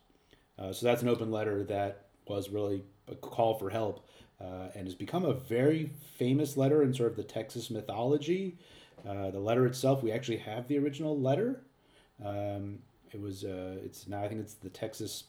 Uh, 0.60 0.74
so 0.74 0.86
that's 0.86 1.02
an 1.02 1.08
open 1.08 1.32
letter 1.32 1.64
that 1.64 2.06
was 2.28 2.50
really 2.50 2.84
a 3.10 3.16
call 3.16 3.56
for 3.56 3.70
help 3.70 4.06
uh, 4.42 4.68
and 4.76 4.86
has 4.86 4.96
become 4.96 5.26
a 5.26 5.34
very 5.34 5.92
famous 6.18 6.58
letter 6.58 6.84
in 6.84 6.94
sort 6.94 7.12
of 7.12 7.18
the 7.18 7.24
Texas 7.24 7.70
mythology. 7.70 8.58
Uh, 9.08 9.32
the 9.32 9.40
letter 9.40 9.66
itself, 9.66 10.04
we 10.04 10.12
actually 10.12 10.38
have 10.38 10.68
the 10.68 10.78
original 10.78 11.18
letter. 11.20 11.62
Um, 12.24 12.80
it 13.12 13.22
was, 13.22 13.44
uh, 13.44 13.78
it's 13.84 14.08
now 14.08 14.22
I 14.22 14.28
think 14.28 14.42
it's 14.42 14.56
the 14.56 14.70
Texas 14.70 15.26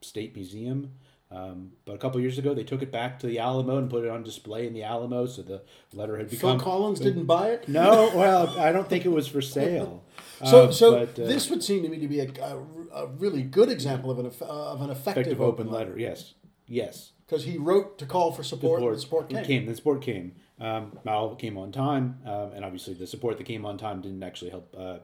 State 0.00 0.34
Museum. 0.34 0.90
Um, 1.32 1.72
but 1.86 1.94
a 1.94 1.98
couple 1.98 2.20
years 2.20 2.36
ago, 2.36 2.52
they 2.52 2.64
took 2.64 2.82
it 2.82 2.92
back 2.92 3.18
to 3.20 3.26
the 3.26 3.38
Alamo 3.38 3.78
and 3.78 3.88
put 3.88 4.04
it 4.04 4.10
on 4.10 4.22
display 4.22 4.66
in 4.66 4.74
the 4.74 4.82
Alamo. 4.82 5.24
So 5.26 5.42
the 5.42 5.62
letter 5.94 6.18
had 6.18 6.28
become. 6.28 6.58
Phil 6.58 6.64
Collins 6.64 7.00
didn't 7.00 7.24
buy 7.24 7.50
it. 7.50 7.68
No, 7.68 8.10
well, 8.14 8.58
I 8.58 8.70
don't 8.70 8.88
think 8.88 9.06
it 9.06 9.10
was 9.10 9.28
for 9.28 9.40
sale. 9.40 10.04
so, 10.44 10.64
uh, 10.64 10.72
so 10.72 11.06
but, 11.06 11.18
uh, 11.18 11.26
this 11.26 11.48
would 11.48 11.64
seem 11.64 11.82
to 11.84 11.88
me 11.88 11.98
to 12.00 12.08
be 12.08 12.20
a, 12.20 12.28
a, 12.42 12.58
a 12.94 13.06
really 13.06 13.42
good 13.42 13.70
example 13.70 14.10
of 14.10 14.18
an 14.18 14.26
of 14.26 14.82
an 14.82 14.90
effective, 14.90 15.22
effective 15.22 15.40
open, 15.40 15.66
open 15.66 15.72
letter. 15.72 15.90
letter. 15.90 16.00
Yes, 16.00 16.34
yes. 16.66 17.12
Because 17.26 17.44
he 17.44 17.56
wrote 17.56 17.98
to 17.98 18.04
call 18.04 18.32
for 18.32 18.42
support. 18.42 18.80
Support, 18.80 18.94
the 18.94 19.00
support 19.00 19.30
came. 19.30 19.44
came. 19.44 19.66
The 19.66 19.74
support 19.74 20.02
came. 20.02 20.34
Um, 20.60 20.98
Mal 21.02 21.34
came 21.34 21.56
on 21.56 21.72
time, 21.72 22.18
um, 22.26 22.52
and 22.54 22.64
obviously 22.64 22.92
the 22.92 23.06
support 23.06 23.38
that 23.38 23.44
came 23.44 23.64
on 23.64 23.78
time 23.78 24.02
didn't 24.02 24.22
actually 24.22 24.50
help 24.50 24.76
uh, 24.78 24.98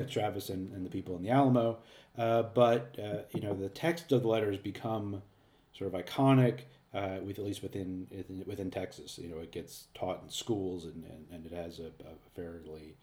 Travis 0.10 0.50
and, 0.50 0.72
and 0.72 0.84
the 0.84 0.90
people 0.90 1.16
in 1.16 1.22
the 1.22 1.30
Alamo. 1.30 1.78
Uh, 2.18 2.42
but 2.42 2.96
uh, 2.98 3.22
you 3.32 3.40
know, 3.40 3.54
the 3.54 3.68
text 3.68 4.10
of 4.10 4.22
the 4.22 4.28
letter 4.28 4.50
has 4.50 4.60
become 4.60 5.22
sort 5.76 5.92
of 5.92 6.00
iconic, 6.00 6.60
uh, 6.92 7.18
with 7.24 7.38
at 7.38 7.44
least 7.44 7.62
within 7.62 8.06
within 8.46 8.70
Texas. 8.70 9.18
You 9.18 9.28
know, 9.28 9.38
it 9.38 9.52
gets 9.52 9.86
taught 9.94 10.22
in 10.22 10.30
schools, 10.30 10.84
and, 10.84 11.04
and, 11.04 11.26
and 11.32 11.46
it 11.46 11.52
has 11.52 11.78
a, 11.80 11.86
a 11.86 12.14
fairly, 12.34 12.96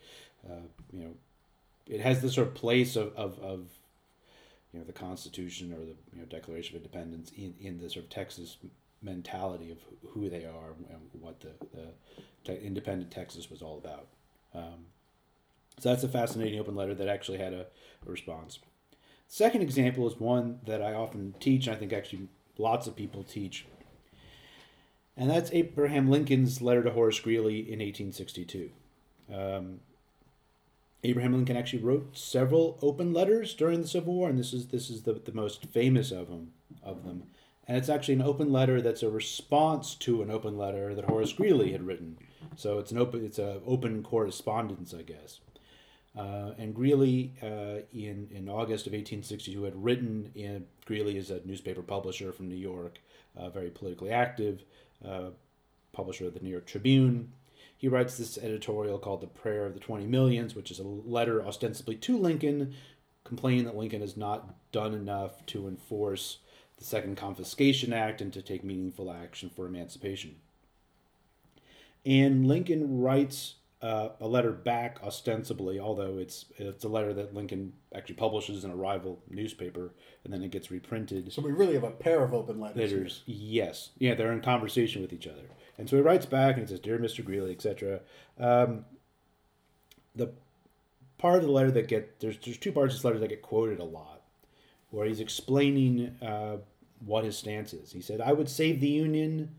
uh, 0.50 0.68
you 0.92 1.04
know, 1.04 1.14
it 1.88 2.02
has 2.02 2.22
this 2.22 2.36
sort 2.36 2.48
of 2.48 2.54
place 2.54 2.96
of, 2.96 3.14
of, 3.16 3.38
of 3.40 3.68
you 4.74 4.80
know 4.80 4.86
the 4.86 4.94
Constitution 4.94 5.74
or 5.74 5.80
the 5.80 5.96
you 6.14 6.20
know 6.20 6.26
Declaration 6.26 6.76
of 6.76 6.84
Independence 6.84 7.32
in, 7.36 7.54
in 7.60 7.80
the 7.80 7.90
sort 7.90 8.06
of 8.06 8.10
Texas 8.10 8.58
mentality 9.02 9.72
of 9.72 9.78
who 10.12 10.30
they 10.30 10.46
are 10.46 10.74
and 10.90 11.10
what 11.20 11.40
the, 11.40 11.50
the 11.74 11.88
te- 12.44 12.66
independent 12.66 13.12
Texas 13.12 13.50
was 13.50 13.62
all 13.62 13.78
about. 13.78 14.08
Um, 14.54 14.86
so 15.80 15.90
that's 15.90 16.04
a 16.04 16.08
fascinating 16.08 16.60
open 16.60 16.76
letter 16.76 16.94
that 16.94 17.08
actually 17.08 17.40
had 17.40 17.54
a, 17.54 17.66
a 18.06 18.12
response. 18.12 18.60
Second 19.28 19.62
example 19.62 20.08
is 20.08 20.20
one 20.20 20.60
that 20.66 20.82
I 20.82 20.94
often 20.94 21.34
teach, 21.40 21.66
and 21.66 21.76
I 21.76 21.80
think 21.80 21.94
actually 21.94 22.28
lots 22.58 22.88
of 22.88 22.96
people 22.96 23.24
teach. 23.24 23.66
And 25.18 25.30
that's 25.30 25.52
Abraham 25.52 26.10
Lincoln's 26.10 26.62
letter 26.62 26.84
to 26.84 26.92
Horace 26.92 27.20
Greeley 27.20 27.60
in 27.60 27.80
1862. 27.80 28.72
Um, 29.34 29.80
Abraham 31.04 31.34
Lincoln 31.34 31.58
actually 31.58 31.84
wrote 31.84 32.18
several 32.18 32.78
open 32.82 33.14
letters 33.14 33.54
during 33.54 33.82
the 33.82 33.88
Civil 33.88 34.14
War, 34.14 34.30
and 34.30 34.38
this 34.38 34.54
is 34.54 34.68
this 34.68 34.90
is 34.90 35.04
the, 35.04 35.14
the 35.14 35.32
most 35.32 35.66
famous 35.66 36.12
of 36.12 36.30
them 36.30 36.54
of 36.84 37.04
them. 37.04 37.24
And 37.68 37.78
it's 37.78 37.90
actually 37.90 38.16
an 38.16 38.22
open 38.22 38.52
letter 38.52 38.82
that's 38.82 39.04
a 39.04 39.10
response 39.10 39.96
to 39.96 40.22
an 40.22 40.30
open 40.30 40.58
letter 40.58 40.94
that 40.94 41.06
Horace 41.06 41.34
Greeley 41.34 41.72
had 41.72 41.86
written. 41.86 42.18
So 42.56 42.80
it's 42.80 42.92
an 42.92 42.98
open 42.98 43.26
it's 43.26 43.40
a 43.40 43.62
open 43.66 44.04
correspondence, 44.04 44.94
I 44.94 45.02
guess. 45.02 45.40
Uh, 46.18 46.52
and 46.58 46.76
Greeley, 46.76 47.34
uh, 47.42 47.84
in 47.94 48.28
in 48.32 48.50
August 48.50 48.86
of 48.86 48.94
1862, 48.94 49.64
had 49.64 49.84
written 49.84 50.32
in 50.36 50.66
Greeley 50.92 51.16
is 51.16 51.32
a 51.32 51.40
newspaper 51.46 51.82
publisher 51.82 52.34
from 52.34 52.50
New 52.50 52.56
York, 52.56 53.00
uh, 53.38 53.50
very 53.50 53.70
politically 53.70 54.10
active, 54.10 54.66
uh, 55.08 55.30
publisher 55.94 56.26
of 56.26 56.34
the 56.34 56.42
New 56.42 56.50
York 56.50 56.66
Tribune. 56.66 57.32
He 57.78 57.88
writes 57.88 58.18
this 58.18 58.38
editorial 58.38 59.00
called 59.00 59.22
"The 59.22 59.28
Prayer 59.28 59.66
of 59.66 59.74
the 59.74 59.80
Twenty 59.80 60.06
Millions," 60.06 60.54
which 60.54 60.70
is 60.70 60.80
a 60.80 60.84
letter 60.84 61.42
ostensibly 61.42 61.96
to 61.96 62.18
Lincoln, 62.18 62.74
complaining 63.24 63.64
that 63.64 63.78
Lincoln 63.78 64.02
has 64.02 64.18
not 64.18 64.54
done 64.74 64.94
enough 64.94 65.46
to 65.46 65.66
enforce 65.66 66.40
the 66.78 66.84
Second 66.84 67.16
Confiscation 67.16 67.94
Act 67.94 68.20
and 68.20 68.34
to 68.34 68.42
take 68.42 68.62
meaningful 68.62 69.10
action 69.10 69.50
for 69.50 69.66
emancipation. 69.66 70.42
And 72.06 72.50
Lincoln 72.50 73.00
writes 73.00 73.56
uh, 73.82 74.10
a 74.20 74.28
letter 74.28 74.52
back 74.52 75.00
ostensibly, 75.04 75.80
although 75.80 76.18
it's 76.18 76.46
it's 76.58 76.84
a 76.84 76.90
letter 76.90 77.14
that 77.16 77.34
Lincoln 77.34 77.74
actually 77.96 78.16
publishes 78.16 78.64
in 78.64 78.70
a 78.70 78.76
rival 78.76 79.24
newspaper, 79.30 79.94
and 80.24 80.32
then 80.32 80.44
it 80.44 80.52
gets 80.52 80.70
reprinted. 80.70 81.34
So 81.34 81.42
we 81.42 81.52
really 81.52 81.74
have 81.74 81.84
a 81.84 81.92
pair 81.92 82.24
of 82.24 82.34
open 82.34 82.60
letters. 82.60 82.92
Letters, 82.92 83.24
yes, 83.26 83.90
yeah, 83.98 84.14
they're 84.14 84.34
in 84.34 84.42
conversation 84.42 85.02
with 85.02 85.12
each 85.12 85.26
other, 85.26 85.50
and 85.80 85.90
so 85.90 85.96
he 85.96 86.02
writes 86.04 86.28
back 86.28 86.58
and 86.58 86.68
he 86.68 86.68
says, 86.68 86.80
"Dear 86.80 87.00
Mr. 87.00 87.26
Greeley, 87.26 87.52
etc." 87.52 88.02
Um, 88.40 88.86
the 90.16 90.32
part 91.18 91.38
of 91.38 91.44
the 91.44 91.52
letter 91.52 91.72
that 91.72 91.88
get 91.88 92.20
there's 92.20 92.38
there's 92.38 92.58
two 92.58 92.72
parts 92.72 92.94
of 92.94 93.00
this 93.00 93.06
letter 93.06 93.20
that 93.20 93.30
get 93.30 93.42
quoted 93.42 93.80
a 93.80 93.84
lot, 93.84 94.22
where 94.92 95.08
he's 95.08 95.20
explaining 95.20 96.16
uh, 96.22 96.58
what 97.04 97.24
his 97.24 97.36
stance 97.36 97.74
is. 97.74 97.92
He 97.92 98.02
said, 98.02 98.22
"I 98.22 98.34
would 98.34 98.50
save 98.50 98.80
the 98.80 98.90
Union." 98.90 99.56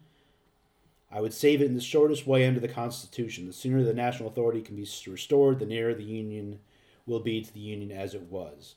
I 1.13 1.21
would 1.21 1.35
save 1.35 1.61
it 1.61 1.67
in 1.67 1.75
the 1.75 1.81
shortest 1.81 2.27
way 2.27 2.47
under 2.47 2.61
the 2.61 2.69
Constitution. 2.69 3.47
The 3.47 3.53
sooner 3.53 3.83
the 3.85 3.93
national 3.93 4.31
authority 4.31 4.63
can 4.63 4.77
be 4.77 4.89
restored, 5.07 5.59
the 5.59 5.67
nearer 5.67 5.95
the 5.95 6.03
Union 6.03 6.61
will 7.07 7.21
be 7.21 7.43
to 7.43 7.53
the 7.53 7.61
Union 7.61 7.93
as 7.93 8.15
it 8.15 8.23
was. 8.23 8.77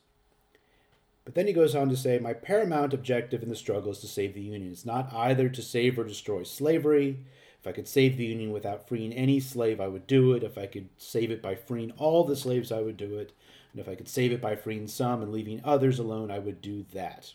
But 1.24 1.34
then 1.34 1.48
he 1.48 1.54
goes 1.54 1.76
on 1.76 1.90
to 1.90 1.98
say, 1.98 2.20
My 2.20 2.34
paramount 2.34 2.94
objective 2.94 3.42
in 3.42 3.50
the 3.50 3.56
struggle 3.56 3.92
is 3.92 4.00
to 4.00 4.08
save 4.08 4.34
the 4.34 4.42
Union. 4.42 4.72
It's 4.72 4.86
not 4.86 5.12
either 5.14 5.50
to 5.50 5.62
save 5.62 5.98
or 5.98 6.04
destroy 6.04 6.44
slavery. 6.44 7.20
If 7.60 7.68
I 7.68 7.72
could 7.72 7.88
save 7.88 8.18
the 8.18 8.26
Union 8.26 8.52
without 8.52 8.88
freeing 8.88 9.14
any 9.14 9.40
slave, 9.40 9.82
I 9.82 9.88
would 9.88 10.06
do 10.06 10.34
it. 10.34 10.44
If 10.44 10.58
I 10.58 10.68
could 10.68 10.90
save 10.98 11.32
it 11.32 11.42
by 11.42 11.56
freeing 11.56 11.92
all 11.92 12.24
the 12.24 12.36
slaves, 12.36 12.72
I 12.72 12.82
would 12.82 12.98
do 12.98 13.18
it. 13.18 13.32
And 13.72 13.82
if 13.82 13.90
I 13.90 13.96
could 13.96 14.08
save 14.08 14.32
it 14.32 14.42
by 14.42 14.56
freeing 14.56 14.88
some 14.88 15.24
and 15.24 15.32
leaving 15.32 15.62
others 15.64 15.98
alone, 15.98 16.30
I 16.30 16.40
would 16.40 16.62
do 16.62 16.86
that. 16.94 17.34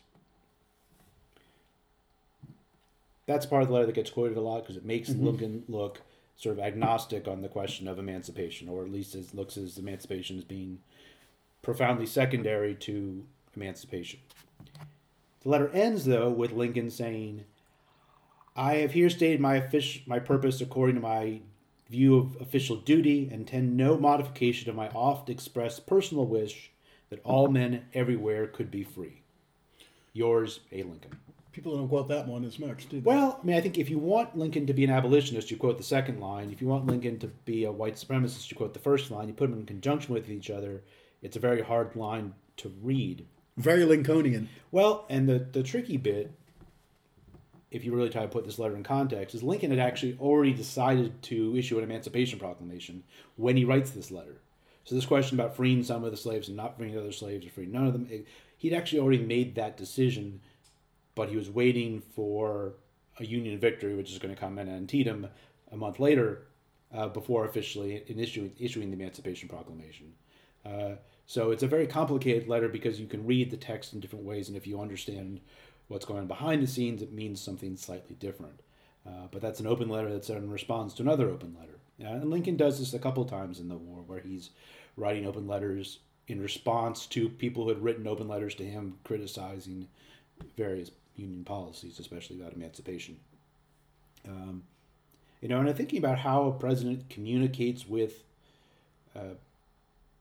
That's 3.30 3.46
part 3.46 3.62
of 3.62 3.68
the 3.68 3.74
letter 3.74 3.86
that 3.86 3.94
gets 3.94 4.10
quoted 4.10 4.36
a 4.36 4.40
lot 4.40 4.62
because 4.62 4.76
it 4.76 4.84
makes 4.84 5.08
mm-hmm. 5.08 5.26
Lincoln 5.26 5.64
look 5.68 6.02
sort 6.36 6.58
of 6.58 6.64
agnostic 6.64 7.28
on 7.28 7.42
the 7.42 7.48
question 7.48 7.86
of 7.86 7.98
emancipation, 7.98 8.68
or 8.68 8.82
at 8.82 8.90
least 8.90 9.14
it 9.14 9.34
looks 9.34 9.56
as 9.56 9.78
emancipation 9.78 10.36
as 10.36 10.44
being 10.44 10.80
profoundly 11.62 12.06
secondary 12.06 12.74
to 12.74 13.24
emancipation. 13.54 14.18
The 15.42 15.48
letter 15.48 15.68
ends 15.70 16.06
though 16.06 16.28
with 16.28 16.52
Lincoln 16.52 16.90
saying, 16.90 17.44
"I 18.56 18.76
have 18.76 18.92
here 18.92 19.10
stated 19.10 19.40
my 19.40 19.60
offic- 19.60 20.06
my 20.06 20.18
purpose 20.18 20.60
according 20.60 20.96
to 20.96 21.02
my 21.02 21.40
view 21.88 22.16
of 22.16 22.40
official 22.40 22.76
duty, 22.76 23.24
and 23.24 23.42
intend 23.42 23.76
no 23.76 23.96
modification 23.96 24.70
of 24.70 24.76
my 24.76 24.88
oft 24.88 25.30
expressed 25.30 25.86
personal 25.86 26.26
wish 26.26 26.70
that 27.10 27.20
all 27.24 27.48
men 27.48 27.86
everywhere 27.94 28.46
could 28.46 28.70
be 28.70 28.82
free." 28.82 29.22
Yours, 30.12 30.60
A. 30.72 30.82
Lincoln. 30.82 31.12
People 31.52 31.76
don't 31.76 31.88
quote 31.88 32.08
that 32.08 32.28
one 32.28 32.44
as 32.44 32.58
much, 32.58 32.88
do 32.88 33.00
they? 33.00 33.02
Well, 33.02 33.40
I 33.42 33.46
mean, 33.46 33.56
I 33.56 33.60
think 33.60 33.76
if 33.76 33.90
you 33.90 33.98
want 33.98 34.38
Lincoln 34.38 34.66
to 34.66 34.72
be 34.72 34.84
an 34.84 34.90
abolitionist, 34.90 35.50
you 35.50 35.56
quote 35.56 35.78
the 35.78 35.84
second 35.84 36.20
line. 36.20 36.50
If 36.50 36.60
you 36.62 36.68
want 36.68 36.86
Lincoln 36.86 37.18
to 37.18 37.26
be 37.26 37.64
a 37.64 37.72
white 37.72 37.94
supremacist, 37.94 38.50
you 38.50 38.56
quote 38.56 38.72
the 38.72 38.78
first 38.78 39.10
line. 39.10 39.26
You 39.26 39.34
put 39.34 39.50
them 39.50 39.58
in 39.58 39.66
conjunction 39.66 40.14
with 40.14 40.30
each 40.30 40.48
other. 40.48 40.84
It's 41.22 41.36
a 41.36 41.40
very 41.40 41.62
hard 41.62 41.96
line 41.96 42.34
to 42.58 42.72
read. 42.82 43.26
Very 43.56 43.84
Lincolnian. 43.84 44.48
Well, 44.70 45.06
and 45.10 45.28
the, 45.28 45.40
the 45.40 45.64
tricky 45.64 45.96
bit, 45.96 46.32
if 47.72 47.84
you 47.84 47.94
really 47.94 48.10
try 48.10 48.22
to 48.22 48.28
put 48.28 48.44
this 48.44 48.58
letter 48.58 48.76
in 48.76 48.84
context, 48.84 49.34
is 49.34 49.42
Lincoln 49.42 49.70
had 49.70 49.80
actually 49.80 50.16
already 50.20 50.52
decided 50.52 51.20
to 51.22 51.56
issue 51.56 51.78
an 51.78 51.84
Emancipation 51.84 52.38
Proclamation 52.38 53.02
when 53.36 53.56
he 53.56 53.64
writes 53.64 53.90
this 53.90 54.12
letter. 54.12 54.40
So 54.84 54.94
this 54.94 55.06
question 55.06 55.38
about 55.38 55.56
freeing 55.56 55.82
some 55.82 56.04
of 56.04 56.10
the 56.10 56.16
slaves 56.16 56.48
and 56.48 56.56
not 56.56 56.76
freeing 56.76 56.96
other 56.96 57.12
slaves 57.12 57.46
or 57.46 57.50
freeing 57.50 57.72
none 57.72 57.86
of 57.86 57.92
them, 57.92 58.06
it, 58.10 58.26
he'd 58.56 58.72
actually 58.72 59.00
already 59.00 59.24
made 59.24 59.54
that 59.56 59.76
decision 59.76 60.40
but 61.20 61.28
he 61.28 61.36
was 61.36 61.50
waiting 61.50 62.00
for 62.00 62.72
a 63.18 63.26
Union 63.26 63.58
victory, 63.58 63.94
which 63.94 64.10
is 64.10 64.18
going 64.18 64.34
to 64.34 64.40
come 64.40 64.58
in 64.58 64.70
Antietam 64.70 65.28
a 65.70 65.76
month 65.76 66.00
later, 66.00 66.46
uh, 66.94 67.08
before 67.08 67.44
officially 67.44 68.02
issuing, 68.08 68.50
issuing 68.58 68.88
the 68.88 68.96
Emancipation 68.96 69.46
Proclamation. 69.46 70.14
Uh, 70.64 70.92
so 71.26 71.50
it's 71.50 71.62
a 71.62 71.66
very 71.66 71.86
complicated 71.86 72.48
letter 72.48 72.70
because 72.70 72.98
you 72.98 73.06
can 73.06 73.26
read 73.26 73.50
the 73.50 73.58
text 73.58 73.92
in 73.92 74.00
different 74.00 74.24
ways, 74.24 74.48
and 74.48 74.56
if 74.56 74.66
you 74.66 74.80
understand 74.80 75.42
what's 75.88 76.06
going 76.06 76.20
on 76.20 76.26
behind 76.26 76.62
the 76.62 76.66
scenes, 76.66 77.02
it 77.02 77.12
means 77.12 77.38
something 77.38 77.76
slightly 77.76 78.16
different. 78.16 78.62
Uh, 79.06 79.26
but 79.30 79.42
that's 79.42 79.60
an 79.60 79.66
open 79.66 79.90
letter 79.90 80.10
that's 80.10 80.30
in 80.30 80.50
response 80.50 80.94
to 80.94 81.02
another 81.02 81.28
open 81.28 81.54
letter. 81.60 81.80
and 81.98 82.30
Lincoln 82.30 82.56
does 82.56 82.78
this 82.78 82.94
a 82.94 82.98
couple 82.98 83.26
times 83.26 83.60
in 83.60 83.68
the 83.68 83.76
war, 83.76 84.02
where 84.06 84.20
he's 84.20 84.52
writing 84.96 85.26
open 85.26 85.46
letters 85.46 85.98
in 86.28 86.40
response 86.40 87.04
to 87.08 87.28
people 87.28 87.64
who 87.64 87.68
had 87.68 87.84
written 87.84 88.06
open 88.06 88.26
letters 88.26 88.54
to 88.54 88.64
him 88.64 88.96
criticizing 89.04 89.86
various 90.56 90.90
Union 91.16 91.44
policies, 91.44 91.98
especially 91.98 92.40
about 92.40 92.52
emancipation. 92.54 93.18
Um, 94.26 94.64
you 95.40 95.48
know, 95.48 95.58
and 95.58 95.68
I'm 95.68 95.74
thinking 95.74 95.98
about 95.98 96.18
how 96.18 96.44
a 96.44 96.52
president 96.52 97.08
communicates 97.08 97.86
with 97.86 98.24
uh, 99.16 99.34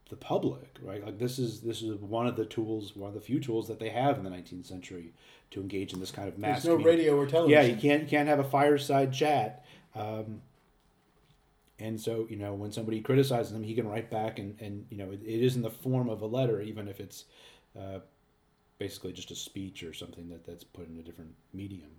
the 0.08 0.16
public, 0.16 0.78
right? 0.82 1.04
Like 1.04 1.18
this 1.18 1.38
is 1.38 1.60
this 1.60 1.82
is 1.82 1.94
one 1.96 2.26
of 2.26 2.36
the 2.36 2.44
tools, 2.44 2.96
one 2.96 3.08
of 3.08 3.14
the 3.14 3.20
few 3.20 3.40
tools 3.40 3.68
that 3.68 3.78
they 3.78 3.90
have 3.90 4.18
in 4.18 4.24
the 4.24 4.30
19th 4.30 4.66
century 4.66 5.12
to 5.50 5.60
engage 5.60 5.92
in 5.92 6.00
this 6.00 6.10
kind 6.10 6.28
of 6.28 6.38
mass. 6.38 6.62
There's 6.62 6.78
no 6.78 6.84
radio 6.84 7.16
or 7.16 7.26
television. 7.26 7.64
Yeah, 7.64 7.74
you 7.74 7.80
can't 7.80 8.02
you 8.02 8.08
can't 8.08 8.28
have 8.28 8.40
a 8.40 8.44
fireside 8.44 9.12
chat. 9.12 9.64
Um, 9.94 10.42
and 11.78 12.00
so 12.00 12.26
you 12.28 12.36
know 12.36 12.54
when 12.54 12.72
somebody 12.72 13.00
criticizes 13.00 13.52
him, 13.52 13.62
he 13.62 13.74
can 13.74 13.88
write 13.88 14.10
back, 14.10 14.38
and 14.38 14.60
and 14.60 14.86
you 14.90 14.96
know 14.96 15.10
it, 15.10 15.20
it 15.22 15.42
is 15.42 15.56
in 15.56 15.62
the 15.62 15.70
form 15.70 16.08
of 16.08 16.22
a 16.22 16.26
letter, 16.26 16.60
even 16.60 16.88
if 16.88 17.00
it's 17.00 17.24
uh, 17.78 18.00
basically 18.80 19.12
just 19.12 19.30
a 19.30 19.36
speech 19.36 19.84
or 19.84 19.92
something 19.92 20.28
that, 20.30 20.44
that's 20.44 20.64
put 20.64 20.88
in 20.88 20.98
a 20.98 21.02
different 21.02 21.34
medium. 21.52 21.90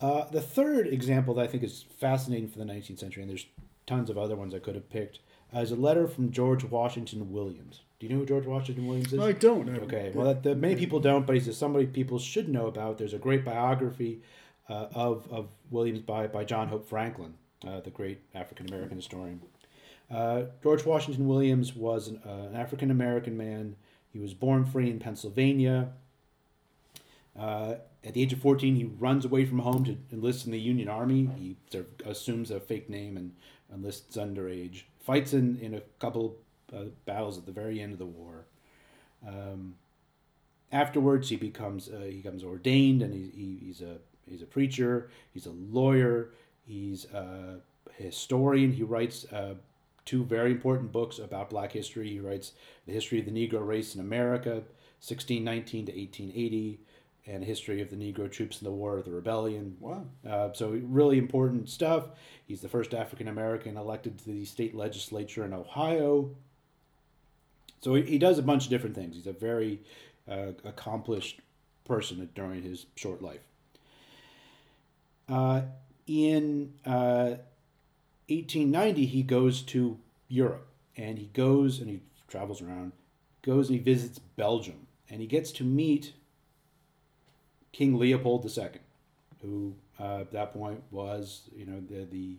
Uh, 0.00 0.26
the 0.30 0.40
third 0.40 0.86
example 0.86 1.34
that 1.34 1.44
I 1.44 1.46
think 1.46 1.64
is 1.64 1.86
fascinating 1.98 2.46
for 2.46 2.58
the 2.58 2.64
19th 2.64 3.00
century, 3.00 3.22
and 3.22 3.30
there's 3.30 3.46
tons 3.86 4.10
of 4.10 4.18
other 4.18 4.36
ones 4.36 4.54
I 4.54 4.58
could 4.58 4.74
have 4.74 4.90
picked, 4.90 5.20
uh, 5.56 5.60
is 5.60 5.72
a 5.72 5.76
letter 5.76 6.06
from 6.06 6.30
George 6.30 6.62
Washington 6.62 7.32
Williams. 7.32 7.80
Do 7.98 8.06
you 8.06 8.12
know 8.12 8.20
who 8.20 8.26
George 8.26 8.44
Washington 8.44 8.86
Williams 8.86 9.14
is? 9.14 9.18
I 9.18 9.32
don't. 9.32 9.68
Okay, 9.84 10.12
well, 10.14 10.26
that, 10.26 10.42
the, 10.42 10.54
many 10.54 10.76
people 10.76 11.00
don't, 11.00 11.26
but 11.26 11.36
he's 11.36 11.56
somebody 11.56 11.86
people 11.86 12.18
should 12.18 12.48
know 12.48 12.66
about. 12.66 12.98
There's 12.98 13.14
a 13.14 13.18
great 13.18 13.46
biography 13.46 14.20
uh, 14.68 14.88
of, 14.94 15.26
of 15.30 15.48
Williams 15.70 16.00
by, 16.00 16.26
by 16.26 16.44
John 16.44 16.68
Hope 16.68 16.86
Franklin, 16.86 17.34
uh, 17.66 17.80
the 17.80 17.90
great 17.90 18.20
African 18.34 18.68
American 18.68 18.98
historian. 18.98 19.40
Uh, 20.10 20.42
George 20.62 20.84
Washington 20.84 21.26
Williams 21.26 21.74
was 21.74 22.08
an, 22.08 22.20
uh, 22.26 22.48
an 22.48 22.56
African 22.56 22.90
American 22.90 23.38
man 23.38 23.76
he 24.14 24.20
was 24.20 24.32
born 24.32 24.64
free 24.64 24.88
in 24.88 25.00
Pennsylvania. 25.00 25.88
Uh, 27.36 27.74
at 28.04 28.14
the 28.14 28.22
age 28.22 28.32
of 28.32 28.38
14, 28.38 28.76
he 28.76 28.84
runs 28.84 29.24
away 29.24 29.44
from 29.44 29.58
home 29.58 29.84
to 29.84 29.96
enlist 30.12 30.46
in 30.46 30.52
the 30.52 30.60
Union 30.60 30.88
Army. 30.88 31.28
He 31.36 31.56
sort 31.68 31.88
of 32.00 32.06
assumes 32.06 32.52
a 32.52 32.60
fake 32.60 32.88
name 32.88 33.16
and 33.16 33.32
enlists 33.72 34.16
underage. 34.16 34.82
Fights 35.00 35.32
in, 35.32 35.58
in 35.60 35.74
a 35.74 35.80
couple 35.98 36.36
uh, 36.72 36.84
battles 37.06 37.36
at 37.36 37.44
the 37.44 37.50
very 37.50 37.80
end 37.80 37.92
of 37.92 37.98
the 37.98 38.06
war. 38.06 38.44
Um, 39.26 39.74
afterwards, 40.70 41.28
he 41.28 41.36
becomes 41.36 41.88
uh, 41.88 42.04
he 42.04 42.18
becomes 42.18 42.44
ordained, 42.44 43.02
and 43.02 43.12
he, 43.12 43.32
he, 43.34 43.66
he's 43.66 43.80
a 43.80 43.96
he's 44.28 44.42
a 44.42 44.46
preacher. 44.46 45.10
He's 45.32 45.46
a 45.46 45.50
lawyer. 45.50 46.30
He's 46.64 47.06
a 47.06 47.56
historian. 47.96 48.70
He 48.72 48.84
writes 48.84 49.24
uh, 49.32 49.54
two 50.04 50.24
very 50.24 50.50
important 50.50 50.92
books 50.92 51.18
about 51.18 51.50
black 51.50 51.72
history. 51.72 52.08
He 52.08 52.20
writes 52.20 52.52
The 52.86 52.92
History 52.92 53.20
of 53.20 53.24
the 53.24 53.30
Negro 53.30 53.66
Race 53.66 53.94
in 53.94 54.00
America, 54.00 54.62
1619 55.00 55.86
to 55.86 55.92
1880, 55.92 56.80
and 57.26 57.42
a 57.42 57.46
history 57.46 57.80
of 57.80 57.90
the 57.90 57.96
Negro 57.96 58.30
troops 58.30 58.60
in 58.60 58.66
the 58.66 58.70
War 58.70 58.98
of 58.98 59.04
the 59.04 59.10
Rebellion. 59.10 59.76
Wow. 59.80 60.04
Uh, 60.28 60.52
so, 60.52 60.78
really 60.84 61.18
important 61.18 61.68
stuff. 61.68 62.08
He's 62.46 62.60
the 62.60 62.68
first 62.68 62.92
African 62.92 63.28
American 63.28 63.76
elected 63.76 64.18
to 64.18 64.24
the 64.26 64.44
state 64.44 64.74
legislature 64.74 65.44
in 65.44 65.54
Ohio. 65.54 66.30
So 67.84 67.94
he, 67.94 68.02
he 68.02 68.18
does 68.18 68.38
a 68.38 68.42
bunch 68.42 68.64
of 68.64 68.70
different 68.70 68.94
things. 68.94 69.14
He's 69.14 69.26
a 69.26 69.32
very 69.32 69.80
uh, 70.26 70.52
accomplished 70.64 71.40
person 71.84 72.28
during 72.34 72.62
his 72.62 72.86
short 72.96 73.20
life. 73.20 73.46
Uh, 75.28 75.62
in 76.06 76.72
uh, 76.86 77.34
1890, 78.28 79.06
he 79.06 79.22
goes 79.22 79.62
to 79.62 79.98
Europe 80.28 80.66
and 80.96 81.18
he 81.18 81.26
goes 81.32 81.80
and 81.80 81.90
he 81.90 82.00
travels 82.28 82.62
around, 82.62 82.92
goes 83.42 83.68
and 83.68 83.78
he 83.78 83.84
visits 83.84 84.18
Belgium, 84.18 84.86
and 85.10 85.20
he 85.20 85.26
gets 85.26 85.52
to 85.52 85.64
meet 85.64 86.14
King 87.72 87.98
Leopold 87.98 88.44
II, 88.56 88.68
who 89.42 89.74
uh, 90.00 90.20
at 90.20 90.32
that 90.32 90.52
point 90.52 90.82
was, 90.90 91.42
you 91.54 91.66
know, 91.66 91.80
the, 91.80 92.04
the 92.04 92.36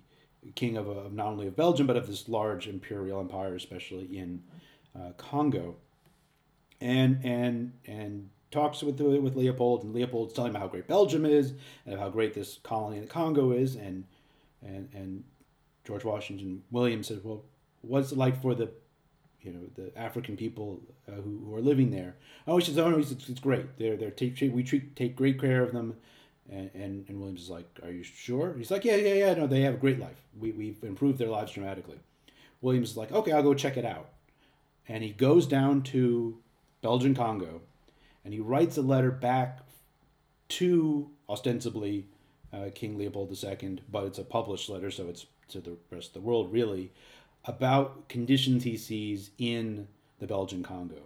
king 0.55 0.77
of, 0.77 0.87
of 0.87 1.13
not 1.13 1.27
only 1.27 1.47
of 1.47 1.55
Belgium 1.55 1.87
but 1.87 1.97
of 1.97 2.07
this 2.07 2.27
large 2.29 2.67
imperial 2.67 3.19
empire, 3.19 3.55
especially 3.55 4.17
in 4.17 4.43
uh, 4.95 5.11
Congo, 5.17 5.75
and 6.81 7.19
and 7.23 7.73
and 7.85 8.29
talks 8.51 8.83
with 8.83 8.99
with 8.99 9.35
Leopold, 9.35 9.83
and 9.83 9.93
Leopold's 9.93 10.33
telling 10.33 10.53
him 10.53 10.59
how 10.59 10.67
great 10.67 10.87
Belgium 10.87 11.25
is 11.25 11.53
and 11.85 11.99
how 11.99 12.09
great 12.09 12.33
this 12.33 12.59
colony 12.63 12.97
in 12.97 13.03
the 13.03 13.09
Congo 13.09 13.51
is, 13.51 13.75
and 13.75 14.05
and 14.63 14.89
and 14.93 15.23
George 15.85 16.03
Washington 16.03 16.63
Williams 16.71 17.07
said, 17.07 17.21
well, 17.23 17.43
what's 17.81 18.11
it 18.11 18.17
like 18.17 18.41
for 18.41 18.55
the 18.55 18.69
you 19.45 19.51
know 19.51 19.59
the 19.75 19.97
African 19.97 20.35
people 20.35 20.81
uh, 21.07 21.13
who, 21.13 21.43
who 21.45 21.55
are 21.55 21.61
living 21.61 21.91
there. 21.91 22.15
Oh, 22.47 22.57
he 22.57 22.65
says, 22.65 22.77
oh 22.79 22.89
no, 22.89 22.97
it's, 22.97 23.11
it's 23.11 23.39
great. 23.39 23.77
They're 23.77 23.95
they're 23.95 24.09
take, 24.09 24.39
we 24.53 24.63
treat 24.63 24.95
take 24.95 25.15
great 25.15 25.39
care 25.39 25.61
of 25.61 25.71
them. 25.71 25.95
And, 26.51 26.69
and, 26.75 27.05
and 27.07 27.19
Williams 27.19 27.41
is 27.41 27.49
like, 27.49 27.65
are 27.81 27.91
you 27.91 28.03
sure? 28.03 28.53
He's 28.55 28.69
like, 28.69 28.85
yeah, 28.85 28.97
yeah, 28.97 29.13
yeah. 29.13 29.33
No, 29.33 29.47
they 29.47 29.61
have 29.61 29.73
a 29.73 29.77
great 29.77 29.99
life. 29.99 30.21
We, 30.39 30.51
we've 30.51 30.83
improved 30.83 31.17
their 31.17 31.29
lives 31.29 31.53
dramatically. 31.53 31.97
Williams 32.61 32.91
is 32.91 32.97
like, 32.97 33.11
okay, 33.11 33.31
I'll 33.31 33.41
go 33.41 33.55
check 33.55 33.77
it 33.77 33.85
out. 33.85 34.09
And 34.87 35.03
he 35.03 35.09
goes 35.09 35.47
down 35.47 35.81
to 35.83 36.37
Belgian 36.83 37.15
Congo 37.15 37.61
and 38.23 38.31
he 38.31 38.39
writes 38.39 38.77
a 38.77 38.83
letter 38.83 39.09
back 39.09 39.61
to 40.49 41.09
ostensibly 41.27 42.05
uh, 42.53 42.69
King 42.75 42.97
Leopold 42.97 43.35
II, 43.43 43.79
but 43.91 44.03
it's 44.05 44.19
a 44.19 44.23
published 44.23 44.69
letter, 44.69 44.91
so 44.91 45.07
it's 45.07 45.25
to 45.49 45.59
the 45.59 45.77
rest 45.91 46.07
of 46.09 46.13
the 46.13 46.27
world 46.27 46.51
really, 46.51 46.91
about 47.45 48.07
conditions 48.09 48.63
he 48.63 48.77
sees 48.77 49.31
in 49.37 49.87
the 50.19 50.27
Belgian 50.27 50.63
Congo. 50.63 51.01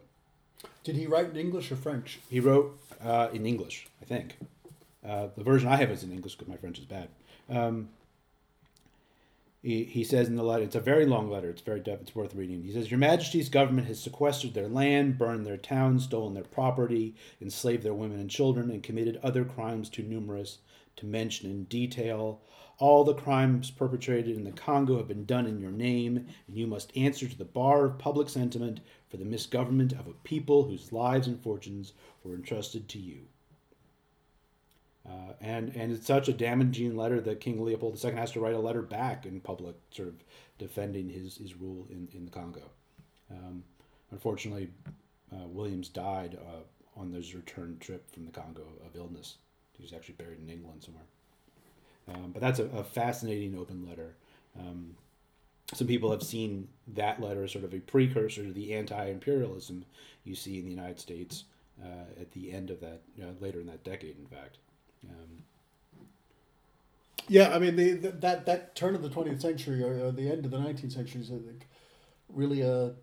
Did 0.84 0.96
he 0.96 1.08
write 1.08 1.30
in 1.30 1.36
English 1.36 1.72
or 1.72 1.76
French? 1.76 2.20
He 2.30 2.40
wrote 2.40 2.80
uh, 3.04 3.30
in 3.34 3.46
English, 3.46 3.88
I 4.02 4.06
think. 4.06 4.38
Uh, 5.08 5.28
the 5.36 5.44
version 5.44 5.70
I 5.70 5.78
have 5.78 5.92
is 5.92 6.04
in 6.04 6.12
English 6.12 6.36
because 6.36 6.50
my 6.50 6.58
French 6.58 6.80
is 6.80 6.86
bad. 6.86 7.10
Um, 7.50 7.90
he, 9.62 9.84
he 9.84 10.04
says 10.04 10.28
in 10.28 10.36
the 10.36 10.44
letter, 10.44 10.64
it's 10.64 10.76
a 10.76 10.80
very 10.82 11.06
long 11.06 11.30
letter, 11.30 11.50
it's 11.50 11.62
very 11.62 11.82
it's 11.86 12.16
worth 12.16 12.34
reading. 12.34 12.64
He 12.64 12.72
says, 12.72 12.90
Your 12.90 13.00
Majesty's 13.00 13.50
government 13.50 13.88
has 13.88 14.00
sequestered 14.02 14.54
their 14.54 14.70
land, 14.70 15.18
burned 15.18 15.46
their 15.46 15.58
towns, 15.58 16.06
stolen 16.06 16.34
their 16.34 16.44
property, 16.44 17.16
enslaved 17.42 17.84
their 17.84 17.94
women 17.94 18.20
and 18.20 18.30
children, 18.30 18.70
and 18.70 18.82
committed 18.82 19.20
other 19.22 19.44
crimes 19.44 19.90
too 19.90 20.04
numerous 20.04 20.60
to 20.96 21.06
mention 21.06 21.50
in 21.50 21.66
detail. 21.66 22.40
All 22.80 23.04
the 23.04 23.14
crimes 23.14 23.70
perpetrated 23.70 24.38
in 24.38 24.46
the 24.46 24.52
Congo 24.52 24.98
have 24.98 25.08
been 25.08 25.26
done 25.26 25.46
in 25.46 25.60
your 25.60 25.72
name, 25.72 26.26
and 26.48 26.58
you 26.58 26.66
must 26.66 26.96
answer 26.96 27.28
to 27.28 27.38
the 27.38 27.44
bar 27.44 27.84
of 27.84 27.98
public 27.98 28.30
sentiment 28.30 28.80
for 29.10 29.18
the 29.18 29.26
misgovernment 29.26 29.92
of 29.92 30.08
a 30.08 30.14
people 30.24 30.64
whose 30.64 30.94
lives 30.94 31.28
and 31.28 31.42
fortunes 31.44 31.92
were 32.24 32.36
entrusted 32.36 32.88
to 32.88 32.98
you. 32.98 33.28
Uh, 35.06 35.34
and 35.42 35.76
and 35.76 35.92
it's 35.92 36.08
such 36.08 36.30
a 36.30 36.34
damaging 36.34 36.96
letter 36.96 37.20
that 37.20 37.42
King 37.42 37.64
Leopold 37.64 38.04
II 38.04 38.12
has 38.12 38.32
to 38.32 38.40
write 38.40 38.54
a 38.54 38.60
letter 38.60 38.82
back 38.82 39.26
in 39.26 39.42
public, 39.42 39.76
sort 39.92 40.08
of 40.08 40.24
defending 40.58 41.10
his, 41.10 41.38
his 41.38 41.56
rule 41.56 41.86
in, 41.90 42.08
in 42.14 42.26
the 42.26 42.32
Congo. 42.32 42.70
Um, 43.32 43.64
unfortunately, 44.12 44.70
uh, 45.34 45.48
Williams 45.48 45.90
died 45.90 46.38
uh, 46.40 47.00
on 47.00 47.12
his 47.12 47.36
return 47.36 47.78
trip 47.80 48.10
from 48.12 48.26
the 48.26 48.32
Congo 48.32 48.64
of 48.86 48.96
illness. 48.96 49.38
He 49.74 49.84
was 49.84 49.94
actually 49.94 50.16
buried 50.16 50.40
in 50.40 50.50
England 50.50 50.84
somewhere. 50.84 51.06
Um, 52.10 52.32
but 52.32 52.42
that's 52.42 52.60
a, 52.60 52.66
a, 52.66 52.84
fascinating 52.84 53.58
open 53.58 53.88
letter. 53.88 54.16
Um, 54.60 54.96
some 55.74 55.88
people 55.88 56.12
have 56.12 56.24
seen 56.24 56.68
that 56.96 57.22
letter 57.22 57.44
as 57.44 57.52
sort 57.52 57.64
of 57.64 57.74
a 57.74 57.80
precursor 57.80 58.44
to 58.44 58.52
the 58.52 58.74
anti-imperialism 58.74 59.86
you 60.24 60.34
see 60.34 60.58
in 60.58 60.66
the 60.66 60.72
United 60.72 61.00
States 61.00 61.44
uh, 61.84 62.20
at 62.20 62.32
the 62.32 62.52
end 62.52 62.72
of 62.72 62.80
that, 62.82 63.02
later 63.40 63.60
in 63.60 63.68
that 63.68 63.84
decade, 63.84 64.18
in 64.18 64.26
fact. 64.26 64.58
Um, 65.08 65.44
yeah, 67.28 67.54
I 67.54 67.60
mean 67.60 67.76
the, 67.76 67.92
the, 67.94 68.12
that 68.12 68.46
that 68.48 68.76
turn 68.76 68.96
of 68.96 69.04
the 69.04 69.10
twentieth 69.10 69.40
century 69.40 69.84
or, 69.84 70.08
or, 70.08 70.12
the 70.12 70.30
end 70.30 70.46
of 70.46 70.52
the 70.52 70.60
nineteenth 70.60 70.94
century 70.94 71.22
is 71.22 71.32
really 72.28 72.62
a 72.62 72.94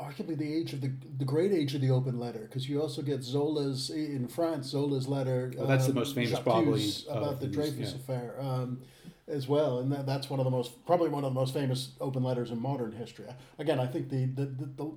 arguably 0.00 0.36
the 0.36 0.52
age 0.52 0.72
of 0.72 0.80
the 0.80 0.90
the 1.18 1.24
great 1.24 1.52
age 1.52 1.74
of 1.74 1.80
the 1.80 1.90
open 1.90 2.18
letter 2.18 2.40
because 2.40 2.68
you 2.68 2.80
also 2.80 3.02
get 3.02 3.22
Zola's 3.22 3.90
in 3.90 4.28
France 4.28 4.68
Zola's 4.68 5.06
letter. 5.06 5.52
Well, 5.56 5.66
that's 5.66 5.86
um, 5.86 5.94
the 5.94 6.00
most 6.00 6.14
famous 6.14 6.38
probably 6.40 6.90
about 7.08 7.40
the 7.40 7.46
Dreyfus 7.46 7.90
yeah. 7.90 7.96
affair. 7.96 8.34
Um, 8.40 8.80
as 9.28 9.46
well, 9.46 9.78
and 9.78 9.92
that, 9.92 10.06
that's 10.06 10.28
one 10.28 10.40
of 10.40 10.44
the 10.44 10.50
most 10.50 10.84
probably 10.84 11.08
one 11.08 11.24
of 11.24 11.32
the 11.32 11.38
most 11.38 11.54
famous 11.54 11.92
open 12.00 12.24
letters 12.24 12.50
in 12.50 12.60
modern 12.60 12.90
history. 12.90 13.26
Again, 13.60 13.78
I 13.78 13.86
think 13.86 14.08
the 14.08 14.26
the, 14.26 14.44
the, 14.46 14.66
the, 14.76 14.90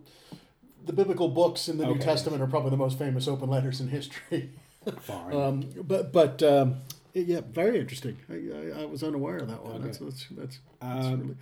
the 0.86 0.94
biblical 0.94 1.28
books 1.28 1.70
in 1.70 1.78
the 1.78 1.84
okay. 1.84 1.94
New 1.94 2.00
Testament 2.00 2.42
are 2.42 2.48
probably 2.48 2.72
the 2.72 2.78
most 2.78 2.98
famous 2.98 3.28
open 3.28 3.50
letters 3.50 3.80
in 3.80 3.90
history. 3.90 4.50
Fine. 5.02 5.34
Um, 5.36 5.70
but 5.84 6.12
but 6.12 6.42
um, 6.42 6.78
yeah, 7.14 7.42
very 7.48 7.80
interesting. 7.80 8.18
I, 8.30 8.80
I, 8.80 8.82
I, 8.82 8.86
was 8.86 9.04
unaware 9.04 9.38
of 9.38 9.48
that 9.50 9.64
one. 9.64 9.76
Okay. 9.76 9.86
That's 9.86 9.98
that's, 10.00 10.28
that's, 10.32 10.60
that's 10.82 11.06
um, 11.06 11.22
really. 11.22 11.36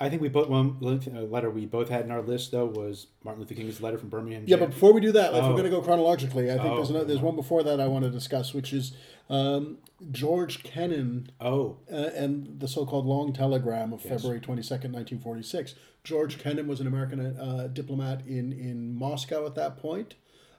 I 0.00 0.08
think 0.08 0.22
we 0.22 0.28
put 0.28 0.48
one 0.48 0.76
letter 0.80 1.50
we 1.50 1.66
both 1.66 1.88
had 1.88 2.04
in 2.04 2.10
our 2.10 2.22
list 2.22 2.52
though 2.52 2.66
was 2.66 3.08
Martin 3.24 3.42
Luther 3.42 3.54
King's 3.54 3.80
letter 3.80 3.98
from 3.98 4.08
Birmingham. 4.08 4.44
Yeah, 4.46 4.56
but 4.56 4.70
before 4.70 4.92
we 4.92 5.00
do 5.00 5.12
that, 5.12 5.34
if 5.34 5.42
oh. 5.42 5.48
we're 5.48 5.52
going 5.52 5.64
to 5.64 5.70
go 5.70 5.82
chronologically, 5.82 6.50
I 6.50 6.54
think 6.54 6.68
oh. 6.68 6.76
there's 6.76 6.90
another, 6.90 7.04
there's 7.04 7.20
one 7.20 7.34
before 7.36 7.62
that 7.64 7.80
I 7.80 7.88
want 7.88 8.04
to 8.04 8.10
discuss, 8.10 8.54
which 8.54 8.72
is 8.72 8.92
um, 9.28 9.78
George 10.10 10.62
Kennan. 10.62 11.30
Oh, 11.40 11.78
uh, 11.92 12.10
and 12.14 12.60
the 12.60 12.68
so-called 12.68 13.06
Long 13.06 13.32
Telegram 13.32 13.92
of 13.92 14.04
yes. 14.04 14.12
February 14.12 14.40
twenty 14.40 14.62
second, 14.62 14.92
nineteen 14.92 15.18
forty 15.18 15.42
six. 15.42 15.74
George 16.04 16.38
Kennan 16.38 16.68
was 16.68 16.80
an 16.80 16.86
American 16.86 17.20
uh, 17.20 17.68
diplomat 17.72 18.26
in 18.26 18.52
in 18.52 18.94
Moscow 18.94 19.46
at 19.46 19.56
that 19.56 19.76
point. 19.78 20.14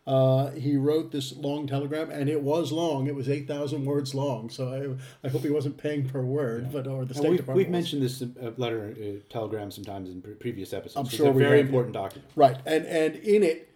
Uh, 0.09 0.49
he 0.53 0.75
wrote 0.75 1.11
this 1.11 1.35
long 1.35 1.67
telegram, 1.67 2.09
and 2.09 2.27
it 2.29 2.41
was 2.41 2.71
long. 2.71 3.05
It 3.05 3.13
was 3.13 3.29
eight 3.29 3.47
thousand 3.47 3.85
words 3.85 4.15
long. 4.15 4.49
So 4.49 4.97
I, 5.23 5.27
I 5.27 5.29
hope 5.29 5.43
he 5.43 5.51
wasn't 5.51 5.77
paying 5.77 6.09
per 6.09 6.23
word, 6.23 6.63
yeah. 6.63 6.69
but 6.73 6.87
or 6.87 7.05
the 7.05 7.13
State 7.13 7.29
we've, 7.29 7.37
Department. 7.37 7.67
We've 7.67 7.71
mentioned 7.71 8.01
this 8.01 8.23
uh, 8.23 8.51
letter 8.57 8.95
uh, 8.99 9.21
telegram 9.31 9.69
sometimes 9.69 10.09
in 10.09 10.23
pre- 10.23 10.33
previous 10.33 10.73
episodes. 10.73 10.95
I'm 10.95 11.15
sure 11.15 11.27
it's 11.27 11.35
a 11.35 11.39
very 11.39 11.59
important 11.59 11.93
document. 11.93 12.31
Right, 12.35 12.57
and 12.65 12.87
and 12.87 13.17
in 13.17 13.43
it, 13.43 13.69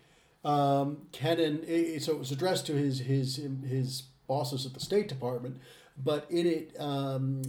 um, 0.43 1.03
Kennan. 1.11 1.65
It, 1.67 2.01
so 2.01 2.13
it 2.13 2.19
was 2.19 2.31
addressed 2.31 2.65
to 2.65 2.73
his 2.73 3.01
his 3.01 3.35
his 3.67 4.01
bosses 4.25 4.65
at 4.65 4.73
the 4.73 4.79
State 4.79 5.07
Department, 5.07 5.57
but 6.03 6.25
in 6.31 6.47
it. 6.47 6.75
Um, 6.79 7.43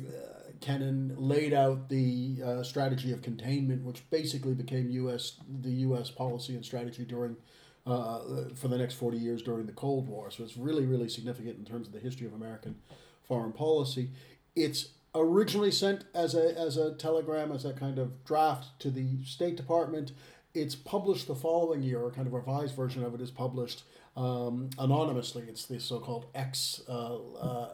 Kennan 0.61 1.15
laid 1.19 1.53
out 1.53 1.91
the 1.91 2.39
uh, 2.43 2.63
strategy 2.63 3.13
of 3.13 3.21
containment, 3.21 3.85
which 3.85 4.09
basically 4.09 4.55
became 4.55 4.89
U.S. 4.89 5.33
the 5.61 5.71
U.S. 5.71 6.11
policy 6.11 6.55
and 6.55 6.65
strategy 6.65 7.05
during 7.05 7.37
uh, 7.87 8.21
for 8.55 8.69
the 8.69 8.79
next 8.79 8.95
40 8.95 9.19
years 9.19 9.43
during 9.43 9.67
the 9.67 9.73
Cold 9.73 10.09
War. 10.09 10.31
So 10.31 10.43
it's 10.45 10.57
really, 10.57 10.87
really 10.87 11.09
significant 11.09 11.59
in 11.59 11.65
terms 11.65 11.87
of 11.87 11.93
the 11.93 12.01
history 12.01 12.27
of 12.27 12.33
American 12.33 12.77
foreign 13.23 13.53
policy. 13.53 14.11
It's 14.57 14.89
originally 15.15 15.71
sent 15.71 16.05
as 16.15 16.35
a, 16.35 16.59
as 16.59 16.77
a 16.77 16.95
telegram, 16.95 17.53
as 17.53 17.65
a 17.65 17.73
kind 17.73 17.99
of 17.99 18.25
draft 18.25 18.79
to 18.81 18.91
the 18.91 19.23
State 19.25 19.57
Department. 19.57 20.13
It's 20.55 20.75
published 20.75 21.27
the 21.27 21.35
following 21.35 21.83
year, 21.83 22.01
or 22.01 22.11
kind 22.11 22.27
of 22.27 22.33
revised 22.33 22.77
version 22.77 23.05
of 23.05 23.15
it 23.15 23.21
is 23.21 23.31
published 23.31 23.83
um, 24.17 24.71
anonymously. 24.79 25.45
It's 25.49 25.67
the 25.67 25.81
so 25.81 25.99
called 25.99 26.27
X 26.35 26.81
uh, 26.89 27.17
uh, 27.17 27.69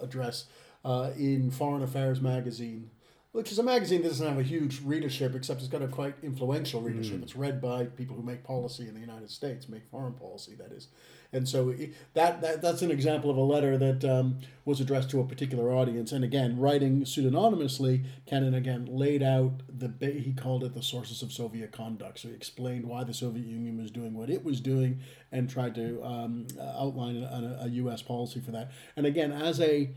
address 0.00 0.46
uh, 0.84 1.10
in 1.16 1.50
Foreign 1.50 1.82
Affairs 1.82 2.20
magazine 2.20 2.90
which 3.32 3.52
is 3.52 3.58
a 3.58 3.62
magazine 3.62 4.02
that 4.02 4.08
doesn't 4.08 4.26
have 4.26 4.38
a 4.38 4.42
huge 4.42 4.80
readership, 4.82 5.34
except 5.34 5.60
it's 5.60 5.68
got 5.68 5.82
a 5.82 5.88
quite 5.88 6.14
influential 6.22 6.80
readership. 6.80 7.18
Mm. 7.18 7.22
It's 7.22 7.36
read 7.36 7.60
by 7.60 7.84
people 7.84 8.16
who 8.16 8.22
make 8.22 8.42
policy 8.42 8.88
in 8.88 8.94
the 8.94 9.00
United 9.00 9.30
States, 9.30 9.68
make 9.68 9.86
foreign 9.90 10.14
policy, 10.14 10.54
that 10.54 10.72
is. 10.72 10.88
And 11.30 11.46
so 11.46 11.74
that, 12.14 12.40
that 12.40 12.62
that's 12.62 12.80
an 12.80 12.90
example 12.90 13.30
of 13.30 13.36
a 13.36 13.42
letter 13.42 13.76
that 13.76 14.02
um, 14.02 14.38
was 14.64 14.80
addressed 14.80 15.10
to 15.10 15.20
a 15.20 15.24
particular 15.24 15.70
audience. 15.74 16.10
And 16.10 16.24
again, 16.24 16.58
writing 16.58 17.02
pseudonymously, 17.02 18.04
Kennan 18.26 18.54
again 18.54 18.86
laid 18.86 19.22
out 19.22 19.60
the 19.68 19.92
he 20.06 20.32
called 20.32 20.64
it 20.64 20.72
the 20.72 20.82
sources 20.82 21.20
of 21.20 21.30
Soviet 21.30 21.70
conduct. 21.70 22.20
So 22.20 22.28
he 22.28 22.34
explained 22.34 22.86
why 22.86 23.04
the 23.04 23.12
Soviet 23.12 23.44
Union 23.44 23.76
was 23.76 23.90
doing 23.90 24.14
what 24.14 24.30
it 24.30 24.42
was 24.42 24.58
doing, 24.58 25.00
and 25.30 25.50
tried 25.50 25.74
to 25.74 26.02
um, 26.02 26.46
outline 26.58 27.22
a, 27.22 27.58
a 27.64 27.68
U.S. 27.68 28.00
policy 28.00 28.40
for 28.40 28.52
that. 28.52 28.70
And 28.96 29.04
again, 29.04 29.30
as 29.30 29.60
a 29.60 29.90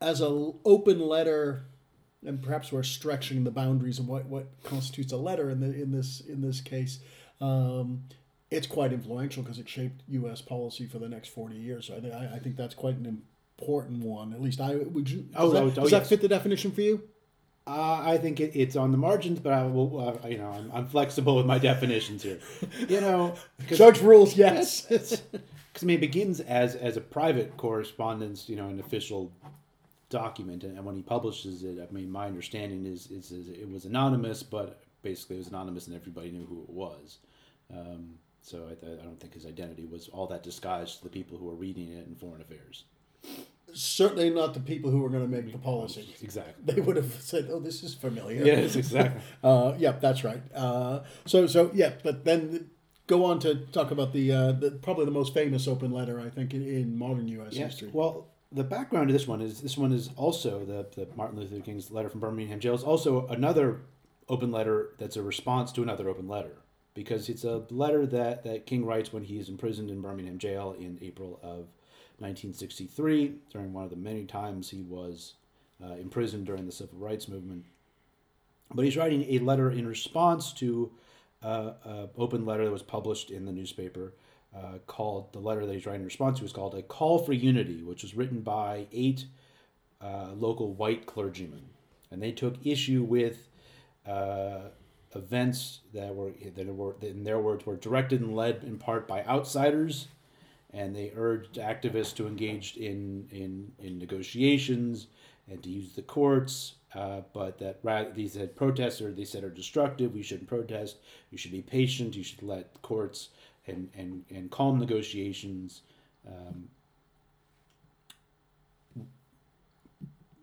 as 0.00 0.22
a 0.22 0.52
open 0.64 1.00
letter 1.00 1.66
and 2.24 2.42
perhaps 2.42 2.72
we're 2.72 2.82
stretching 2.82 3.44
the 3.44 3.50
boundaries 3.50 3.98
of 3.98 4.08
what, 4.08 4.26
what 4.26 4.46
constitutes 4.62 5.12
a 5.12 5.16
letter 5.16 5.50
in 5.50 5.60
the 5.60 5.66
in 5.66 5.92
this 5.92 6.20
in 6.20 6.40
this 6.40 6.60
case. 6.60 7.00
Um, 7.40 8.04
it's 8.50 8.66
quite 8.66 8.92
influential 8.92 9.42
because 9.42 9.58
it 9.58 9.68
shaped 9.68 10.02
U.S. 10.08 10.40
policy 10.40 10.86
for 10.86 10.98
the 10.98 11.08
next 11.08 11.28
forty 11.28 11.56
years. 11.56 11.86
So 11.86 11.96
I 11.96 12.00
think 12.00 12.14
I 12.14 12.38
think 12.38 12.56
that's 12.56 12.74
quite 12.74 12.96
an 12.96 13.22
important 13.58 14.04
one. 14.04 14.32
At 14.32 14.40
least 14.40 14.60
I 14.60 14.76
would 14.76 15.10
you. 15.10 15.22
Does, 15.22 15.30
oh, 15.36 15.50
that, 15.50 15.62
oh, 15.62 15.70
does 15.70 15.90
yes. 15.90 16.02
that 16.02 16.06
fit 16.06 16.20
the 16.20 16.28
definition 16.28 16.72
for 16.72 16.82
you? 16.82 17.02
Uh, 17.68 18.00
I 18.00 18.18
think 18.18 18.38
it, 18.38 18.52
it's 18.54 18.76
on 18.76 18.92
the 18.92 18.98
margins, 18.98 19.40
but 19.40 19.52
I 19.52 19.64
will, 19.64 20.20
uh, 20.24 20.28
you 20.28 20.38
know, 20.38 20.50
I'm, 20.50 20.70
I'm 20.72 20.86
flexible 20.86 21.34
with 21.34 21.46
my 21.46 21.58
definitions 21.58 22.22
here. 22.22 22.38
You 22.88 23.00
know, 23.00 23.34
Judge 23.66 24.00
rules 24.00 24.36
yes. 24.36 24.82
because 24.82 25.22
I 25.82 25.86
mean, 25.86 25.96
it 25.96 26.00
begins 26.00 26.38
as 26.38 26.76
as 26.76 26.96
a 26.96 27.00
private 27.00 27.56
correspondence, 27.56 28.48
you 28.48 28.54
know, 28.54 28.68
an 28.68 28.78
official 28.78 29.32
document, 30.16 30.64
and 30.64 30.82
when 30.84 30.96
he 30.96 31.02
publishes 31.02 31.62
it, 31.62 31.78
I 31.78 31.92
mean, 31.92 32.10
my 32.10 32.26
understanding 32.26 32.86
is 32.86 33.10
is, 33.10 33.30
is 33.32 33.48
it 33.48 33.70
was 33.70 33.84
anonymous, 33.84 34.42
but 34.42 34.80
basically 35.02 35.36
it 35.36 35.40
was 35.40 35.48
anonymous, 35.48 35.86
and 35.86 35.94
everybody 35.96 36.30
knew 36.30 36.46
who 36.46 36.62
it 36.62 36.70
was. 36.70 37.18
Um, 37.70 38.18
so 38.40 38.56
I, 38.70 38.74
I 38.86 39.04
don't 39.04 39.20
think 39.20 39.34
his 39.34 39.44
identity 39.44 39.84
was 39.84 40.08
all 40.08 40.26
that 40.28 40.42
disguised 40.42 40.98
to 40.98 41.04
the 41.04 41.10
people 41.10 41.36
who 41.36 41.46
were 41.46 41.54
reading 41.54 41.88
it 41.92 42.06
in 42.06 42.14
Foreign 42.14 42.40
Affairs. 42.40 42.84
Certainly 43.74 44.30
not 44.30 44.54
the 44.54 44.60
people 44.60 44.90
who 44.90 45.00
were 45.00 45.10
going 45.10 45.28
to 45.28 45.36
make 45.36 45.50
the 45.52 45.58
policy. 45.58 46.14
Exactly. 46.22 46.74
They 46.74 46.80
would 46.80 46.96
have 46.96 47.12
said, 47.20 47.48
"Oh, 47.50 47.60
this 47.60 47.82
is 47.82 47.92
familiar." 47.94 48.44
Yes, 48.44 48.76
exactly. 48.76 49.20
Uh, 49.44 49.74
yeah, 49.78 49.92
that's 49.92 50.22
right. 50.24 50.42
Uh, 50.54 51.00
so, 51.26 51.46
so 51.46 51.70
yeah, 51.74 51.92
but 52.02 52.24
then 52.24 52.70
go 53.06 53.24
on 53.24 53.38
to 53.40 53.54
talk 53.72 53.90
about 53.90 54.12
the, 54.12 54.32
uh, 54.32 54.52
the 54.52 54.70
probably 54.70 55.04
the 55.04 55.18
most 55.20 55.34
famous 55.34 55.68
open 55.68 55.90
letter 55.90 56.18
I 56.20 56.30
think 56.30 56.54
in, 56.54 56.62
in 56.62 56.98
modern 56.98 57.28
U.S. 57.28 57.54
Yeah. 57.54 57.66
history. 57.66 57.90
Well, 57.92 58.28
the 58.52 58.64
background 58.64 59.08
to 59.08 59.12
this 59.12 59.26
one 59.26 59.40
is 59.40 59.60
this 59.60 59.76
one 59.76 59.92
is 59.92 60.10
also 60.16 60.64
the, 60.64 60.86
the 60.94 61.08
Martin 61.16 61.38
Luther 61.38 61.60
King's 61.60 61.90
letter 61.90 62.08
from 62.08 62.20
Birmingham 62.20 62.60
jail 62.60 62.74
is 62.74 62.84
also 62.84 63.26
another 63.28 63.80
open 64.28 64.50
letter 64.50 64.90
that's 64.98 65.16
a 65.16 65.22
response 65.22 65.72
to 65.72 65.82
another 65.82 66.08
open 66.08 66.28
letter 66.28 66.56
because 66.94 67.28
it's 67.28 67.44
a 67.44 67.62
letter 67.70 68.06
that, 68.06 68.42
that 68.44 68.66
King 68.66 68.84
writes 68.84 69.12
when 69.12 69.24
he 69.24 69.38
is 69.38 69.48
imprisoned 69.48 69.90
in 69.90 70.00
Birmingham 70.00 70.38
jail 70.38 70.74
in 70.78 70.98
April 71.02 71.38
of 71.42 71.68
1963 72.18 73.34
during 73.52 73.72
one 73.72 73.84
of 73.84 73.90
the 73.90 73.96
many 73.96 74.24
times 74.24 74.70
he 74.70 74.80
was 74.82 75.34
uh, 75.84 75.92
imprisoned 75.94 76.46
during 76.46 76.64
the 76.64 76.72
civil 76.72 76.98
rights 76.98 77.28
movement. 77.28 77.64
But 78.74 78.86
he's 78.86 78.96
writing 78.96 79.26
a 79.28 79.38
letter 79.40 79.70
in 79.70 79.86
response 79.86 80.52
to 80.54 80.90
uh, 81.42 81.72
an 81.84 82.08
open 82.16 82.46
letter 82.46 82.64
that 82.64 82.72
was 82.72 82.82
published 82.82 83.30
in 83.30 83.44
the 83.44 83.52
newspaper 83.52 84.14
uh, 84.54 84.78
called 84.86 85.32
the 85.32 85.38
letter 85.38 85.64
that 85.66 85.72
he's 85.72 85.86
writing 85.86 86.02
in 86.02 86.06
response 86.06 86.38
to 86.38 86.44
is 86.44 86.52
called 86.52 86.74
a 86.74 86.82
call 86.82 87.18
for 87.18 87.32
unity 87.32 87.82
which 87.82 88.02
was 88.02 88.14
written 88.14 88.40
by 88.40 88.86
eight 88.92 89.26
uh, 90.00 90.28
local 90.34 90.74
white 90.74 91.06
clergymen. 91.06 91.64
And 92.10 92.22
they 92.22 92.32
took 92.32 92.54
issue 92.64 93.02
with 93.02 93.48
uh, 94.06 94.68
events 95.14 95.80
that 95.94 96.14
were 96.14 96.32
that 96.54 96.66
were 96.66 96.96
in 97.00 97.24
their 97.24 97.38
words 97.38 97.66
were 97.66 97.76
directed 97.76 98.20
and 98.20 98.36
led 98.36 98.62
in 98.64 98.78
part 98.78 99.08
by 99.08 99.24
outsiders 99.24 100.08
and 100.70 100.94
they 100.94 101.12
urged 101.16 101.54
activists 101.54 102.14
to 102.14 102.26
engage 102.26 102.76
in 102.76 103.26
in, 103.30 103.72
in 103.78 103.98
negotiations 103.98 105.06
and 105.48 105.62
to 105.62 105.70
use 105.70 105.94
the 105.94 106.02
courts 106.02 106.74
uh, 106.94 107.22
but 107.32 107.58
that 107.58 107.78
rather 107.82 108.12
these 108.12 108.34
said 108.34 108.54
protests 108.54 109.00
are 109.00 109.12
they 109.12 109.24
said 109.24 109.42
are 109.42 109.50
destructive 109.50 110.14
we 110.14 110.22
shouldn't 110.22 110.48
protest 110.48 110.96
you 111.30 111.38
should 111.38 111.52
be 111.52 111.62
patient 111.62 112.14
you 112.14 112.22
should 112.22 112.42
let 112.42 112.80
courts 112.82 113.30
and, 113.66 113.88
and, 113.96 114.24
and 114.30 114.50
calm 114.50 114.78
negotiations. 114.78 115.82
Um, 116.26 116.68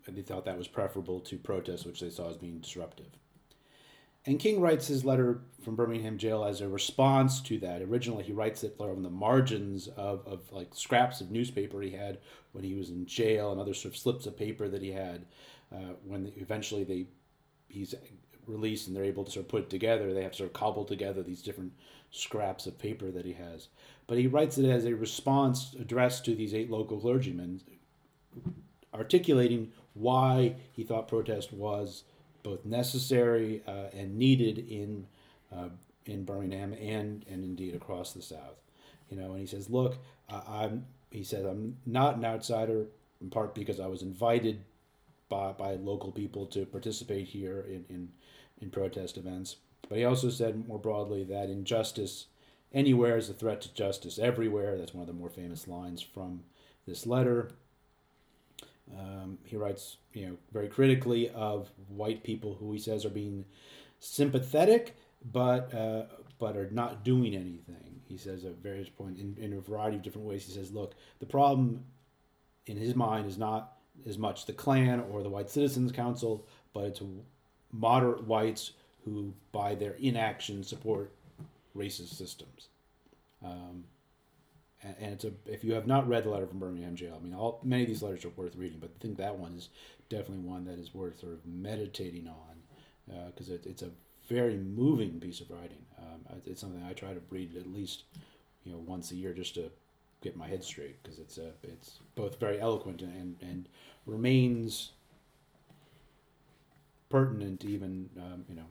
they 0.08 0.22
thought 0.22 0.46
that 0.46 0.58
was 0.58 0.68
preferable 0.68 1.20
to 1.22 1.38
protest, 1.38 1.86
which 1.86 2.02
they 2.02 2.10
saw 2.10 2.30
as 2.30 2.38
being 2.38 2.60
disruptive. 2.60 3.08
And 4.26 4.40
King 4.40 4.62
writes 4.62 4.88
his 4.88 5.04
letter 5.04 5.42
from 5.64 5.76
Birmingham 5.76 6.18
jail 6.18 6.46
as 6.46 6.62
a 6.62 6.68
response 6.68 7.42
to 7.42 7.60
that. 7.60 7.82
Originally, 7.82 8.24
he 8.24 8.32
writes 8.32 8.64
it 8.64 8.76
on 8.80 9.04
the 9.04 9.10
margins 9.10 9.90
of, 9.90 10.26
of 10.26 10.40
like 10.52 10.70
scraps 10.74 11.20
of 11.20 11.30
newspaper 11.30 11.82
he 11.82 11.92
had 11.92 12.20
when 12.54 12.64
he 12.64 12.74
was 12.74 12.90
in 12.90 13.06
jail 13.06 13.52
and 13.52 13.60
other 13.60 13.74
sort 13.74 13.94
of 13.94 14.00
slips 14.00 14.26
of 14.26 14.38
paper 14.38 14.70
that 14.70 14.82
he 14.82 14.92
had. 14.92 15.26
Uh, 15.74 15.94
when 16.06 16.32
eventually 16.38 16.84
they 16.84 17.08
he's 17.68 17.96
released 18.48 18.88
and 18.88 18.96
they're 18.96 19.04
able 19.04 19.24
to 19.24 19.32
sort 19.32 19.46
of 19.46 19.50
put 19.50 19.64
it 19.64 19.70
together, 19.70 20.14
they 20.14 20.24
have 20.24 20.32
to 20.32 20.38
sort 20.40 20.50
of 20.50 20.54
cobble 20.54 20.86
together 20.86 21.24
these 21.24 21.42
different 21.42 21.74
scraps 22.12 22.66
of 22.66 22.78
paper 22.78 23.12
that 23.12 23.26
he 23.26 23.34
has. 23.34 23.68
But 24.08 24.18
he 24.18 24.28
writes 24.28 24.58
it 24.58 24.70
as 24.70 24.86
a 24.86 24.96
response 24.96 25.76
addressed 25.80 26.26
to 26.26 26.36
these 26.36 26.54
eight 26.54 26.70
local 26.70 27.00
clergymen, 27.00 27.62
articulating 28.94 29.72
why 29.94 30.56
he 30.72 30.84
thought 30.84 31.08
protest 31.08 31.54
was 31.54 32.04
both 32.44 32.66
necessary 32.66 33.64
uh, 33.68 33.88
and 33.94 34.18
needed 34.18 34.58
in 34.70 35.08
uh, 35.52 35.70
in 36.06 36.26
Birmingham 36.26 36.74
and 36.74 37.26
and 37.30 37.44
indeed 37.44 37.76
across 37.76 38.14
the 38.14 38.22
South. 38.22 38.58
You 39.10 39.18
know, 39.18 39.32
and 39.32 39.40
he 39.40 39.46
says, 39.46 39.70
"Look, 39.70 39.98
I, 40.30 40.64
I'm," 40.64 40.86
he 41.12 41.24
says, 41.24 41.46
"I'm 41.46 41.78
not 41.86 42.18
an 42.18 42.26
outsider." 42.26 42.88
In 43.22 43.30
part 43.30 43.56
because 43.56 43.80
I 43.80 43.88
was 43.88 44.02
invited 44.02 44.66
by, 45.30 45.52
by 45.54 45.76
local 45.76 46.12
people 46.12 46.46
to 46.48 46.66
participate 46.66 47.28
here 47.28 47.62
in, 47.62 47.86
in, 47.90 48.10
in 48.64 48.72
protest 48.72 49.18
events. 49.18 49.58
But 49.88 49.98
he 49.98 50.06
also 50.06 50.30
said 50.30 50.68
more 50.68 50.80
broadly 50.80 51.24
that 51.26 51.50
injustice 51.50 52.28
anywhere 52.74 53.18
is 53.18 53.30
a 53.30 53.34
threat 53.34 53.62
to 53.62 53.74
justice 53.74 54.18
everywhere. 54.18 54.78
That's 54.78 54.94
one 54.94 55.02
of 55.02 55.08
the 55.08 55.14
more 55.14 55.30
famous 55.30 55.68
lines 55.68 56.02
from 56.02 56.44
this 56.88 57.06
letter. 57.06 57.52
Um, 58.98 59.38
he 59.44 59.56
writes, 59.56 59.98
you 60.14 60.26
know, 60.28 60.38
very 60.52 60.68
critically 60.68 61.30
of 61.30 61.70
white 61.88 62.24
people 62.24 62.56
who 62.56 62.72
he 62.74 62.80
says 62.80 63.06
are 63.06 63.10
being 63.10 63.46
sympathetic, 64.00 64.96
but 65.32 65.74
uh, 65.74 66.04
but 66.40 66.58
are 66.58 66.70
not 66.72 67.06
doing 67.06 67.36
anything. 67.36 68.02
He 68.08 68.18
says 68.18 68.44
at 68.44 68.58
various 68.58 68.90
points 68.90 69.22
in, 69.22 69.38
in 69.40 69.54
a 69.54 69.62
variety 69.62 69.98
of 69.98 70.04
different 70.04 70.28
ways. 70.28 70.46
He 70.46 70.52
says, 70.52 70.72
look, 70.72 70.94
the 71.20 71.26
problem 71.26 71.86
in 72.66 72.78
his 72.78 72.96
mind 72.96 73.28
is 73.28 73.38
not 73.38 73.78
as 74.06 74.18
much 74.18 74.46
the 74.46 74.54
Klan 74.54 75.00
or 75.12 75.24
the 75.24 75.30
White 75.30 75.50
Citizens 75.50 75.92
Council, 75.92 76.46
but 76.74 76.86
it's 76.86 77.02
moderate 77.74 78.26
whites 78.26 78.72
who, 79.04 79.34
by 79.52 79.76
their 79.76 79.94
inaction, 79.94 80.64
support 80.64 81.12
racist 81.76 82.14
systems. 82.16 82.70
Um, 83.44 83.84
and, 84.82 84.96
and 85.00 85.14
it's 85.14 85.26
a 85.26 85.32
if 85.46 85.64
you 85.64 85.74
have 85.74 85.88
not 85.88 86.08
read 86.08 86.24
the 86.24 86.30
letter 86.30 86.48
from 86.48 86.60
Birmingham 86.60 86.96
jail, 86.96 87.18
I 87.20 87.24
mean, 87.24 87.34
all 87.34 87.60
many 87.64 87.84
of 87.84 87.90
these 87.90 88.04
letters 88.04 88.24
are 88.24 88.30
worth 88.30 88.56
reading, 88.56 88.78
but 88.80 88.92
I 88.96 89.00
think 89.02 89.18
that 89.18 89.38
one 89.38 89.54
is 89.54 89.70
definitely 90.10 90.40
one 90.40 90.66
that 90.66 90.80
is 90.80 90.94
worth 90.94 91.20
sort 91.20 91.34
of 91.34 91.46
meditating 91.46 92.28
on 92.28 93.26
because 93.28 93.50
uh, 93.50 93.56
it, 93.56 93.66
it's 93.66 93.82
a 93.82 93.90
very 94.30 94.56
moving 94.56 95.20
piece 95.20 95.42
of 95.42 95.50
writing. 95.50 95.86
Um, 95.98 96.40
it's 96.46 96.62
something 96.62 96.84
I 96.84 96.94
try 96.94 97.14
to 97.14 97.22
read 97.30 97.58
at 97.58 97.68
least 97.68 98.04
you 98.64 98.72
know 98.72 98.80
once 98.80 99.12
a 99.12 99.16
year 99.16 99.34
just 99.34 99.56
to 99.56 99.70
get 100.22 100.38
my 100.38 100.48
head 100.48 100.64
straight 100.64 101.02
because 101.04 101.20
it's 101.20 101.38
a 101.38 101.52
it's 101.64 102.00
both 102.16 102.40
very 102.40 102.60
eloquent 102.60 103.02
and 103.02 103.36
and 103.42 103.68
remains 104.06 104.92
pertinent 107.14 107.64
even 107.64 108.10
um, 108.18 108.44
you 108.50 108.56
know 108.56 108.66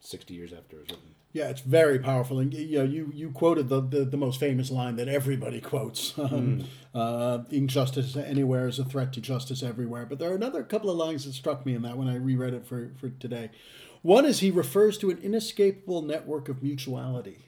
60 0.00 0.32
years 0.32 0.52
after 0.52 0.76
it 0.76 0.80
was 0.80 0.90
written 0.90 1.14
Yeah, 1.34 1.48
it's 1.48 1.62
very 1.62 1.98
powerful, 1.98 2.38
and 2.40 2.52
you 2.52 2.78
know, 2.78 2.84
you 2.84 3.10
you 3.14 3.30
quoted 3.30 3.68
the 3.68 3.80
the, 3.80 4.04
the 4.04 4.18
most 4.18 4.38
famous 4.38 4.70
line 4.70 4.96
that 4.96 5.08
everybody 5.08 5.60
quotes: 5.60 6.18
um, 6.18 6.64
uh, 6.94 7.38
"Injustice 7.50 8.16
anywhere 8.16 8.68
is 8.68 8.78
a 8.78 8.84
threat 8.84 9.14
to 9.14 9.20
justice 9.20 9.62
everywhere." 9.62 10.04
But 10.04 10.18
there 10.18 10.30
are 10.30 10.34
another 10.34 10.62
couple 10.62 10.90
of 10.90 10.98
lines 10.98 11.24
that 11.24 11.32
struck 11.32 11.64
me 11.64 11.74
in 11.74 11.82
that 11.82 11.96
when 11.96 12.08
I 12.08 12.16
reread 12.16 12.52
it 12.52 12.66
for 12.66 12.80
for 13.00 13.08
today. 13.08 13.50
One 14.02 14.26
is 14.26 14.40
he 14.40 14.50
refers 14.50 14.98
to 14.98 15.10
an 15.10 15.18
inescapable 15.22 16.02
network 16.02 16.48
of 16.50 16.62
mutuality. 16.62 17.38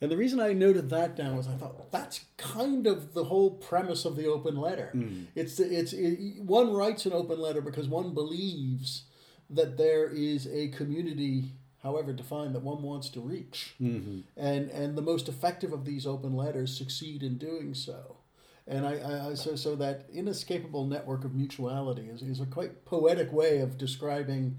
And 0.00 0.10
the 0.10 0.16
reason 0.16 0.38
I 0.38 0.52
noted 0.52 0.90
that 0.90 1.16
down 1.16 1.36
was 1.36 1.48
I 1.48 1.56
thought 1.56 1.90
that's 1.90 2.26
kind 2.36 2.86
of 2.86 3.14
the 3.14 3.24
whole 3.24 3.50
premise 3.50 4.04
of 4.04 4.14
the 4.14 4.26
open 4.26 4.56
letter. 4.68 4.90
It's 5.34 5.58
it's 5.58 5.92
it, 5.94 6.42
one 6.44 6.72
writes 6.72 7.06
an 7.06 7.12
open 7.12 7.40
letter 7.40 7.62
because 7.62 7.88
one 7.88 8.14
believes 8.14 9.05
that 9.50 9.76
there 9.76 10.08
is 10.08 10.46
a 10.48 10.68
community, 10.68 11.52
however 11.82 12.12
defined, 12.12 12.54
that 12.54 12.62
one 12.62 12.82
wants 12.82 13.08
to 13.10 13.20
reach, 13.20 13.74
Mm-hmm. 13.80 14.20
and 14.36 14.70
and 14.70 14.96
the 14.96 15.02
most 15.02 15.28
effective 15.28 15.72
of 15.72 15.84
these 15.84 16.06
open 16.06 16.34
letters 16.34 16.76
succeed 16.76 17.22
in 17.22 17.38
doing 17.38 17.74
so. 17.74 18.16
And 18.68 18.84
I, 18.84 18.94
I, 18.98 19.30
I 19.30 19.34
so 19.34 19.54
so 19.54 19.76
that 19.76 20.06
inescapable 20.12 20.86
network 20.86 21.24
of 21.24 21.34
mutuality 21.34 22.08
is, 22.08 22.22
is 22.22 22.40
a 22.40 22.46
quite 22.46 22.84
poetic 22.84 23.32
way 23.32 23.58
of 23.60 23.78
describing 23.78 24.58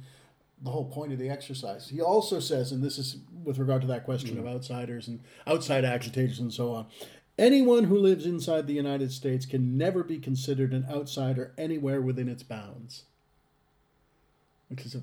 the 0.62 0.72
whole 0.72 0.86
point 0.86 1.12
of 1.14 1.20
the 1.20 1.30
exercise. 1.30 1.90
He 1.90 2.02
also 2.02 2.40
says, 2.40 2.72
and 2.72 2.82
this 2.84 2.98
is 2.98 3.18
with 3.44 3.60
regard 3.60 3.82
to 3.82 3.88
that 3.88 4.06
question 4.06 4.40
of 4.40 4.48
outsiders 4.48 5.08
and 5.08 5.20
outside 5.46 5.86
agitators 5.86 6.40
and 6.40 6.52
so 6.52 6.74
on, 6.74 6.88
anyone 7.38 7.84
who 7.84 7.98
lives 7.98 8.26
inside 8.26 8.66
the 8.66 8.74
United 8.74 9.12
States 9.12 9.46
can 9.46 9.78
never 9.78 10.04
be 10.04 10.18
considered 10.18 10.74
an 10.74 10.88
outsider 10.90 11.54
anywhere 11.60 12.02
within 12.02 12.28
its 12.28 12.42
bounds. 12.42 13.04
Which 14.70 14.86
is 14.86 14.96
a, 14.96 15.02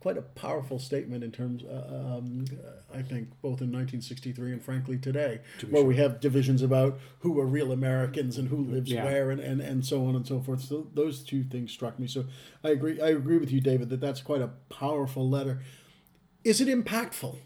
quite 0.00 0.18
a 0.18 0.22
powerful 0.22 0.80
statement 0.80 1.22
in 1.22 1.30
terms, 1.30 1.62
uh, 1.62 2.16
um, 2.18 2.46
I 2.92 3.00
think, 3.00 3.28
both 3.42 3.60
in 3.60 3.70
1963 3.70 4.52
and 4.54 4.60
frankly 4.60 4.98
today, 4.98 5.38
To 5.60 5.66
where 5.68 5.82
sure. 5.82 5.86
we 5.88 5.96
have 5.98 6.18
divisions 6.18 6.62
about 6.62 6.98
who 7.20 7.38
are 7.38 7.46
real 7.46 7.70
Americans 7.70 8.38
and 8.38 8.48
who 8.48 8.56
lives 8.64 8.90
Yeah. 8.90 9.04
where 9.04 9.30
and, 9.30 9.40
and, 9.40 9.60
and 9.60 9.86
so 9.86 10.04
on 10.06 10.16
and 10.16 10.26
so 10.26 10.40
forth. 10.40 10.62
So 10.62 10.88
those 10.94 11.22
two 11.22 11.44
things 11.44 11.70
struck 11.70 12.00
me. 12.00 12.08
So 12.08 12.24
I 12.64 12.70
agree. 12.70 13.00
I 13.00 13.10
agree 13.10 13.38
with 13.38 13.52
you, 13.52 13.60
David, 13.60 13.88
that 13.90 14.00
that's 14.00 14.20
quite 14.20 14.40
a 14.42 14.50
powerful 14.68 15.30
letter. 15.30 15.60
Is 16.42 16.60
it 16.60 16.66
impactful? 16.66 17.36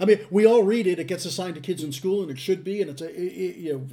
I 0.00 0.06
mean, 0.06 0.20
we 0.30 0.46
all 0.46 0.62
read 0.62 0.86
it. 0.86 0.98
It 0.98 1.08
gets 1.08 1.26
assigned 1.26 1.56
to 1.56 1.60
kids 1.60 1.84
in 1.84 1.92
school, 1.92 2.22
and 2.22 2.30
it 2.30 2.38
should 2.40 2.64
be. 2.64 2.80
And 2.80 2.90
it's 2.90 3.02
a 3.02 3.08
it, 3.14 3.56
you 3.56 3.72
know, 3.74 3.86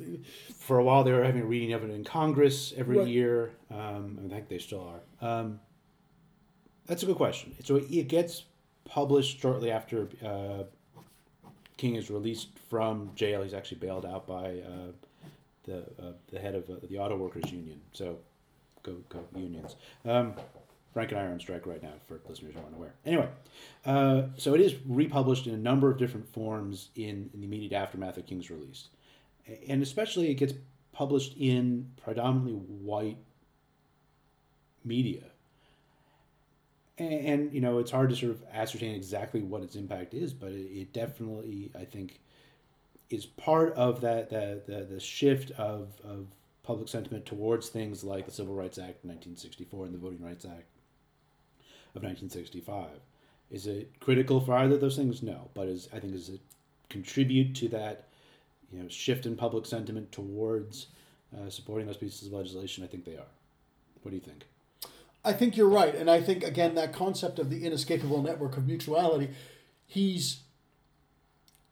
for 0.55 0.80
a 0.80 0.84
while 0.86 1.03
they 1.03 1.11
were 1.11 1.26
having 1.26 1.41
a 1.41 1.45
reading 1.45 1.74
of 1.74 1.84
it 1.84 1.89
in 1.91 2.05
Congress 2.05 2.74
every 2.78 2.97
Right. 2.97 3.07
year. 3.09 3.51
Um, 3.70 4.17
I 4.26 4.30
think 4.30 4.47
they 4.47 4.57
still 4.57 4.88
are. 5.22 5.28
Um, 5.30 5.59
That's 6.90 7.04
a 7.04 7.06
good 7.06 7.18
question. 7.18 7.56
So 7.64 7.76
it 7.76 8.08
gets 8.08 8.46
published 8.84 9.40
shortly 9.40 9.70
after 9.70 10.10
uh, 10.26 10.64
King 11.78 11.96
is 11.96 12.10
released 12.10 12.50
from 12.68 13.12
jail. 13.14 13.44
He's 13.44 13.54
actually 13.54 13.78
bailed 13.78 14.08
out 14.08 14.26
by 14.26 14.58
uh, 14.58 14.92
the 15.66 15.78
uh, 15.78 16.14
the 16.32 16.40
head 16.40 16.56
of 16.56 16.68
uh, 16.68 16.78
the 16.90 16.98
auto 16.98 17.16
workers 17.16 17.52
union. 17.52 17.80
So 17.94 18.18
go 18.82 18.96
go 19.08 19.24
unions. 19.36 19.76
Um, 20.04 20.34
Frank 20.92 21.12
and 21.12 21.22
I 21.22 21.26
are 21.26 21.32
on 21.32 21.40
strike 21.40 21.68
right 21.68 21.82
now 21.84 21.94
for 22.08 22.20
listeners 22.28 22.56
who 22.56 22.62
aren't 22.62 22.76
aware. 22.76 22.94
Anyway, 23.06 23.30
uh, 23.86 24.24
so 24.38 24.56
it 24.56 24.62
is 24.62 24.74
republished 24.88 25.46
in 25.46 25.54
a 25.54 25.58
number 25.58 25.92
of 25.92 26.00
different 26.00 26.28
forms 26.28 26.90
in, 26.96 27.30
in 27.36 27.42
the 27.42 27.46
immediate 27.46 27.74
aftermath 27.74 28.18
of 28.18 28.26
King's 28.26 28.50
release, 28.50 28.88
and 29.68 29.84
especially 29.84 30.32
it 30.32 30.36
gets 30.36 30.54
published 30.92 31.38
in 31.38 31.92
predominantly 32.04 32.54
white 32.54 33.18
media 34.84 35.29
and, 37.00 37.14
and, 37.14 37.54
you 37.54 37.62
know 37.62 37.80
it's 37.80 37.91
hard 37.91 38.10
to 38.10 38.16
sort 38.16 38.32
of 38.32 38.43
ascertain 38.54 38.95
exactly 38.95 39.41
what 39.41 39.64
its 39.64 39.76
impact 39.76 40.14
is, 40.14 40.34
but 40.34 40.52
it, 40.52 40.68
it 40.72 40.93
definitely 40.93 41.72
I 41.78 41.86
think 41.86 42.20
is 43.10 43.26
part 43.26 43.74
of 43.74 44.02
that 44.02 44.30
the 44.30 44.62
the, 44.68 44.86
the 44.86 45.00
shift 45.00 45.52
of, 45.52 45.93
of 46.04 46.28
public 46.64 46.88
sentiment 46.88 47.26
towards 47.26 47.70
things 47.70 48.04
like 48.04 48.26
the 48.26 48.32
Civil 48.32 48.54
Rights 48.54 48.78
Act 48.78 49.04
of 49.04 49.10
1964 49.10 49.86
and 49.86 49.93
the 49.93 49.97
Voting 49.97 50.24
Rights 50.24 50.45
Act 50.45 50.68
of 51.95 52.04
1965. 52.04 52.89
Is 53.50 53.66
it 53.66 54.00
critical 54.00 54.39
for 54.39 54.54
either 54.54 54.76
of 54.76 54.82
those 54.82 54.95
things? 54.95 55.24
No, 55.24 55.50
but 55.54 55.68
is 55.68 55.89
I 55.93 56.00
think 56.00 56.14
does 56.14 56.30
it 56.30 56.41
contribute 56.89 57.56
to 57.56 57.68
that 57.70 58.08
you 58.72 58.82
know 58.82 58.89
shift 58.89 59.26
in 59.26 59.36
public 59.36 59.66
sentiment 59.66 60.12
towards 60.12 60.88
uh, 61.36 61.50
supporting 61.50 61.88
those 61.88 61.97
pieces 61.97 62.28
of 62.28 62.34
legislation? 62.34 62.84
I 62.84 62.88
think 62.88 63.06
they 63.06 63.16
are. 63.16 63.32
What 64.02 64.12
do 64.12 64.16
you 64.16 64.22
think? 64.22 64.45
I 65.24 65.34
think 65.34 65.57
you're 65.57 65.70
right, 65.70 65.93
and 65.93 66.09
I 66.09 66.22
think 66.22 66.43
again 66.43 66.76
that 66.76 66.93
concept 66.93 67.39
of 67.39 67.49
the 67.49 67.65
inescapable 67.65 68.22
network 68.22 68.55
of 68.57 68.65
mutuality, 68.65 69.30
he's 69.86 70.41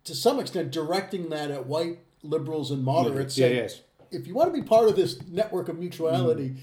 to 0.03 0.15
some 0.15 0.39
extent 0.39 0.71
directing 0.71 1.29
that 1.29 1.51
at 1.51 1.65
white 1.65 1.99
liberals 2.23 2.71
and 2.71 2.83
moderates. 2.83 3.37
Yeah, 3.37 3.47
yes. 3.47 3.81
If 4.11 4.27
you 4.27 4.33
want 4.33 4.53
to 4.53 4.61
be 4.61 4.65
part 4.65 4.89
of 4.89 4.95
this 4.95 5.21
network 5.27 5.69
of 5.69 5.77
mutuality, 5.77 6.49
mm. 6.49 6.57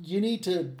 you 0.00 0.20
need 0.20 0.42
to 0.44 0.74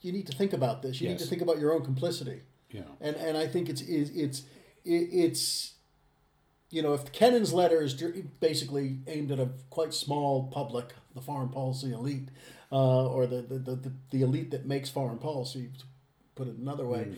you 0.00 0.12
need 0.12 0.26
to 0.26 0.36
think 0.36 0.52
about 0.52 0.82
this. 0.82 1.00
You 1.00 1.08
yes. 1.08 1.18
need 1.18 1.24
to 1.24 1.30
think 1.30 1.42
about 1.42 1.58
your 1.58 1.72
own 1.72 1.84
complicity. 1.84 2.42
Yeah. 2.70 2.82
And 3.00 3.16
and 3.16 3.36
I 3.36 3.46
think 3.46 3.68
it's 3.68 3.82
it's 3.82 4.10
it's 4.10 4.42
it's 4.84 5.72
you 6.70 6.82
know 6.82 6.94
if 6.94 7.12
Kennan's 7.12 7.52
letter 7.52 7.82
is 7.82 7.94
basically 8.40 8.98
aimed 9.06 9.30
at 9.30 9.38
a 9.38 9.50
quite 9.68 9.94
small 9.94 10.44
public, 10.44 10.94
the 11.14 11.20
foreign 11.20 11.50
policy 11.50 11.92
elite 11.92 12.28
uh, 12.72 13.06
or 13.06 13.26
the, 13.26 13.42
the, 13.42 13.58
the, 13.58 13.92
the, 14.10 14.22
elite 14.22 14.50
that 14.52 14.66
makes 14.66 14.88
foreign 14.88 15.18
policy, 15.18 15.70
to 15.78 15.84
put 16.34 16.46
it 16.46 16.56
another 16.56 16.86
way. 16.86 17.00
Mm. 17.00 17.16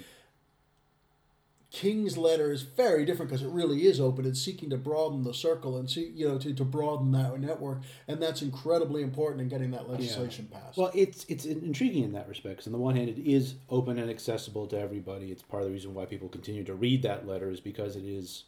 King's 1.71 2.19
letter 2.19 2.53
is 2.53 2.63
very 2.63 3.07
different 3.07 3.31
because 3.31 3.43
it 3.43 3.49
really 3.49 3.87
is 3.87 3.99
open. 3.99 4.27
It's 4.27 4.43
seeking 4.43 4.69
to 4.71 4.77
broaden 4.77 5.25
the 5.25 5.33
circle 5.33 5.79
and 5.79 5.91
see, 5.91 6.13
you 6.15 6.29
know, 6.29 6.39
to, 6.39 6.53
to 6.53 6.65
broaden 6.65 7.13
that 7.13 7.41
network, 7.41 7.81
and 8.07 8.23
that's 8.23 8.43
incredibly 8.43 9.03
important 9.03 9.41
in 9.41 9.49
getting 9.49 9.71
that 9.71 9.89
legislation 9.89 10.49
yeah. 10.51 10.59
passed. 10.59 10.77
Well, 10.77 10.91
it's 10.95 11.25
it's 11.31 11.47
intriguing 11.47 12.05
in 12.05 12.13
that 12.13 12.29
respect. 12.29 12.57
Because 12.57 12.67
on 12.67 12.73
the 12.73 12.79
one 12.79 12.95
hand, 12.95 13.09
it 13.09 13.19
is 13.19 13.55
open 13.71 13.99
and 13.99 14.11
accessible 14.11 14.67
to 14.67 14.79
everybody. 14.79 15.33
It's 15.33 15.43
part 15.43 15.63
of 15.63 15.69
the 15.69 15.73
reason 15.73 15.95
why 15.95 16.05
people 16.05 16.29
continue 16.29 16.63
to 16.65 16.75
read 16.75 17.03
that 17.05 17.27
letter 17.27 17.51
is 17.51 17.61
because 17.61 17.97
it 17.97 18.05
is, 18.05 18.45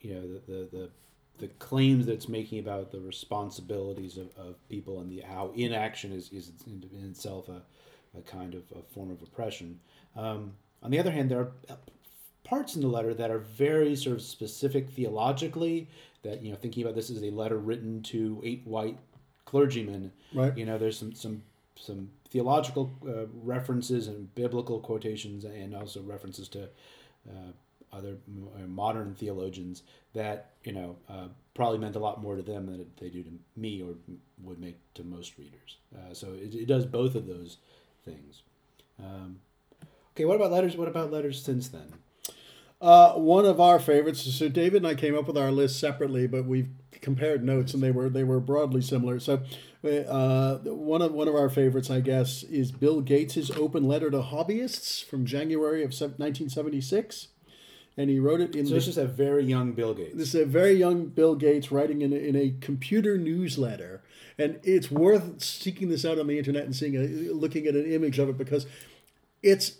you 0.00 0.14
know, 0.14 0.22
the 0.22 0.40
the, 0.46 0.68
the 0.72 0.90
the 1.38 1.48
claims 1.48 2.06
that 2.06 2.12
it's 2.12 2.28
making 2.28 2.60
about 2.60 2.92
the 2.92 3.00
responsibilities 3.00 4.16
of, 4.16 4.28
of 4.36 4.68
people 4.68 5.00
and 5.00 5.10
the 5.10 5.20
how 5.20 5.52
inaction 5.56 6.12
is, 6.12 6.30
is 6.32 6.52
in, 6.66 6.84
in 6.92 7.10
itself 7.10 7.48
a, 7.48 7.62
a 8.16 8.22
kind 8.22 8.54
of 8.54 8.62
a 8.76 8.82
form 8.94 9.10
of 9.10 9.20
oppression. 9.22 9.80
Um, 10.16 10.54
on 10.82 10.90
the 10.90 10.98
other 10.98 11.10
hand, 11.10 11.30
there 11.30 11.40
are 11.40 11.52
parts 12.44 12.76
in 12.76 12.82
the 12.82 12.88
letter 12.88 13.14
that 13.14 13.30
are 13.30 13.38
very 13.38 13.96
sort 13.96 14.16
of 14.16 14.22
specific 14.22 14.90
theologically. 14.90 15.88
That 16.22 16.42
you 16.42 16.50
know, 16.50 16.56
thinking 16.56 16.82
about 16.82 16.94
this 16.94 17.10
as 17.10 17.22
a 17.22 17.30
letter 17.30 17.58
written 17.58 18.02
to 18.04 18.40
eight 18.44 18.62
white 18.64 18.98
clergymen. 19.44 20.12
Right. 20.34 20.56
You 20.56 20.66
know, 20.66 20.78
there's 20.78 20.98
some 20.98 21.14
some 21.14 21.42
some 21.76 22.10
theological 22.30 22.92
uh, 23.06 23.26
references 23.42 24.06
and 24.06 24.32
biblical 24.34 24.78
quotations, 24.80 25.44
and 25.44 25.74
also 25.74 26.02
references 26.02 26.48
to 26.50 26.64
uh, 27.28 27.52
other 27.96 28.16
uh, 28.56 28.66
modern 28.66 29.14
theologians 29.14 29.82
that 30.14 30.50
you 30.64 30.72
know 30.72 30.96
uh, 31.08 31.28
probably 31.54 31.78
meant 31.78 31.96
a 31.96 32.00
lot 32.00 32.20
more 32.20 32.36
to 32.36 32.42
them 32.42 32.66
than 32.66 32.86
they 33.00 33.08
do 33.08 33.22
to 33.22 33.30
me 33.56 33.82
or 33.82 33.94
would 34.42 34.58
make 34.58 34.78
to 34.94 35.04
most 35.04 35.38
readers. 35.38 35.78
Uh, 35.94 36.12
so 36.12 36.32
it, 36.32 36.54
it 36.54 36.66
does 36.66 36.86
both 36.86 37.14
of 37.14 37.26
those 37.26 37.58
things. 38.04 38.42
Um, 38.98 39.40
okay, 40.14 40.24
what 40.24 40.36
about 40.36 40.50
letters? 40.50 40.76
What 40.76 40.88
about 40.88 41.12
letters 41.12 41.42
since 41.42 41.68
then? 41.68 41.92
Uh, 42.80 43.12
one 43.12 43.46
of 43.46 43.60
our 43.60 43.78
favorites. 43.78 44.22
So 44.22 44.48
David 44.48 44.78
and 44.78 44.86
I 44.86 44.94
came 44.94 45.16
up 45.16 45.26
with 45.26 45.38
our 45.38 45.50
list 45.50 45.78
separately, 45.78 46.26
but 46.26 46.44
we've 46.44 46.68
compared 47.00 47.44
notes, 47.44 47.72
and 47.74 47.82
they 47.82 47.90
were 47.90 48.08
they 48.08 48.24
were 48.24 48.40
broadly 48.40 48.82
similar. 48.82 49.20
So 49.20 49.42
uh, 49.84 50.56
one 50.58 51.02
of 51.02 51.12
one 51.12 51.28
of 51.28 51.34
our 51.34 51.48
favorites, 51.48 51.90
I 51.90 52.00
guess, 52.00 52.42
is 52.42 52.72
Bill 52.72 53.00
Gates's 53.00 53.50
open 53.52 53.86
letter 53.86 54.10
to 54.10 54.20
hobbyists 54.20 55.04
from 55.04 55.24
January 55.24 55.82
of 55.82 55.90
1976 55.90 57.28
and 57.96 58.10
he 58.10 58.18
wrote 58.18 58.40
it 58.40 58.54
in. 58.56 58.66
So 58.66 58.70
the, 58.70 58.74
this 58.76 58.88
is 58.88 58.98
a 58.98 59.06
very 59.06 59.44
young 59.44 59.72
Bill 59.72 59.94
Gates. 59.94 60.16
This 60.16 60.34
is 60.34 60.42
a 60.42 60.46
very 60.46 60.74
young 60.74 61.06
Bill 61.06 61.34
Gates 61.34 61.70
writing 61.70 62.02
in 62.02 62.12
a, 62.12 62.16
in 62.16 62.36
a 62.36 62.54
computer 62.60 63.16
newsletter, 63.16 64.02
and 64.38 64.58
it's 64.62 64.90
worth 64.90 65.42
seeking 65.42 65.88
this 65.88 66.04
out 66.04 66.18
on 66.18 66.26
the 66.26 66.38
internet 66.38 66.64
and 66.64 66.74
seeing 66.74 66.96
a, 66.96 67.32
looking 67.32 67.66
at 67.66 67.74
an 67.74 67.90
image 67.90 68.18
of 68.18 68.28
it 68.28 68.38
because 68.38 68.66
it's 69.42 69.76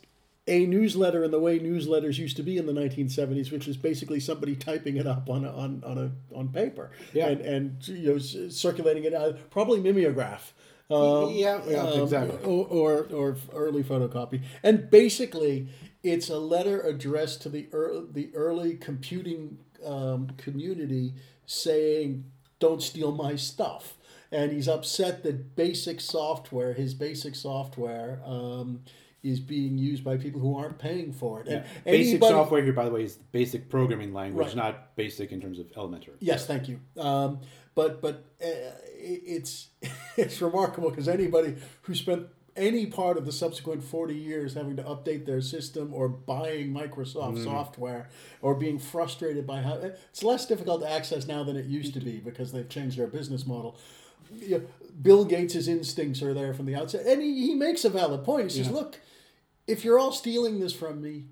a 0.47 0.67
newsletter 0.67 1.25
in 1.25 1.31
the 1.31 1.41
way 1.41 1.59
newsletters 1.59 2.19
used 2.19 2.37
to 2.37 2.43
be 2.43 2.59
in 2.59 2.67
the 2.67 2.73
1970s, 2.73 3.51
which 3.51 3.67
is 3.67 3.77
basically 3.77 4.21
somebody 4.21 4.55
typing 4.55 4.97
it 4.97 5.07
up 5.07 5.31
on 5.31 5.45
a, 5.45 5.51
on 5.51 5.83
on 5.85 5.99
a 5.99 6.37
on 6.37 6.49
paper 6.49 6.91
yeah. 7.12 7.29
and 7.29 7.41
and 7.41 7.89
you 7.89 8.12
know 8.12 8.19
circulating 8.19 9.05
it 9.05 9.15
out, 9.15 9.51
probably 9.51 9.81
mimeograph. 9.81 10.53
Um, 10.91 11.30
yeah, 11.30 11.61
yeah, 11.66 11.78
um, 11.78 12.03
exactly. 12.03 12.39
Or, 12.45 12.66
or, 12.66 13.09
or 13.12 13.37
early 13.53 13.82
photocopy, 13.82 14.43
and 14.62 14.91
basically 14.91 15.68
it's 16.03 16.28
a 16.28 16.39
letter 16.39 16.80
addressed 16.82 17.41
to 17.43 17.49
the 17.49 17.68
early, 17.72 18.07
the 18.12 18.35
early 18.35 18.76
computing 18.76 19.59
um, 19.85 20.28
community 20.37 21.14
saying, 21.47 22.24
"Don't 22.59 22.82
steal 22.82 23.12
my 23.12 23.37
stuff." 23.37 23.95
And 24.30 24.53
he's 24.53 24.68
upset 24.68 25.22
that 25.22 25.55
basic 25.55 26.01
software, 26.01 26.72
his 26.74 26.93
basic 26.93 27.37
software, 27.37 28.20
um, 28.26 28.80
is 29.25 29.41
being 29.41 29.79
used 29.79 30.05
by 30.05 30.16
people 30.16 30.41
who 30.41 30.57
aren't 30.57 30.79
paying 30.79 31.12
for 31.12 31.41
it. 31.41 31.49
Yeah. 31.49 31.64
basic 31.85 32.22
software 32.22 32.62
here, 32.62 32.72
by 32.72 32.85
the 32.85 32.91
way, 32.91 33.05
is 33.05 33.16
basic 33.33 33.68
programming 33.68 34.12
language, 34.12 34.49
right. 34.49 34.57
not 34.57 34.95
basic 34.95 35.33
in 35.33 35.41
terms 35.41 35.59
of 35.59 35.66
elementary. 35.77 36.14
Yes, 36.20 36.47
thank 36.47 36.68
you. 36.68 36.81
Um, 36.97 37.41
but 37.75 38.01
but 38.01 38.25
uh, 38.43 38.47
it's 38.97 39.68
it's 40.16 40.41
remarkable 40.41 40.91
because 40.91 41.09
anybody 41.09 41.57
who 41.83 41.95
spent 41.95 42.29
any 42.57 42.87
part 42.87 43.16
of 43.16 43.27
the 43.27 43.33
subsequent 43.33 43.83
40 43.83 44.14
years 44.14 44.55
having 44.55 44.77
to 44.77 44.83
update 44.85 45.27
their 45.27 45.41
system 45.41 45.93
or 45.93 46.09
buying 46.09 46.72
Microsoft 46.72 47.39
mm. 47.39 47.45
software 47.45 48.09
or 48.43 48.55
being 48.55 48.79
frustrated 48.79 49.47
by 49.47 49.61
how 49.61 49.75
it's 49.75 50.22
less 50.22 50.47
difficult 50.47 50.83
to 50.83 50.91
access 50.91 51.27
now 51.27 51.43
than 51.43 51.57
it 51.57 51.66
used 51.66 51.95
to 51.95 52.01
be 52.01 52.18
because 52.18 52.53
they've 52.53 52.68
changed 52.68 52.97
their 52.97 53.09
business 53.09 53.45
model. 53.47 53.77
You 54.33 54.59
know, 54.59 54.64
Bill 55.03 55.25
Gates' 55.25 55.66
instincts 55.66 56.22
are 56.22 56.33
there 56.33 56.55
from 56.55 56.66
the 56.66 56.77
outset. 56.77 57.07
And 57.07 57.20
he, 57.20 57.47
he 57.47 57.55
makes 57.55 57.85
a 57.85 57.91
valid 57.91 58.25
point. 58.25 58.53
He 58.53 58.59
says, 58.59 58.68
yeah. 58.68 58.75
look, 58.75 59.01
if 59.67 59.85
you're 59.85 59.99
all 59.99 60.12
stealing 60.12 60.61
this 60.61 60.73
from 60.73 61.01
me, 61.01 61.25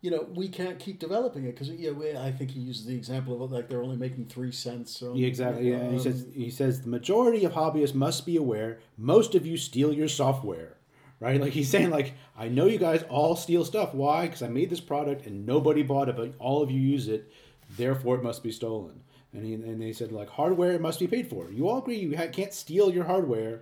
you 0.00 0.10
know, 0.10 0.26
we 0.34 0.48
can't 0.48 0.78
keep 0.78 0.98
developing 0.98 1.44
it 1.44 1.52
because 1.52 1.68
you 1.68 1.92
know, 1.92 2.20
I 2.20 2.32
think 2.32 2.52
he 2.52 2.60
uses 2.60 2.86
the 2.86 2.96
example 2.96 3.42
of 3.42 3.52
like 3.52 3.68
they're 3.68 3.82
only 3.82 3.96
making 3.96 4.26
three 4.26 4.52
cents. 4.52 4.96
So, 4.96 5.14
yeah, 5.14 5.26
exactly. 5.26 5.74
Um, 5.74 5.80
yeah. 5.80 5.90
He 5.90 5.98
says 5.98 6.26
he 6.34 6.50
says 6.50 6.80
the 6.80 6.88
majority 6.88 7.44
of 7.44 7.52
hobbyists 7.52 7.94
must 7.94 8.24
be 8.24 8.36
aware. 8.36 8.78
Most 8.96 9.34
of 9.34 9.44
you 9.44 9.58
steal 9.58 9.92
your 9.92 10.08
software, 10.08 10.78
right? 11.18 11.40
Like 11.40 11.52
he's 11.52 11.68
saying, 11.68 11.90
like 11.90 12.14
I 12.38 12.48
know 12.48 12.66
you 12.66 12.78
guys 12.78 13.04
all 13.10 13.36
steal 13.36 13.64
stuff. 13.64 13.92
Why? 13.92 14.26
Because 14.26 14.42
I 14.42 14.48
made 14.48 14.70
this 14.70 14.80
product 14.80 15.26
and 15.26 15.44
nobody 15.44 15.82
bought 15.82 16.08
it, 16.08 16.16
but 16.16 16.32
all 16.38 16.62
of 16.62 16.70
you 16.70 16.80
use 16.80 17.08
it. 17.08 17.30
Therefore, 17.76 18.16
it 18.16 18.22
must 18.22 18.42
be 18.42 18.52
stolen. 18.52 19.02
And 19.34 19.44
he 19.44 19.52
and 19.52 19.80
they 19.80 19.92
said 19.92 20.12
like 20.12 20.30
hardware 20.30 20.78
must 20.78 20.98
be 20.98 21.08
paid 21.08 21.28
for. 21.28 21.50
You 21.50 21.68
all 21.68 21.78
agree 21.78 21.98
you 21.98 22.16
can't 22.32 22.54
steal 22.54 22.90
your 22.90 23.04
hardware 23.04 23.60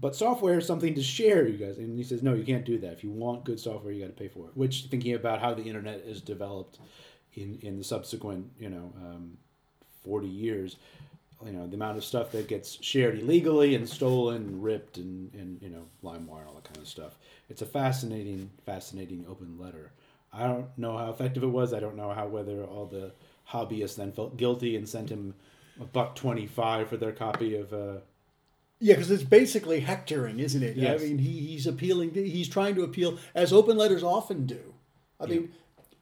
but 0.00 0.16
software 0.16 0.58
is 0.58 0.66
something 0.66 0.94
to 0.94 1.02
share, 1.02 1.46
you 1.46 1.58
guys. 1.58 1.78
And 1.78 1.96
he 1.96 2.04
says, 2.04 2.22
no, 2.22 2.34
you 2.34 2.44
can't 2.44 2.64
do 2.64 2.78
that. 2.78 2.92
If 2.92 3.04
you 3.04 3.10
want 3.10 3.44
good 3.44 3.60
software, 3.60 3.92
you 3.92 4.00
got 4.00 4.16
to 4.16 4.20
pay 4.20 4.28
for 4.28 4.46
it. 4.46 4.56
Which, 4.56 4.86
thinking 4.90 5.14
about 5.14 5.40
how 5.40 5.54
the 5.54 5.62
internet 5.62 6.00
is 6.06 6.20
developed 6.20 6.78
in, 7.34 7.58
in 7.62 7.78
the 7.78 7.84
subsequent, 7.84 8.50
you 8.58 8.70
know, 8.70 8.92
um, 8.96 9.36
40 10.04 10.26
years, 10.26 10.76
you 11.44 11.52
know, 11.52 11.66
the 11.66 11.74
amount 11.74 11.98
of 11.98 12.04
stuff 12.04 12.32
that 12.32 12.48
gets 12.48 12.82
shared 12.82 13.18
illegally 13.18 13.74
and 13.74 13.88
stolen 13.88 14.36
and 14.36 14.62
ripped 14.62 14.96
and, 14.96 15.32
and 15.34 15.60
you 15.60 15.68
know, 15.68 15.84
LimeWire, 16.02 16.46
all 16.46 16.54
that 16.54 16.64
kind 16.64 16.78
of 16.78 16.88
stuff. 16.88 17.18
It's 17.48 17.62
a 17.62 17.66
fascinating, 17.66 18.50
fascinating 18.64 19.26
open 19.28 19.58
letter. 19.58 19.92
I 20.32 20.46
don't 20.46 20.66
know 20.78 20.96
how 20.96 21.10
effective 21.10 21.42
it 21.42 21.48
was. 21.48 21.74
I 21.74 21.80
don't 21.80 21.96
know 21.96 22.12
how 22.12 22.26
whether 22.26 22.64
all 22.64 22.86
the 22.86 23.12
hobbyists 23.48 23.96
then 23.96 24.12
felt 24.12 24.36
guilty 24.36 24.76
and 24.76 24.88
sent 24.88 25.10
him 25.10 25.34
a 25.80 25.84
buck 25.84 26.14
25 26.14 26.88
for 26.88 26.96
their 26.96 27.12
copy 27.12 27.56
of 27.56 27.72
uh, 27.72 27.96
Yeah, 28.84 28.94
because 28.94 29.12
it's 29.12 29.22
basically 29.22 29.78
hectoring, 29.80 30.40
isn't 30.40 30.62
it? 30.62 30.76
Yes. 30.76 31.00
I 31.00 31.04
mean, 31.04 31.18
he, 31.18 31.38
he's 31.46 31.68
appealing. 31.68 32.10
To, 32.14 32.28
he's 32.28 32.48
trying 32.48 32.74
to 32.74 32.82
appeal, 32.82 33.16
as 33.32 33.52
open 33.52 33.76
letters 33.76 34.02
often 34.02 34.44
do. 34.44 34.74
I 35.20 35.26
mean, 35.26 35.52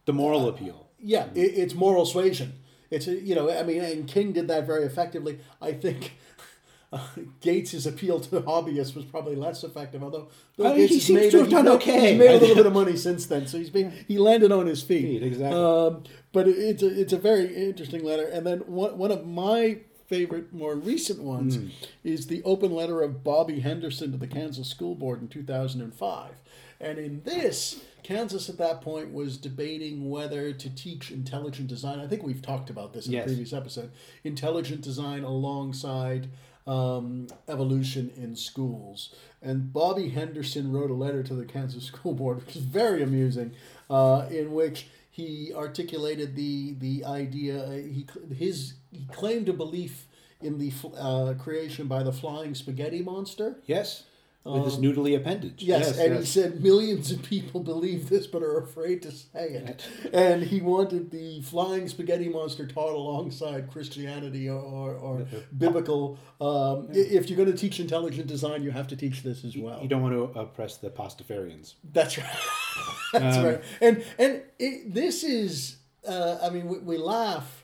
The 0.06 0.14
moral 0.14 0.48
appeal. 0.48 0.88
yeah, 0.98 1.26
it, 1.34 1.52
it's 1.62 1.74
moral 1.74 2.06
suasion. 2.06 2.54
It's 2.90 3.06
a, 3.06 3.14
you 3.20 3.34
know, 3.34 3.50
I 3.50 3.62
mean, 3.64 3.82
and 3.84 4.08
King 4.08 4.32
did 4.32 4.48
that 4.48 4.66
very 4.66 4.84
effectively. 4.84 5.38
I 5.60 5.72
think 5.74 6.12
uh, 6.92 7.06
Gates's 7.42 7.86
appeal 7.86 8.18
to 8.20 8.40
hobbyists 8.40 8.94
was 8.96 9.04
probably 9.04 9.36
less 9.36 9.62
effective, 9.62 10.02
although 10.02 10.28
Bill 10.56 10.68
I 10.68 10.74
mean, 10.76 10.88
he 10.88 10.98
seems 11.00 11.20
made 11.20 11.30
to 11.32 11.36
a- 11.36 11.40
have 11.40 11.50
done 11.50 11.66
he's- 11.66 11.76
okay. 11.76 12.10
He's 12.12 12.18
made 12.18 12.30
a 12.34 12.38
little 12.38 12.56
bit 12.62 12.66
of 12.66 12.72
money 12.72 12.96
since 12.96 13.26
then, 13.26 13.46
so 13.46 13.58
he's 13.58 13.70
been 13.70 13.92
he 14.08 14.16
landed 14.18 14.50
on 14.52 14.66
his 14.66 14.82
feet. 14.82 15.02
Feet, 15.02 15.22
exactly. 15.22 15.60
Um, 15.60 16.02
but 16.32 16.48
it, 16.48 16.52
it's 16.58 16.82
a 16.82 17.00
it's 17.00 17.12
a 17.12 17.18
very 17.18 17.54
interesting 17.54 18.02
letter, 18.04 18.26
and 18.26 18.46
then 18.46 18.60
one 18.60 18.96
one 18.96 19.12
of 19.12 19.26
my 19.26 19.80
favorite 20.14 20.52
more 20.52 20.74
recent 20.74 21.20
ones 21.22 21.54
Hmm. 21.56 21.68
is 22.04 22.26
the 22.26 22.42
open 22.42 22.74
letter 22.74 23.00
of 23.00 23.22
Bobby 23.22 23.60
Henderson 23.60 24.10
to 24.10 24.18
the 24.18 24.26
Kansas 24.26 24.66
School 24.68 24.94
Board 24.96 25.22
in 25.22 25.28
two 25.28 25.44
thousand 25.44 25.80
and 25.80 25.94
five, 25.94 26.34
and 26.80 26.98
in 26.98 27.22
this. 27.24 27.80
Kansas 28.02 28.48
at 28.48 28.56
that 28.56 28.80
point 28.80 29.12
was 29.12 29.36
debating 29.36 30.08
whether 30.08 30.52
to 30.54 30.70
teach 30.74 31.10
intelligent 31.10 31.68
design. 31.68 32.00
I 32.00 32.06
think 32.06 32.22
we've 32.22 32.40
talked 32.40 32.70
about 32.70 32.94
this 32.94 33.06
in 33.06 33.12
Yes. 33.12 33.24
a 33.24 33.26
previous 33.26 33.52
episode. 33.52 33.90
Intelligent 34.24 34.80
design 34.80 35.22
alongside 35.22 36.28
um, 36.66 37.26
evolution 37.46 38.10
in 38.16 38.34
schools. 38.36 39.14
And 39.42 39.70
Bobby 39.72 40.08
Henderson 40.08 40.72
wrote 40.72 40.90
a 40.90 40.94
letter 40.94 41.22
to 41.22 41.34
the 41.34 41.44
Kansas 41.44 41.84
School 41.92 42.14
Board, 42.14 42.44
which 42.46 42.56
is 42.56 42.62
very 42.62 43.02
amusing, 43.02 43.52
uh, 43.90 44.26
in 44.30 44.52
which 44.52 44.86
he 45.10 45.52
articulated 45.54 46.36
the 46.36 46.74
the 46.74 47.04
idea. 47.04 47.64
uh, 47.64 47.70
He 47.72 48.06
his 48.34 48.74
he 48.92 49.06
claimed 49.12 49.48
a 49.48 49.52
belief 49.52 50.06
in 50.40 50.58
the 50.58 50.72
uh, 50.96 51.34
creation 51.34 51.86
by 51.86 52.02
the 52.02 52.12
flying 52.12 52.54
spaghetti 52.54 53.02
monster. 53.02 53.56
Yes. 53.66 54.04
With 54.42 54.64
this 54.64 54.76
noodly 54.76 55.14
appendage. 55.14 55.62
Um, 55.62 55.68
Yes, 55.68 55.98
and 55.98 56.18
he 56.18 56.24
said 56.24 56.62
millions 56.62 57.10
of 57.10 57.22
people 57.22 57.60
believe 57.60 58.08
this 58.08 58.26
but 58.26 58.42
are 58.42 58.56
afraid 58.58 59.02
to 59.02 59.12
say 59.12 59.48
it. 59.50 59.86
And 60.14 60.42
he 60.42 60.62
wanted 60.62 61.10
the 61.10 61.42
flying 61.42 61.86
spaghetti 61.88 62.28
monster 62.30 62.66
taught 62.66 62.94
alongside 62.94 63.70
Christianity 63.70 64.48
or, 64.48 64.58
or, 64.58 64.94
or 64.94 65.26
biblical. 65.56 66.18
Um, 66.40 66.88
i 66.90 66.96
If 66.96 67.28
you're 67.28 67.36
going 67.36 67.52
to 67.52 67.56
teach 67.58 67.80
intelligent 67.80 68.28
design, 68.28 68.62
you 68.62 68.70
have 68.70 68.88
to 68.88 68.96
teach 68.96 69.22
this 69.22 69.44
as 69.44 69.58
well. 69.58 69.78
You 69.82 69.88
don't 69.88 70.02
want 70.02 70.14
to 70.14 70.40
oppress 70.40 70.78
the 70.78 70.88
pastafarians. 70.88 71.74
That's 71.92 72.16
right. 72.16 72.26
That's 73.12 73.36
Um, 73.36 73.44
right. 73.44 73.62
And 73.82 74.04
and 74.18 74.42
it, 74.58 74.94
this 74.94 75.22
is, 75.22 75.76
uh, 76.08 76.38
I 76.42 76.48
mean, 76.48 76.66
we, 76.66 76.78
we 76.78 76.96
laugh. 76.96 77.59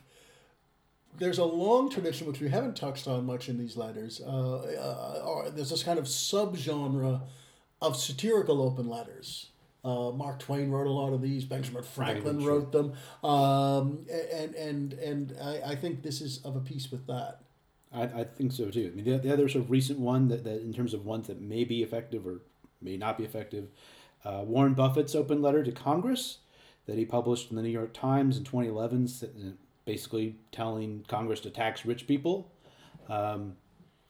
There's 1.18 1.38
a 1.38 1.44
long 1.44 1.90
tradition 1.90 2.26
which 2.26 2.40
we 2.40 2.48
haven't 2.48 2.76
touched 2.76 3.06
on 3.08 3.24
much 3.26 3.48
in 3.48 3.58
these 3.58 3.76
letters. 3.76 4.20
Uh, 4.20 4.56
uh, 4.58 5.50
there's 5.50 5.70
this 5.70 5.82
kind 5.82 5.98
of 5.98 6.04
subgenre 6.06 7.20
of 7.80 7.96
satirical 7.96 8.60
open 8.62 8.88
letters. 8.88 9.50
Uh, 9.84 10.10
Mark 10.10 10.40
Twain 10.40 10.70
wrote 10.70 10.86
a 10.88 10.90
lot 10.92 11.12
of 11.12 11.22
these. 11.22 11.44
Benjamin 11.44 11.82
Franklin 11.84 12.44
wrote 12.44 12.72
them, 12.72 12.92
um, 13.22 14.04
and 14.32 14.54
and 14.56 14.92
and 14.94 15.36
I, 15.40 15.60
I 15.72 15.76
think 15.76 16.02
this 16.02 16.20
is 16.20 16.38
of 16.44 16.56
a 16.56 16.60
piece 16.60 16.90
with 16.90 17.06
that. 17.06 17.42
I, 17.92 18.02
I 18.02 18.24
think 18.24 18.50
so 18.52 18.68
too. 18.70 18.90
I 18.92 18.96
mean, 18.96 19.04
the, 19.04 19.18
the 19.18 19.32
other 19.32 19.48
sort 19.48 19.64
of 19.64 19.70
recent 19.70 20.00
one 20.00 20.26
that, 20.28 20.42
that 20.42 20.60
in 20.60 20.72
terms 20.72 20.92
of 20.92 21.04
ones 21.06 21.28
that 21.28 21.40
may 21.40 21.62
be 21.62 21.84
effective 21.84 22.26
or 22.26 22.40
may 22.82 22.96
not 22.96 23.16
be 23.16 23.22
effective, 23.24 23.68
uh, 24.24 24.42
Warren 24.44 24.74
Buffett's 24.74 25.14
open 25.14 25.40
letter 25.40 25.62
to 25.62 25.70
Congress 25.70 26.38
that 26.86 26.98
he 26.98 27.04
published 27.04 27.50
in 27.50 27.56
the 27.56 27.62
New 27.62 27.68
York 27.70 27.92
Times 27.94 28.36
in 28.36 28.42
2011, 28.44 29.04
s- 29.04 29.24
basically 29.86 30.36
telling 30.52 31.04
Congress 31.08 31.40
to 31.40 31.50
tax 31.50 31.86
rich 31.86 32.06
people. 32.06 32.50
Um, 33.08 33.56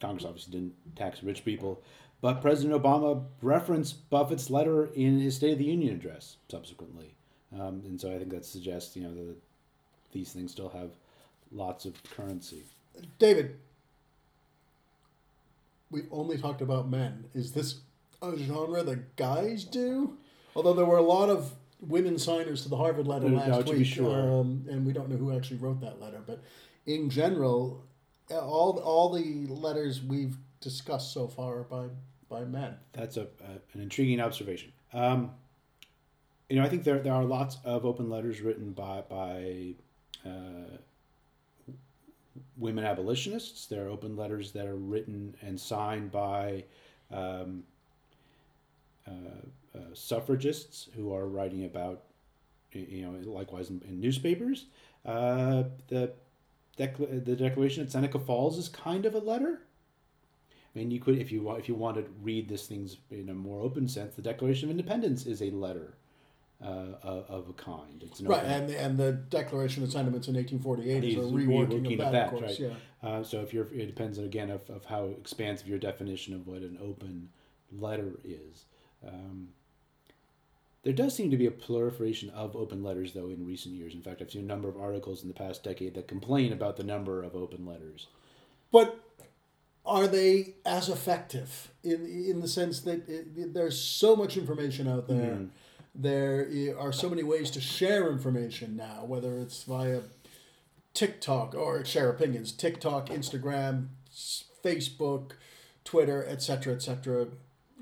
Congress 0.01 0.25
obviously 0.25 0.53
didn't 0.53 0.97
tax 0.97 1.23
rich 1.23 1.45
people, 1.45 1.81
but 2.21 2.43
President 2.43 2.83
Obama 2.83 3.25
referenced 3.41 4.11
Buffett's 4.11 4.51
letter 4.51 4.87
in 4.95 5.21
his 5.21 5.37
State 5.37 5.53
of 5.53 5.59
the 5.59 5.65
Union 5.65 5.95
address 5.95 6.39
subsequently, 6.51 7.15
um, 7.55 7.83
and 7.87 8.01
so 8.01 8.13
I 8.13 8.19
think 8.19 8.31
that 8.31 8.45
suggests 8.45 8.97
you 8.97 9.05
know 9.05 9.15
that 9.15 9.37
these 10.13 10.33
things 10.33 10.51
still 10.51 10.71
have 10.71 10.91
lots 11.53 11.85
of 11.85 11.95
currency. 12.05 12.65
David, 13.19 13.57
we've 15.91 16.09
only 16.11 16.39
talked 16.39 16.63
about 16.63 16.89
men. 16.89 17.27
Is 17.35 17.53
this 17.53 17.81
a 18.23 18.37
genre 18.37 18.83
that 18.83 19.17
guys 19.17 19.65
do? 19.65 20.17
Although 20.55 20.73
there 20.73 20.87
were 20.87 20.97
a 20.97 21.03
lot 21.03 21.29
of 21.29 21.53
women 21.81 22.19
signers 22.19 22.63
to 22.63 22.69
the 22.69 22.77
Harvard 22.77 23.07
letter 23.07 23.29
No, 23.29 23.37
last 23.37 23.67
be 23.67 23.79
week, 23.79 23.87
sure. 23.87 24.19
um, 24.41 24.65
and 24.69 24.87
we 24.87 24.93
don't 24.93 25.09
know 25.09 25.17
who 25.17 25.37
actually 25.37 25.59
wrote 25.59 25.81
that 25.81 26.01
letter. 26.01 26.21
But 26.27 26.43
in 26.87 27.11
general, 27.11 27.85
uh, 28.31 28.39
all 28.39 28.79
all 28.79 29.13
the 29.13 29.47
letters 29.47 30.03
we've 30.03 30.37
discussed 30.61 31.13
so 31.13 31.29
far 31.29 31.59
are 31.59 31.65
by 31.65 31.87
by 32.29 32.45
men. 32.45 32.77
That's 32.93 33.17
a, 33.17 33.23
a 33.41 33.75
an 33.75 33.81
intriguing 33.81 34.21
observation. 34.21 34.73
Um, 34.93 35.33
you 36.49 36.57
know, 36.57 36.65
I 36.65 36.69
think 36.69 36.85
there 36.85 36.99
there 37.01 37.13
are 37.13 37.25
lots 37.25 37.59
of 37.65 37.85
open 37.85 38.09
letters 38.09 38.41
written 38.41 38.73
by 38.73 39.03
by 39.09 39.75
uh, 40.25 40.77
women 42.57 42.85
abolitionists. 42.85 43.67
There 43.67 43.87
are 43.87 43.89
open 43.89 44.17
letters 44.17 44.53
that 44.53 44.67
are 44.67 44.77
written 44.77 45.37
and 45.43 45.61
signed 45.61 46.11
by 46.11 46.65
um, 47.11 47.65
uh, 49.07 49.11
uh, 49.77 49.81
suffragists 49.95 50.89
who 50.97 51.13
are 51.15 51.27
writing 51.27 51.65
about, 51.65 52.05
you 52.73 53.03
know, 53.03 53.31
likewise 53.31 53.71
in, 53.71 53.83
in 53.89 54.01
newspapers. 54.01 54.67
Uh, 55.05 55.65
the 55.89 56.13
decla- 56.79 57.25
the 57.25 57.37
Declaration 57.37 57.83
at 57.85 57.91
Seneca 57.91 58.19
Falls 58.19 58.59
is 58.59 58.69
kind 58.69 59.07
of 59.07 59.15
a 59.15 59.19
letter. 59.19 59.61
I 60.75 60.79
mean, 60.79 60.91
you 60.91 61.01
could, 61.01 61.19
if 61.19 61.33
you 61.33 61.43
want, 61.43 61.59
if 61.59 61.69
you 61.69 61.75
want 61.75 61.97
to 61.97 62.05
read 62.23 62.49
this 62.49 62.67
things 62.67 62.97
in 63.11 63.29
a 63.29 63.35
more 63.35 63.63
open 63.63 63.89
sense, 63.89 64.15
the 64.15 64.23
Declaration 64.23 64.69
of 64.69 64.71
Independence 64.71 65.25
is 65.27 65.41
a 65.43 65.51
letter 65.51 65.95
uh, 66.63 66.67
of, 67.03 67.25
of 67.31 67.49
a 67.49 67.53
kind. 67.55 68.03
It's 68.03 68.21
an 68.21 68.29
Right, 68.29 68.41
open- 68.41 68.51
and 68.51 68.71
and 68.71 68.99
the 68.99 69.13
Declaration 69.13 69.83
of 69.85 69.93
Sentiments 69.93 70.29
in 70.29 70.35
1848 70.35 71.05
is 71.05 71.17
a 71.17 71.19
reworking, 71.21 71.47
reworking 71.47 71.87
of 71.87 71.93
of 71.93 71.99
that, 71.99 72.13
that, 72.13 72.25
of 72.27 72.31
course. 72.31 72.61
right. 72.61 72.61
Yeah. 73.03 73.09
Uh, 73.09 73.23
so 73.23 73.41
if 73.41 73.55
you're, 73.55 73.67
it 73.73 73.87
depends 73.87 74.19
again 74.19 74.51
of, 74.51 74.69
of 74.69 74.85
how 74.85 75.05
expansive 75.05 75.69
your 75.69 75.79
definition 75.79 76.35
of 76.35 76.47
what 76.47 76.63
an 76.63 76.77
open 76.83 77.29
letter 77.73 78.19
is. 78.25 78.65
Um, 79.07 79.49
there 80.87 80.95
does 80.95 81.17
seem 81.17 81.33
to 81.33 81.37
be 81.37 81.47
a 81.47 81.51
proliferation 81.51 82.31
of 82.31 82.55
open 82.55 82.85
letters, 82.85 83.13
though, 83.13 83.27
in 83.27 83.45
recent 83.45 83.75
years. 83.75 83.93
In 83.93 84.03
fact, 84.03 84.23
I've 84.23 84.31
seen 84.31 84.45
a 84.45 84.47
number 84.47 84.69
of 84.69 84.77
articles 84.77 85.21
in 85.21 85.27
the 85.27 85.35
past 85.35 85.65
decade 85.65 85.95
that 85.95 86.07
complain 86.07 86.53
about 86.53 86.77
the 86.77 86.85
number 86.85 87.25
of 87.25 87.35
open 87.35 87.67
letters. 87.67 88.07
But 88.71 89.01
are 89.85 90.07
they 90.07 90.55
as 90.65 90.89
effective 90.89 91.73
in 91.83 92.07
in 92.07 92.41
the 92.41 92.47
sense 92.47 92.83
that 92.83 93.09
it, 93.09 93.53
there's 93.53 93.81
so 93.83 94.15
much 94.15 94.37
information 94.37 94.87
out 94.87 95.09
there? 95.09 95.33
Mm-hmm. 95.33 95.47
There 95.97 96.77
are 96.79 96.93
so 96.93 97.11
many 97.11 97.25
ways 97.25 97.51
to 97.51 97.61
share 97.61 98.13
information 98.13 98.77
now, 98.77 99.05
whether 99.07 99.37
it's 99.39 99.65
via 99.65 100.03
TikTok 100.95 101.57
or 101.57 101.85
share 101.85 102.11
opinions, 102.11 102.53
TikTok, 102.53 103.09
Instagram, 103.09 103.89
Facebook, 104.65 105.33
Twitter, 105.83 106.25
etc., 106.29 106.75
etc. 106.75 107.27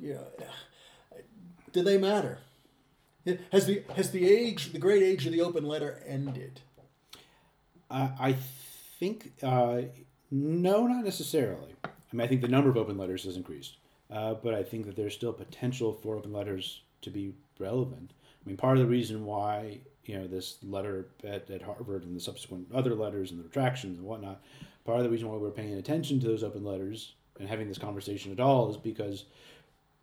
You 0.01 0.15
know, 0.15 0.27
do 1.71 1.83
they 1.83 1.99
matter? 1.99 2.39
Has 3.53 3.67
the 3.67 3.83
has 3.97 4.11
the 4.11 4.29
age, 4.29 4.73
the 4.73 4.79
great 4.79 5.03
age 5.03 5.25
of 5.27 5.33
the 5.33 5.41
open 5.41 5.65
letter, 5.65 6.03
ended? 6.07 6.61
I 7.91 8.11
I 8.19 8.37
think 8.99 9.33
uh, 9.43 9.83
no, 10.31 10.87
not 10.87 11.05
necessarily. 11.05 11.75
I 11.85 11.89
mean, 12.13 12.21
I 12.21 12.27
think 12.27 12.43
the 12.43 12.49
number 12.49 12.69
of 12.69 12.77
open 12.77 12.99
letters 12.99 13.25
has 13.25 13.37
increased, 13.37 13.79
uh, 14.11 14.35
but 14.35 14.55
I 14.55 14.63
think 14.63 14.87
that 14.87 14.97
there's 14.97 15.15
still 15.15 15.33
potential 15.33 15.93
for 15.93 16.17
open 16.17 16.33
letters 16.33 16.83
to 17.03 17.11
be 17.11 17.35
relevant. 17.59 18.13
I 18.45 18.49
mean, 18.49 18.57
part 18.57 18.77
of 18.77 18.83
the 18.83 18.91
reason 18.91 19.25
why 19.25 19.81
you 20.05 20.19
know 20.19 20.27
this 20.27 20.59
letter 20.63 21.07
at, 21.25 21.51
at 21.51 21.63
Harvard 21.63 22.05
and 22.05 22.15
the 22.15 22.21
subsequent 22.21 22.69
other 22.75 22.95
letters 22.95 23.31
and 23.31 23.41
the 23.41 23.45
retractions 23.45 23.99
and 23.99 24.07
whatnot, 24.07 24.43
part 24.85 24.99
of 24.99 25.05
the 25.05 25.11
reason 25.11 25.29
why 25.29 25.37
we're 25.37 25.51
paying 25.51 25.75
attention 25.75 26.21
to 26.21 26.27
those 26.27 26.45
open 26.45 26.63
letters 26.63 27.15
and 27.41 27.49
having 27.49 27.69
this 27.69 27.79
conversation 27.79 28.33
at 28.33 28.41
all 28.41 28.71
is 28.71 28.77
because 28.77 29.25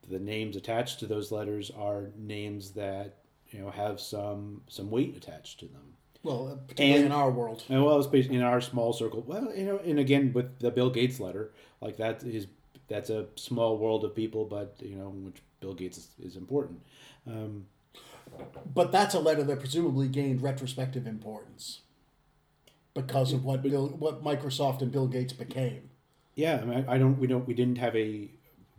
the 0.10 0.20
names 0.20 0.56
attached 0.56 1.00
to 1.00 1.06
those 1.08 1.32
letters 1.32 1.72
are 1.72 2.10
names 2.18 2.72
that 2.72 3.18
you 3.50 3.60
know 3.60 3.70
have 3.70 4.00
some 4.00 4.62
some 4.68 4.90
weight 4.90 5.16
attached 5.16 5.60
to 5.60 5.66
them. 5.68 5.94
Well, 6.24 6.50
uh, 6.50 6.56
particularly 6.68 6.98
And- 6.98 7.06
in 7.08 7.12
our 7.12 7.32
world. 7.32 7.64
And 7.70 7.84
well, 7.84 7.98
especially 8.00 8.36
in 8.36 8.42
our 8.44 8.62
small 8.62 8.94
circle. 8.94 9.24
Well, 9.26 9.52
you 9.56 9.66
know, 9.66 9.78
and 9.80 9.98
again 10.00 10.34
with 10.34 10.60
the 10.60 10.70
Bill 10.72 10.90
Gates 10.92 11.20
letter, 11.20 11.52
like 11.82 11.98
that 11.98 12.24
is 12.24 12.48
that's 12.88 13.10
a 13.10 13.28
small 13.36 13.78
world 13.78 14.04
of 14.04 14.14
people, 14.16 14.46
but 14.46 14.76
you 14.82 14.96
know, 14.96 15.10
which 15.10 15.42
Bill 15.62 15.74
Gates 15.74 15.98
is, 15.98 16.10
is 16.22 16.36
important. 16.36 16.82
Um, 17.26 17.66
But 18.74 18.92
that's 18.92 19.14
a 19.16 19.20
letter 19.20 19.44
that 19.44 19.60
presumably 19.60 20.08
gained 20.08 20.42
retrospective 20.42 21.06
importance 21.08 21.82
because 22.94 23.34
of 23.34 23.44
what 23.46 23.62
Bill, 23.62 23.88
what 23.88 24.24
Microsoft 24.24 24.82
and 24.82 24.92
Bill 24.92 25.08
Gates 25.08 25.34
became. 25.34 25.90
yeah, 26.36 26.60
I 26.62 26.66
mean, 26.66 26.86
I 26.88 26.98
don't, 26.98 27.18
we 27.20 27.28
don't, 27.28 27.48
we 27.48 27.54
didn't 27.54 27.78
have 27.78 27.96
a. 27.96 28.30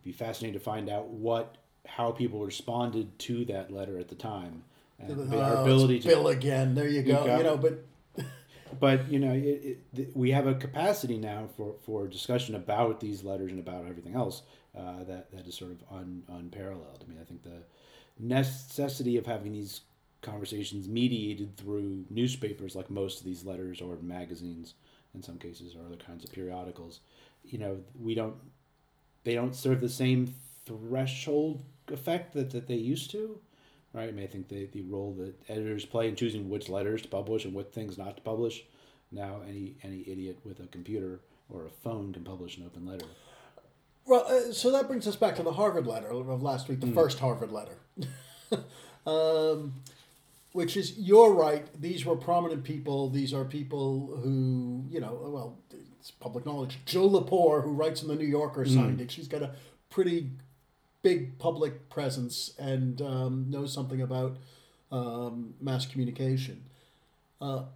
Be 0.05 0.13
fascinating 0.13 0.59
to 0.59 0.65
find 0.65 0.89
out 0.89 1.09
what 1.09 1.57
how 1.87 2.13
people 2.13 2.45
responded 2.45 3.19
to 3.19 3.45
that 3.47 3.73
letter 3.73 3.99
at 3.99 4.09
the 4.09 4.15
time. 4.15 4.63
And 4.99 5.33
Oh, 5.33 5.39
our 5.39 5.63
ability 5.63 6.01
to 6.01 6.09
Bill 6.09 6.29
again. 6.29 6.75
There 6.75 6.89
you 6.89 7.03
go. 7.03 7.25
You 7.37 7.43
know, 7.43 7.57
but 7.57 7.85
but 8.81 9.11
you 9.11 9.19
know, 9.19 9.33
it, 9.33 9.79
it, 9.97 10.17
we 10.17 10.31
have 10.31 10.47
a 10.47 10.55
capacity 10.55 11.19
now 11.19 11.49
for, 11.57 11.75
for 11.85 12.07
discussion 12.07 12.55
about 12.55 13.01
these 13.01 13.25
letters 13.25 13.51
and 13.51 13.61
about 13.61 13.85
everything 13.87 14.15
else 14.15 14.43
uh, 14.77 15.05
that 15.05 15.31
that 15.33 15.47
is 15.47 15.55
sort 15.55 15.73
of 15.73 15.83
un, 15.91 16.23
unparalleled. 16.29 17.05
I 17.05 17.09
mean, 17.09 17.19
I 17.21 17.25
think 17.25 17.43
the 17.43 17.63
necessity 18.19 19.17
of 19.17 19.27
having 19.27 19.53
these 19.53 19.83
conversations 20.21 20.89
mediated 20.89 21.57
through 21.57 22.05
newspapers, 22.09 22.77
like 22.77 22.91
most 22.91 23.19
of 23.19 23.27
these 23.27 23.45
letters, 23.45 23.81
or 23.81 23.97
magazines, 23.97 24.75
in 25.15 25.23
some 25.23 25.39
cases, 25.39 25.75
or 25.75 25.85
other 25.85 25.97
kinds 25.97 26.23
of 26.25 26.33
periodicals. 26.33 27.01
You 27.45 27.59
know, 27.59 27.81
we 28.01 28.15
don't 28.15 28.37
they 29.25 29.35
don't 29.35 29.55
serve 29.55 29.81
the 29.81 29.89
same 29.89 30.35
threshold 30.67 31.65
effect 31.89 32.33
that, 32.35 32.51
that 32.51 32.67
they 32.67 32.75
used 32.75 33.11
to 33.11 33.41
right? 33.93 34.09
I 34.09 34.13
mean, 34.13 34.25
I 34.25 34.29
think 34.29 34.49
the, 34.49 34.67
the 34.67 34.83
role 34.83 35.15
that 35.19 35.35
editors 35.49 35.85
play 35.85 36.09
in 36.09 36.17
choosing 36.17 36.49
which 36.49 36.69
letters 36.69 37.03
to 37.03 37.09
publish 37.09 37.45
and 37.45 37.55
what 37.55 37.73
things 37.73 37.99
not 37.99 38.17
to 38.17 38.23
publish. 38.23 38.65
Now, 39.11 39.41
any 39.47 39.77
any 39.83 40.05
idiot 40.07 40.39
with 40.45 40.61
a 40.61 40.67
computer 40.67 41.21
or 41.51 41.67
a 41.67 41.71
phone 41.71 42.13
can 42.13 42.25
publish 42.25 42.57
an 42.57 42.65
open 42.65 42.87
letter. 42.87 43.05
Well, 44.07 44.25
uh, 44.27 44.53
so 44.53 44.71
that 44.73 44.89
brings 44.89 45.07
us 45.07 45.17
back 45.17 45.37
to 45.37 45.43
the 45.43 45.53
Harvard 45.53 45.87
letter 45.87 46.09
of 46.09 46.43
last 46.43 46.69
week, 46.69 46.81
the 46.81 46.87
mm. 46.87 46.95
first 46.95 47.19
Harvard 47.19 47.53
letter. 47.53 47.77
um, 49.07 49.75
which 50.53 50.77
is, 50.77 50.99
you're 50.99 51.33
right, 51.33 51.67
these 51.81 52.05
were 52.05 52.17
prominent 52.17 52.65
people. 52.65 53.11
These 53.11 53.33
are 53.33 53.45
people 53.45 54.19
who, 54.23 54.87
you 54.91 55.01
know, 55.01 55.21
well, 55.23 55.59
it's 56.03 56.11
public 56.11 56.45
knowledge. 56.45 56.81
Jill 56.85 57.09
Lepore, 57.09 57.63
who 57.63 57.71
writes 57.71 58.03
in 58.03 58.09
the 58.09 58.17
New 58.17 58.27
Yorker, 58.27 58.65
signed 58.65 58.99
mm. 58.99 59.03
it. 59.03 59.13
She's 59.13 59.29
got 59.29 59.41
a 59.41 59.55
pretty 59.89 60.31
big 61.03 61.39
public 61.39 61.89
presence 61.91 62.55
and 62.59 63.01
um, 63.01 63.47
knows 63.49 63.73
something 63.73 64.03
about 64.03 64.37
um, 64.91 65.55
mass 65.61 65.87
communication. 65.87 66.65
Uh, 67.41 67.67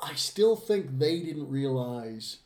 I 0.00 0.14
still 0.14 0.56
think 0.56 0.98
they 0.98 1.20
didn't 1.20 1.50
realize 1.50 2.38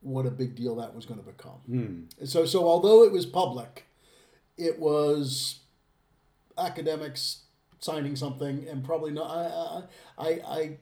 what 0.00 0.26
a 0.26 0.32
big 0.32 0.56
deal 0.56 0.74
that 0.76 0.96
was 0.96 1.06
going 1.06 1.20
to 1.20 1.26
become. 1.26 1.60
Mm. 1.70 2.28
So, 2.28 2.44
so 2.44 2.66
although 2.66 3.04
it 3.04 3.12
was 3.12 3.26
public, 3.26 3.84
it 4.58 4.80
was 4.80 5.60
academics 6.58 7.42
signing 7.78 8.16
something, 8.16 8.66
and 8.68 8.82
probably 8.82 9.12
not. 9.12 9.30
I, 9.30 9.82
I, 10.18 10.28
I, 10.28 10.76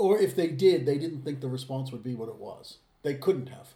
or 0.00 0.18
if 0.18 0.34
they 0.34 0.48
did, 0.48 0.86
they 0.86 0.98
didn't 0.98 1.22
think 1.22 1.40
the 1.40 1.48
response 1.48 1.92
would 1.92 2.02
be 2.02 2.14
what 2.14 2.28
it 2.28 2.36
was. 2.36 2.78
They 3.02 3.14
couldn't 3.14 3.50
have. 3.50 3.74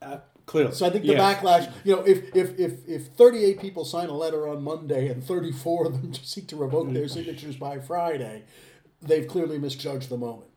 Uh, 0.00 0.18
Clearly. 0.46 0.72
So 0.72 0.86
I 0.86 0.90
think 0.90 1.04
the 1.04 1.12
yes. 1.12 1.42
backlash, 1.42 1.70
you 1.84 1.94
know, 1.94 2.02
if, 2.02 2.34
if, 2.34 2.58
if, 2.58 2.88
if 2.88 3.06
38 3.08 3.60
people 3.60 3.84
sign 3.84 4.08
a 4.08 4.14
letter 4.14 4.48
on 4.48 4.62
Monday 4.62 5.08
and 5.08 5.22
34 5.22 5.86
of 5.86 5.92
them 5.92 6.14
seek 6.22 6.46
to 6.48 6.56
revoke 6.56 6.90
their 6.92 7.06
signatures 7.06 7.56
by 7.56 7.78
Friday, 7.78 8.44
they've 9.02 9.28
clearly 9.28 9.58
misjudged 9.58 10.08
the 10.08 10.16
moment. 10.16 10.50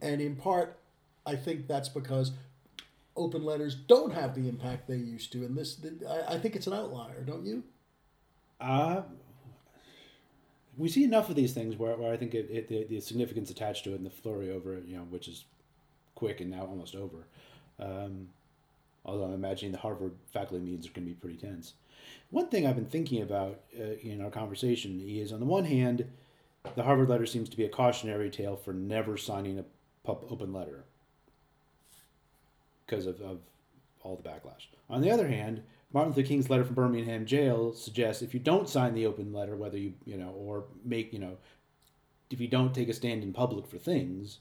And 0.00 0.20
in 0.20 0.36
part, 0.36 0.78
I 1.26 1.34
think 1.34 1.66
that's 1.66 1.88
because 1.88 2.30
open 3.16 3.44
letters 3.44 3.74
don't 3.74 4.12
have 4.12 4.36
the 4.36 4.48
impact 4.48 4.86
they 4.86 4.96
used 4.96 5.32
to. 5.32 5.44
And 5.44 5.56
this, 5.56 5.80
I, 6.08 6.34
I 6.34 6.38
think 6.38 6.54
it's 6.54 6.68
an 6.68 6.74
outlier, 6.74 7.24
don't 7.24 7.44
you? 7.44 7.64
Uh, 8.60 9.02
we 10.76 10.88
see 10.88 11.04
enough 11.04 11.30
of 11.30 11.36
these 11.36 11.52
things 11.52 11.76
where, 11.76 11.96
where 11.96 12.12
I 12.12 12.16
think 12.16 12.34
it, 12.34 12.48
it 12.50 12.68
the, 12.68 12.84
the 12.84 13.00
significance 13.00 13.50
attached 13.50 13.84
to 13.84 13.92
it 13.92 13.96
and 13.96 14.06
the 14.06 14.10
flurry 14.10 14.50
over 14.50 14.74
it, 14.74 14.84
you 14.86 14.96
know, 14.96 15.04
which 15.04 15.28
is 15.28 15.44
quick 16.14 16.40
and 16.40 16.50
now 16.50 16.62
almost 16.62 16.94
over. 16.94 17.26
Um, 17.78 18.28
although 19.04 19.24
I'm 19.24 19.34
imagining 19.34 19.72
the 19.72 19.78
Harvard 19.78 20.12
faculty 20.32 20.64
meetings 20.64 20.86
are 20.86 20.90
going 20.90 21.06
to 21.06 21.12
be 21.12 21.20
pretty 21.20 21.36
tense. 21.36 21.74
One 22.30 22.48
thing 22.48 22.66
I've 22.66 22.76
been 22.76 22.86
thinking 22.86 23.22
about 23.22 23.60
uh, 23.78 23.94
in 24.02 24.20
our 24.22 24.30
conversation 24.30 25.02
is, 25.06 25.32
on 25.32 25.40
the 25.40 25.46
one 25.46 25.64
hand, 25.64 26.04
the 26.74 26.82
Harvard 26.82 27.08
letter 27.08 27.26
seems 27.26 27.48
to 27.50 27.56
be 27.56 27.64
a 27.64 27.68
cautionary 27.68 28.30
tale 28.30 28.56
for 28.56 28.72
never 28.72 29.16
signing 29.16 29.58
a 29.58 29.64
pub 30.04 30.24
open 30.30 30.52
letter 30.52 30.84
because 32.86 33.06
of, 33.06 33.20
of 33.20 33.38
all 34.04 34.14
the 34.16 34.28
backlash. 34.28 34.68
On 34.88 35.00
the 35.00 35.10
other 35.10 35.26
hand, 35.26 35.62
Martin 35.92 36.12
Luther 36.12 36.26
King's 36.26 36.48
letter 36.48 36.64
from 36.64 36.76
Birmingham 36.76 37.26
jail 37.26 37.72
suggests 37.72 38.22
if 38.22 38.32
you 38.32 38.40
don't 38.40 38.68
sign 38.68 38.94
the 38.94 39.06
open 39.06 39.32
letter, 39.32 39.56
whether 39.56 39.78
you 39.78 39.94
you 40.04 40.16
know 40.16 40.30
or 40.30 40.64
make 40.84 41.12
you 41.12 41.18
know, 41.18 41.36
if 42.30 42.40
you 42.40 42.48
don't 42.48 42.74
take 42.74 42.88
a 42.88 42.92
stand 42.92 43.24
in 43.24 43.32
public 43.32 43.66
for 43.66 43.78
things, 43.78 44.38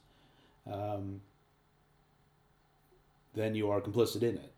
um, 0.72 1.22
then 3.34 3.56
you 3.56 3.72
are 3.72 3.82
complicit 3.82 4.22
in 4.22 4.36
it 4.36 4.54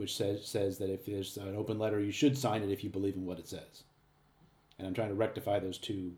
which 0.00 0.16
says 0.16 0.46
says 0.46 0.78
that 0.78 0.88
if 0.88 1.04
there's 1.04 1.36
an 1.36 1.54
open 1.54 1.78
letter, 1.78 2.00
you 2.00 2.10
should 2.10 2.36
sign 2.36 2.62
it 2.62 2.70
if 2.70 2.82
you 2.82 2.88
believe 2.88 3.16
in 3.16 3.26
what 3.26 3.38
it 3.38 3.46
says. 3.46 3.84
And 4.78 4.88
I'm 4.88 4.94
trying 4.94 5.10
to 5.10 5.14
rectify 5.14 5.58
those 5.58 5.76
two 5.76 6.12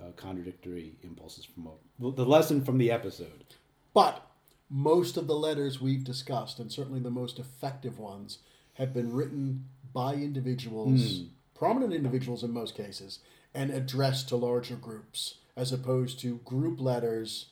uh, 0.00 0.12
contradictory 0.16 0.94
impulses 1.02 1.44
from 1.44 1.68
the 2.00 2.24
lesson 2.24 2.64
from 2.64 2.78
the 2.78 2.90
episode. 2.90 3.44
But 3.92 4.26
most 4.70 5.16
of 5.16 5.26
the 5.26 5.34
letters 5.34 5.80
we've 5.80 6.04
discussed, 6.04 6.58
and 6.58 6.70
certainly 6.70 7.00
the 7.00 7.10
most 7.10 7.38
effective 7.38 7.98
ones, 7.98 8.38
have 8.74 8.92
been 8.92 9.12
written 9.12 9.64
by 9.92 10.14
individuals, 10.14 11.00
mm. 11.00 11.28
prominent 11.54 11.92
individuals 11.92 12.42
in 12.44 12.52
most 12.52 12.74
cases, 12.74 13.20
and 13.54 13.70
addressed 13.70 14.28
to 14.28 14.36
larger 14.36 14.76
groups, 14.76 15.36
as 15.56 15.72
opposed 15.72 16.20
to 16.20 16.36
group 16.38 16.80
letters 16.80 17.46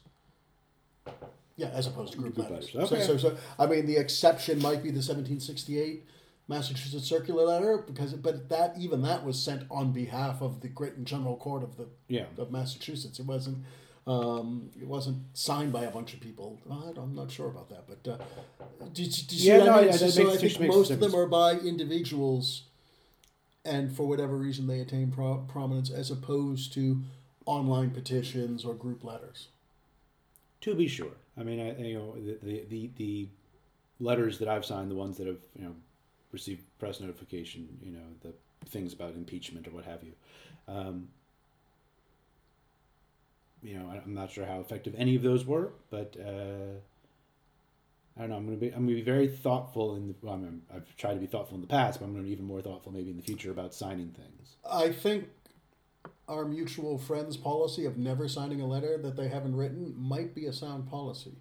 yeah, 1.56 1.68
as 1.68 1.86
opposed 1.86 2.12
to 2.12 2.18
group, 2.18 2.34
group 2.34 2.50
letters. 2.50 2.74
letters. 2.74 2.92
Okay. 2.92 3.02
So, 3.02 3.16
so, 3.16 3.30
so, 3.30 3.36
I 3.58 3.66
mean, 3.66 3.86
the 3.86 3.96
exception 3.96 4.60
might 4.60 4.82
be 4.82 4.90
the 4.90 4.98
1768 4.98 6.04
Massachusetts 6.48 7.08
Circular 7.08 7.44
Letter, 7.44 7.78
because 7.78 8.12
but 8.12 8.48
that 8.50 8.74
even 8.78 9.02
that 9.02 9.24
was 9.24 9.42
sent 9.42 9.64
on 9.70 9.92
behalf 9.92 10.42
of 10.42 10.60
the 10.60 10.68
Great 10.68 10.94
and 10.94 11.06
General 11.06 11.36
Court 11.36 11.62
of 11.62 11.76
the 11.76 11.88
yeah. 12.08 12.26
of 12.38 12.52
Massachusetts. 12.52 13.18
It 13.18 13.26
wasn't 13.26 13.64
um, 14.06 14.70
it 14.80 14.86
wasn't 14.86 15.18
signed 15.34 15.72
by 15.72 15.84
a 15.84 15.90
bunch 15.90 16.14
of 16.14 16.20
people. 16.20 16.60
I'm 16.70 17.14
not 17.14 17.30
sure 17.30 17.48
about 17.48 17.68
that, 17.70 17.86
but 17.88 18.10
uh, 18.10 18.18
do 18.92 19.02
you 19.02 19.10
see 19.10 19.48
yeah, 19.48 19.58
no, 19.58 19.72
I 19.72 19.76
mean? 19.80 19.86
yeah, 19.86 19.96
so, 19.96 20.08
so 20.08 20.32
I 20.32 20.36
think 20.36 20.60
most 20.60 20.90
of 20.90 21.00
them 21.00 21.14
are 21.14 21.26
by 21.26 21.54
individuals, 21.54 22.62
and 23.64 23.94
for 23.94 24.06
whatever 24.06 24.36
reason 24.36 24.68
they 24.68 24.80
attain 24.80 25.10
pro- 25.10 25.38
prominence, 25.48 25.90
as 25.90 26.10
opposed 26.10 26.72
to 26.74 27.02
online 27.46 27.90
petitions 27.90 28.64
or 28.64 28.74
group 28.74 29.02
letters. 29.02 29.48
To 30.62 30.74
be 30.74 30.88
sure. 30.88 31.12
I 31.38 31.42
mean, 31.42 31.60
I, 31.60 31.76
you 31.80 31.94
know, 31.94 32.14
the, 32.14 32.38
the, 32.42 32.64
the, 32.68 32.90
the 32.96 33.28
letters 34.00 34.38
that 34.38 34.48
I've 34.48 34.64
signed, 34.64 34.90
the 34.90 34.96
ones 34.96 35.16
that 35.18 35.26
have, 35.26 35.38
you 35.54 35.64
know, 35.64 35.74
received 36.32 36.62
press 36.78 37.00
notification, 37.00 37.68
you 37.82 37.92
know, 37.92 38.04
the 38.22 38.32
things 38.68 38.92
about 38.92 39.14
impeachment 39.14 39.66
or 39.66 39.70
what 39.70 39.84
have 39.84 40.02
you. 40.02 40.12
Um, 40.68 41.08
you 43.66 43.78
know, 43.78 43.90
I'm 43.90 44.14
not 44.14 44.30
sure 44.30 44.46
how 44.46 44.60
effective 44.60 44.94
any 44.96 45.16
of 45.16 45.22
those 45.22 45.44
were, 45.44 45.72
but 45.90 46.16
uh, 46.18 46.78
I 48.16 48.20
don't 48.20 48.30
know. 48.30 48.36
I'm 48.36 48.44
gonna 48.44 48.56
be 48.56 48.68
I'm 48.68 48.84
gonna 48.86 48.94
be 48.94 49.02
very 49.02 49.28
thoughtful 49.28 49.96
in 49.96 50.08
the. 50.08 50.14
Well, 50.22 50.34
I 50.34 50.36
mean, 50.36 50.62
I've 50.72 50.96
tried 50.96 51.14
to 51.14 51.20
be 51.20 51.26
thoughtful 51.26 51.56
in 51.56 51.60
the 51.60 51.66
past, 51.66 51.98
but 51.98 52.06
I'm 52.06 52.12
gonna 52.12 52.24
be 52.24 52.30
even 52.30 52.44
more 52.44 52.62
thoughtful 52.62 52.92
maybe 52.92 53.10
in 53.10 53.16
the 53.16 53.22
future 53.22 53.50
about 53.50 53.74
signing 53.74 54.10
things. 54.10 54.56
I 54.70 54.92
think 54.92 55.28
our 56.28 56.44
mutual 56.44 56.96
friends 56.96 57.36
policy 57.36 57.84
of 57.84 57.98
never 57.98 58.28
signing 58.28 58.60
a 58.60 58.66
letter 58.66 58.98
that 58.98 59.16
they 59.16 59.28
haven't 59.28 59.56
written 59.56 59.94
might 59.96 60.34
be 60.34 60.46
a 60.46 60.52
sound 60.52 60.88
policy. 60.88 61.34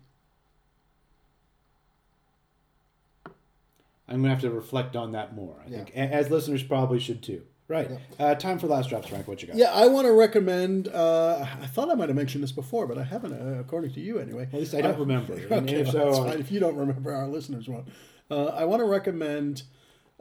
I'm 4.07 4.21
gonna 4.21 4.29
have 4.29 4.41
to 4.41 4.51
reflect 4.51 4.95
on 4.95 5.11
that 5.11 5.35
more. 5.35 5.61
I 5.63 5.69
yeah. 5.69 5.83
think, 5.83 5.91
as 5.95 6.29
listeners 6.31 6.63
probably 6.63 6.99
should 6.99 7.21
too. 7.21 7.43
Right. 7.67 7.89
Uh, 8.19 8.35
time 8.35 8.59
for 8.59 8.67
last 8.67 8.89
drops, 8.89 9.07
Frank. 9.07 9.27
What 9.27 9.41
you 9.41 9.47
got? 9.47 9.57
Yeah, 9.57 9.71
I 9.73 9.87
want 9.87 10.05
to 10.05 10.13
recommend. 10.13 10.87
Uh, 10.87 11.45
I 11.61 11.65
thought 11.65 11.89
I 11.89 11.95
might 11.95 12.09
have 12.09 12.15
mentioned 12.15 12.43
this 12.43 12.51
before, 12.51 12.85
but 12.85 12.97
I 12.97 13.03
haven't, 13.03 13.33
uh, 13.33 13.59
according 13.59 13.93
to 13.93 13.99
you 13.99 14.19
anyway. 14.19 14.43
At 14.43 14.59
least 14.59 14.75
I 14.75 14.81
don't 14.81 14.99
remember. 14.99 15.33
okay, 15.51 15.81
if, 15.81 15.89
so, 15.89 16.27
if 16.27 16.51
you 16.51 16.59
don't 16.59 16.75
remember, 16.75 17.11
our 17.11 17.27
listeners 17.27 17.67
won't. 17.67 17.87
Uh, 18.29 18.45
I 18.47 18.65
want 18.65 18.81
to 18.81 18.85
recommend 18.85 19.63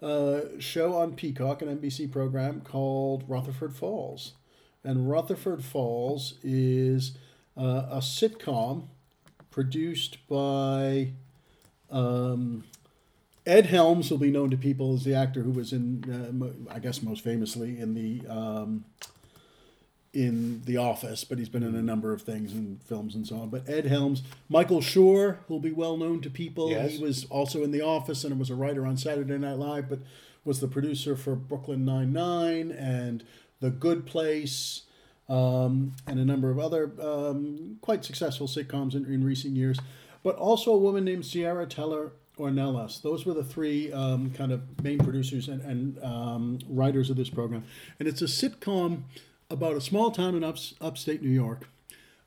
a 0.00 0.58
show 0.58 0.94
on 0.94 1.14
Peacock, 1.14 1.60
an 1.60 1.76
NBC 1.76 2.10
program 2.10 2.62
called 2.62 3.24
Rutherford 3.28 3.74
Falls 3.74 4.32
and 4.84 5.10
Rutherford 5.10 5.64
Falls 5.64 6.34
is 6.42 7.16
uh, 7.56 7.86
a 7.90 7.98
sitcom 7.98 8.88
produced 9.50 10.18
by 10.28 11.12
um, 11.90 12.64
Ed 13.46 13.66
Helms, 13.66 14.10
will 14.10 14.18
be 14.18 14.30
known 14.30 14.50
to 14.50 14.56
people 14.56 14.94
as 14.94 15.04
the 15.04 15.14
actor 15.14 15.42
who 15.42 15.50
was 15.50 15.72
in, 15.72 16.04
uh, 16.70 16.74
I 16.74 16.78
guess, 16.78 17.02
most 17.02 17.22
famously 17.22 17.78
in 17.78 17.94
the 17.94 18.26
um, 18.28 18.84
in 20.14 20.62
The 20.64 20.76
Office, 20.76 21.24
but 21.24 21.38
he's 21.38 21.48
been 21.48 21.64
in 21.64 21.74
a 21.74 21.82
number 21.82 22.12
of 22.12 22.22
things 22.22 22.52
and 22.52 22.80
films 22.84 23.14
and 23.14 23.26
so 23.26 23.36
on. 23.36 23.48
But 23.50 23.68
Ed 23.68 23.86
Helms, 23.86 24.22
Michael 24.48 24.80
Schur, 24.80 25.38
who'll 25.48 25.58
be 25.58 25.72
well 25.72 25.96
known 25.96 26.20
to 26.22 26.30
people. 26.30 26.70
Yes. 26.70 26.92
He 26.92 27.02
was 27.02 27.24
also 27.26 27.64
in 27.64 27.72
The 27.72 27.82
Office 27.82 28.22
and 28.24 28.38
was 28.38 28.48
a 28.48 28.54
writer 28.54 28.86
on 28.86 28.96
Saturday 28.96 29.36
Night 29.36 29.58
Live, 29.58 29.88
but 29.88 29.98
was 30.44 30.60
the 30.60 30.68
producer 30.68 31.16
for 31.16 31.34
Brooklyn 31.34 31.84
Nine 31.84 32.12
Nine 32.12 32.70
and 32.70 33.24
the 33.60 33.70
Good 33.70 34.06
Place, 34.06 34.82
um, 35.28 35.94
and 36.06 36.18
a 36.18 36.24
number 36.24 36.50
of 36.50 36.58
other 36.58 36.92
um, 37.00 37.78
quite 37.80 38.04
successful 38.04 38.46
sitcoms 38.46 38.94
in, 38.94 39.04
in 39.06 39.24
recent 39.24 39.56
years, 39.56 39.78
but 40.22 40.36
also 40.36 40.72
a 40.72 40.78
woman 40.78 41.04
named 41.04 41.26
Sierra 41.26 41.66
Teller 41.66 42.12
Ornelas. 42.38 43.02
Those 43.02 43.24
were 43.24 43.34
the 43.34 43.44
three 43.44 43.92
um, 43.92 44.30
kind 44.30 44.52
of 44.52 44.82
main 44.82 44.98
producers 44.98 45.48
and, 45.48 45.62
and 45.62 46.02
um, 46.02 46.58
writers 46.68 47.10
of 47.10 47.16
this 47.16 47.30
program. 47.30 47.64
And 47.98 48.08
it's 48.08 48.22
a 48.22 48.26
sitcom 48.26 49.02
about 49.50 49.76
a 49.76 49.80
small 49.80 50.10
town 50.10 50.34
in 50.34 50.42
ups, 50.42 50.74
upstate 50.80 51.22
New 51.22 51.30
York 51.30 51.68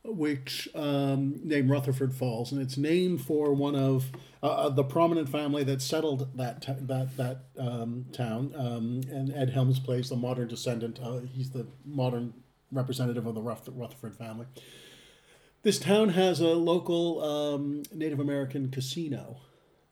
which 0.08 0.70
um, 0.74 1.40
named 1.44 1.70
Rutherford 1.70 2.14
Falls, 2.14 2.52
and 2.52 2.62
it's 2.62 2.78
named 2.78 3.22
for 3.22 3.54
one 3.54 3.76
of 3.76 4.12
uh, 4.42 4.48
uh 4.48 4.70
the 4.70 4.84
prominent 4.84 5.30
family 5.30 5.64
that 5.66 5.82
settled 5.82 6.36
that 6.38 6.62
t- 6.62 6.74
that 6.82 7.18
that 7.18 7.42
um, 7.60 8.06
town. 8.14 8.54
Um, 8.56 9.02
and 9.12 9.34
Ed 9.34 9.52
Helms 9.52 9.80
plays 9.80 10.10
the 10.10 10.16
modern 10.16 10.48
descendant. 10.48 11.00
Uh, 11.02 11.20
he's 11.20 11.52
the 11.52 11.68
modern 11.86 12.34
representative 12.72 13.26
of 13.26 13.36
the 13.36 13.42
Rutherford 13.42 14.16
family. 14.16 14.46
This 15.64 15.80
town 15.80 16.10
has 16.10 16.40
a 16.40 16.54
local 16.54 17.24
um, 17.24 17.84
Native 17.94 18.20
American 18.20 18.70
casino, 18.70 19.38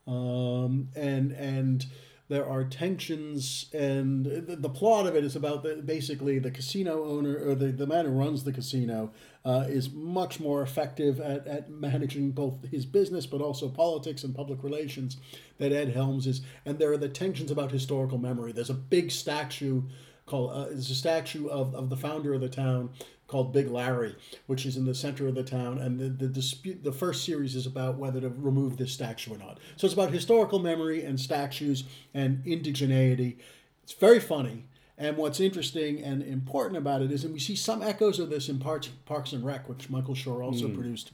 um, 0.07 0.89
and 0.95 1.31
and 1.31 1.85
there 2.27 2.47
are 2.47 2.63
tensions, 2.63 3.69
and 3.71 4.25
the, 4.25 4.55
the 4.55 4.69
plot 4.69 5.05
of 5.05 5.15
it 5.15 5.23
is 5.23 5.35
about 5.35 5.61
the, 5.61 5.75
basically 5.75 6.39
the 6.39 6.49
casino 6.49 7.05
owner 7.05 7.37
or 7.37 7.53
the, 7.53 7.67
the 7.67 7.85
man 7.85 8.05
who 8.05 8.11
runs 8.11 8.43
the 8.43 8.51
casino 8.51 9.11
uh, 9.43 9.65
is 9.67 9.91
much 9.91 10.39
more 10.39 10.63
effective 10.63 11.19
at, 11.19 11.45
at 11.45 11.69
managing 11.69 12.31
both 12.31 12.67
his 12.71 12.83
business 12.83 13.27
but 13.27 13.41
also 13.41 13.69
politics 13.69 14.23
and 14.23 14.33
public 14.33 14.63
relations 14.63 15.17
than 15.59 15.71
Ed 15.71 15.89
Helms 15.89 16.25
is. 16.25 16.41
And 16.65 16.79
there 16.79 16.91
are 16.91 16.97
the 16.97 17.09
tensions 17.09 17.51
about 17.51 17.71
historical 17.71 18.17
memory. 18.17 18.51
There's 18.51 18.71
a 18.71 18.73
big 18.73 19.11
statue 19.11 19.83
called 20.25 20.51
uh, 20.51 20.65
there's 20.69 20.89
a 20.89 20.95
statue 20.95 21.47
of, 21.47 21.75
of 21.75 21.91
the 21.91 21.97
founder 21.97 22.33
of 22.33 22.41
the 22.41 22.49
town 22.49 22.89
called 23.27 23.53
Big 23.53 23.69
Larry, 23.69 24.15
which 24.45 24.65
is 24.65 24.77
in 24.77 24.85
the 24.85 24.95
center 24.95 25.27
of 25.27 25.35
the 25.35 25.43
town. 25.43 25.79
And 25.79 25.99
the, 25.99 26.09
the 26.09 26.27
dispute, 26.27 26.83
the 26.83 26.91
first 26.91 27.25
series 27.25 27.55
is 27.55 27.65
about 27.65 27.97
whether 27.97 28.21
to 28.21 28.29
remove 28.29 28.77
this 28.77 28.91
statue 28.91 29.33
or 29.33 29.37
not. 29.37 29.59
So 29.77 29.85
it's 29.85 29.93
about 29.93 30.11
historical 30.11 30.59
memory 30.59 31.03
and 31.03 31.19
statues 31.19 31.83
and 32.13 32.43
indigeneity. 32.45 33.37
It's 33.83 33.93
very 33.93 34.19
funny. 34.19 34.65
And 34.97 35.17
what's 35.17 35.39
interesting 35.39 36.01
and 36.01 36.23
important 36.23 36.77
about 36.77 37.01
it 37.01 37.11
is, 37.11 37.23
and 37.23 37.33
we 37.33 37.39
see 37.39 37.55
some 37.55 37.81
echoes 37.81 38.19
of 38.19 38.29
this 38.29 38.47
in 38.47 38.59
Parks, 38.59 38.87
Parks 39.05 39.33
and 39.33 39.43
Rec, 39.43 39.67
which 39.67 39.89
Michael 39.89 40.15
Schur 40.15 40.43
also 40.43 40.67
mm. 40.67 40.73
produced, 40.73 41.11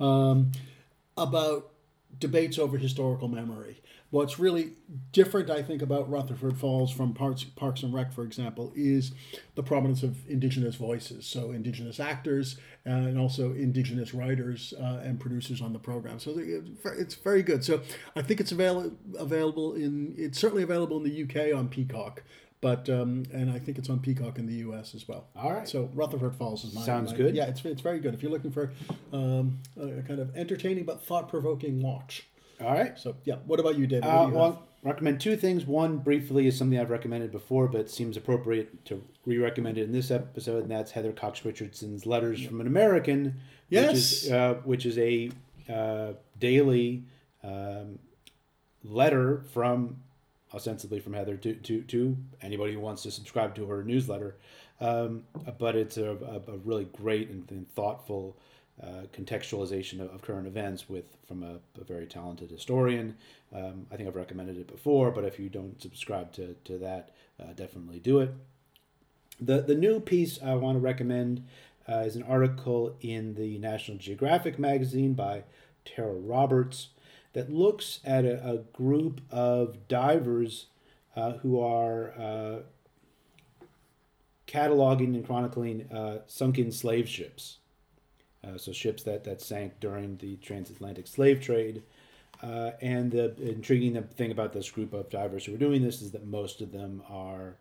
um, 0.00 0.50
about 1.16 1.70
debates 2.18 2.58
over 2.58 2.76
historical 2.76 3.28
memory. 3.28 3.80
What's 4.10 4.40
really 4.40 4.72
different, 5.12 5.50
I 5.50 5.62
think, 5.62 5.82
about 5.82 6.10
Rutherford 6.10 6.58
Falls 6.58 6.90
from 6.90 7.14
Parks, 7.14 7.44
Parks 7.44 7.84
and 7.84 7.94
Rec, 7.94 8.12
for 8.12 8.24
example, 8.24 8.72
is 8.74 9.12
the 9.54 9.62
prominence 9.62 10.02
of 10.02 10.28
indigenous 10.28 10.74
voices. 10.74 11.26
So, 11.26 11.52
indigenous 11.52 12.00
actors 12.00 12.56
and 12.84 13.18
also 13.18 13.52
indigenous 13.52 14.12
writers 14.12 14.74
uh, 14.80 15.00
and 15.04 15.20
producers 15.20 15.60
on 15.60 15.72
the 15.72 15.78
program. 15.78 16.18
So, 16.18 16.34
it's 16.38 17.14
very 17.14 17.44
good. 17.44 17.64
So, 17.64 17.82
I 18.16 18.22
think 18.22 18.40
it's 18.40 18.50
avail- 18.50 18.92
available 19.16 19.74
in, 19.74 20.14
it's 20.18 20.38
certainly 20.38 20.64
available 20.64 20.96
in 20.96 21.04
the 21.04 21.22
UK 21.22 21.56
on 21.56 21.68
Peacock 21.68 22.22
but 22.60 22.88
um, 22.90 23.24
and 23.32 23.50
I 23.50 23.58
think 23.58 23.78
it's 23.78 23.88
on 23.88 24.00
Peacock 24.00 24.38
in 24.38 24.46
the 24.46 24.56
U.S. 24.56 24.94
as 24.94 25.08
well. 25.08 25.28
All 25.34 25.52
right. 25.52 25.68
So 25.68 25.90
Rutherford 25.94 26.36
Falls 26.36 26.64
is 26.64 26.74
my 26.74 26.82
sounds 26.82 27.12
my, 27.12 27.16
good. 27.16 27.34
Yeah, 27.34 27.46
it's 27.46 27.64
it's 27.64 27.80
very 27.80 28.00
good 28.00 28.12
if 28.12 28.22
you're 28.22 28.30
looking 28.30 28.50
for 28.50 28.72
um, 29.12 29.60
a 29.80 30.02
kind 30.02 30.20
of 30.20 30.36
entertaining 30.36 30.84
but 30.84 31.02
thought 31.02 31.28
provoking 31.28 31.82
watch. 31.82 32.26
All 32.60 32.72
right. 32.72 32.98
So 32.98 33.16
yeah, 33.24 33.36
what 33.46 33.60
about 33.60 33.78
you, 33.78 33.86
David? 33.86 34.04
Uh, 34.04 34.26
you 34.28 34.34
well, 34.34 34.66
recommend 34.82 35.20
two 35.20 35.36
things. 35.36 35.64
One, 35.66 35.98
briefly, 35.98 36.46
is 36.46 36.56
something 36.56 36.78
I've 36.78 36.90
recommended 36.90 37.32
before, 37.32 37.68
but 37.68 37.90
seems 37.90 38.16
appropriate 38.16 38.84
to 38.86 39.02
re-recommend 39.24 39.78
it 39.78 39.84
in 39.84 39.92
this 39.92 40.10
episode, 40.10 40.62
and 40.62 40.70
that's 40.70 40.90
Heather 40.90 41.12
Cox 41.12 41.44
Richardson's 41.44 42.06
"Letters 42.06 42.44
from 42.44 42.60
an 42.60 42.66
American," 42.66 43.40
yes, 43.68 43.88
which 43.88 43.96
is, 43.96 44.32
uh, 44.32 44.54
which 44.64 44.86
is 44.86 44.98
a 44.98 45.30
uh, 45.68 46.12
daily 46.38 47.04
um, 47.42 47.98
letter 48.84 49.42
from 49.52 49.96
ostensibly 50.52 51.00
from 51.00 51.12
Heather 51.12 51.36
to, 51.36 51.54
to, 51.54 51.82
to 51.82 52.16
anybody 52.42 52.72
who 52.72 52.80
wants 52.80 53.02
to 53.04 53.10
subscribe 53.10 53.54
to 53.54 53.66
her 53.66 53.84
newsletter. 53.84 54.36
Um, 54.80 55.24
but 55.58 55.76
it's 55.76 55.96
a, 55.96 56.10
a, 56.10 56.52
a 56.52 56.56
really 56.64 56.84
great 56.84 57.28
and, 57.30 57.48
and 57.50 57.70
thoughtful 57.72 58.36
uh, 58.82 59.02
contextualization 59.12 60.00
of, 60.00 60.10
of, 60.14 60.22
current 60.22 60.46
events 60.46 60.88
with 60.88 61.04
from 61.26 61.42
a, 61.42 61.58
a 61.78 61.84
very 61.84 62.06
talented 62.06 62.50
historian. 62.50 63.14
Um, 63.54 63.86
I 63.92 63.96
think 63.96 64.08
I've 64.08 64.16
recommended 64.16 64.56
it 64.56 64.66
before, 64.66 65.10
but 65.10 65.22
if 65.24 65.38
you 65.38 65.50
don't 65.50 65.80
subscribe 65.82 66.32
to, 66.34 66.54
to 66.64 66.78
that, 66.78 67.10
uh, 67.38 67.52
definitely 67.52 67.98
do 67.98 68.20
it. 68.20 68.32
The, 69.38 69.60
the 69.60 69.74
new 69.74 70.00
piece 70.00 70.38
I 70.42 70.54
want 70.54 70.76
to 70.76 70.80
recommend 70.80 71.46
uh, 71.86 72.04
is 72.06 72.16
an 72.16 72.22
article 72.22 72.96
in 73.02 73.34
the 73.34 73.58
National 73.58 73.98
Geographic 73.98 74.58
magazine 74.58 75.12
by 75.12 75.44
Tara 75.84 76.14
Roberts 76.14 76.88
that 77.34 77.52
looks 77.52 78.00
at 78.02 78.24
a, 78.24 78.42
a 78.48 78.58
group 78.58 79.20
of 79.30 79.88
divers 79.88 80.66
uh, 81.16 81.32
who 81.32 81.60
are 81.60 82.14
uh, 82.18 82.58
cataloging 84.46 85.14
and 85.14 85.26
chronicling 85.26 85.86
sunken 86.26 86.72
slave 86.72 87.06
ships. 87.06 87.58
Uh, 88.42 88.56
so 88.56 88.72
ships 88.72 89.02
that, 89.02 89.22
that 89.24 89.40
sank 89.40 89.78
during 89.80 90.16
the 90.16 90.36
transatlantic 90.36 91.06
slave 91.06 91.40
trade. 91.40 91.82
Uh, 92.42 92.70
and 92.80 93.10
the 93.10 93.34
intriguing 93.42 94.02
thing 94.16 94.30
about 94.30 94.52
this 94.52 94.70
group 94.70 94.94
of 94.94 95.10
divers 95.10 95.44
who 95.44 95.54
are 95.54 95.58
doing 95.58 95.82
this 95.82 96.00
is 96.00 96.10
that 96.10 96.26
most 96.26 96.62
of 96.62 96.72
them 96.72 97.02
are 97.08 97.56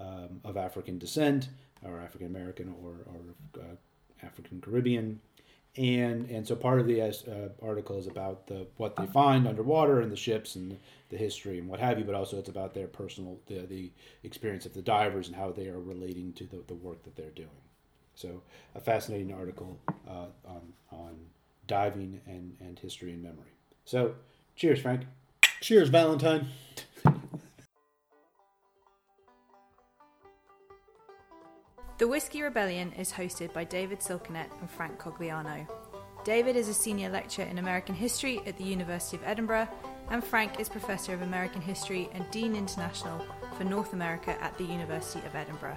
um, 0.00 0.40
of 0.44 0.56
African 0.56 0.98
descent, 0.98 1.48
or 1.84 2.00
African 2.00 2.26
American, 2.26 2.74
or, 2.82 2.96
or 3.06 3.62
uh, 3.62 4.26
African 4.26 4.60
Caribbean. 4.60 5.20
And, 5.76 6.28
and 6.30 6.46
so 6.46 6.54
part 6.54 6.80
of 6.80 6.86
the 6.86 7.00
uh, 7.02 7.48
article 7.64 7.98
is 7.98 8.06
about 8.06 8.46
the 8.46 8.66
what 8.76 8.94
they 8.94 9.06
find 9.06 9.46
underwater 9.46 10.00
in 10.02 10.08
the 10.08 10.16
ships 10.16 10.54
and 10.54 10.78
the 11.10 11.16
history 11.16 11.58
and 11.58 11.68
what 11.68 11.80
have 11.80 11.98
you, 11.98 12.04
but 12.04 12.14
also 12.14 12.38
it's 12.38 12.48
about 12.48 12.74
their 12.74 12.86
personal 12.86 13.38
the, 13.46 13.66
the 13.66 13.90
experience 14.22 14.66
of 14.66 14.74
the 14.74 14.82
divers 14.82 15.26
and 15.26 15.36
how 15.36 15.50
they 15.50 15.68
are 15.68 15.80
relating 15.80 16.32
to 16.34 16.44
the, 16.44 16.62
the 16.68 16.74
work 16.74 17.02
that 17.04 17.16
they're 17.16 17.30
doing. 17.30 17.63
So 18.14 18.42
a 18.74 18.80
fascinating 18.80 19.32
article 19.32 19.78
uh, 20.08 20.26
on, 20.46 20.72
on 20.90 21.16
diving 21.66 22.20
and, 22.26 22.56
and 22.60 22.78
history 22.78 23.12
and 23.12 23.22
memory. 23.22 23.52
So 23.84 24.14
cheers, 24.56 24.80
Frank. 24.80 25.02
Cheers, 25.60 25.88
Valentine. 25.88 26.48
The 31.96 32.08
Whiskey 32.08 32.42
Rebellion 32.42 32.92
is 32.92 33.12
hosted 33.12 33.52
by 33.52 33.64
David 33.64 34.00
Silkenat 34.00 34.48
and 34.60 34.70
Frank 34.70 34.98
Cogliano. 34.98 35.66
David 36.24 36.56
is 36.56 36.68
a 36.68 36.74
senior 36.74 37.08
lecturer 37.08 37.44
in 37.44 37.58
American 37.58 37.94
history 37.94 38.40
at 38.46 38.58
the 38.58 38.64
University 38.64 39.16
of 39.16 39.22
Edinburgh, 39.24 39.68
and 40.10 40.24
Frank 40.24 40.58
is 40.58 40.68
Professor 40.68 41.14
of 41.14 41.22
American 41.22 41.60
History 41.60 42.08
and 42.12 42.28
Dean 42.30 42.56
International 42.56 43.24
for 43.56 43.64
North 43.64 43.92
America 43.92 44.36
at 44.42 44.56
the 44.58 44.64
University 44.64 45.24
of 45.26 45.34
Edinburgh. 45.34 45.76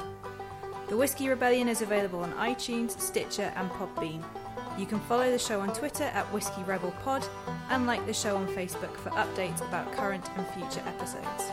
The 0.87 0.95
Whiskey 0.95 1.27
Rebellion 1.27 1.67
is 1.67 1.81
available 1.81 2.21
on 2.21 2.31
iTunes, 2.35 2.97
Stitcher, 2.97 3.51
and 3.57 3.69
Podbean. 3.71 4.23
You 4.77 4.85
can 4.85 5.01
follow 5.01 5.29
the 5.29 5.37
show 5.37 5.59
on 5.59 5.73
Twitter 5.73 6.05
at 6.05 6.31
Whiskey 6.31 6.63
Rebel 6.63 6.91
Pod 7.03 7.27
and 7.69 7.85
like 7.85 8.05
the 8.05 8.13
show 8.13 8.37
on 8.37 8.47
Facebook 8.47 8.95
for 8.95 9.09
updates 9.09 9.59
about 9.67 9.91
current 9.91 10.29
and 10.37 10.47
future 10.47 10.87
episodes. 10.87 11.51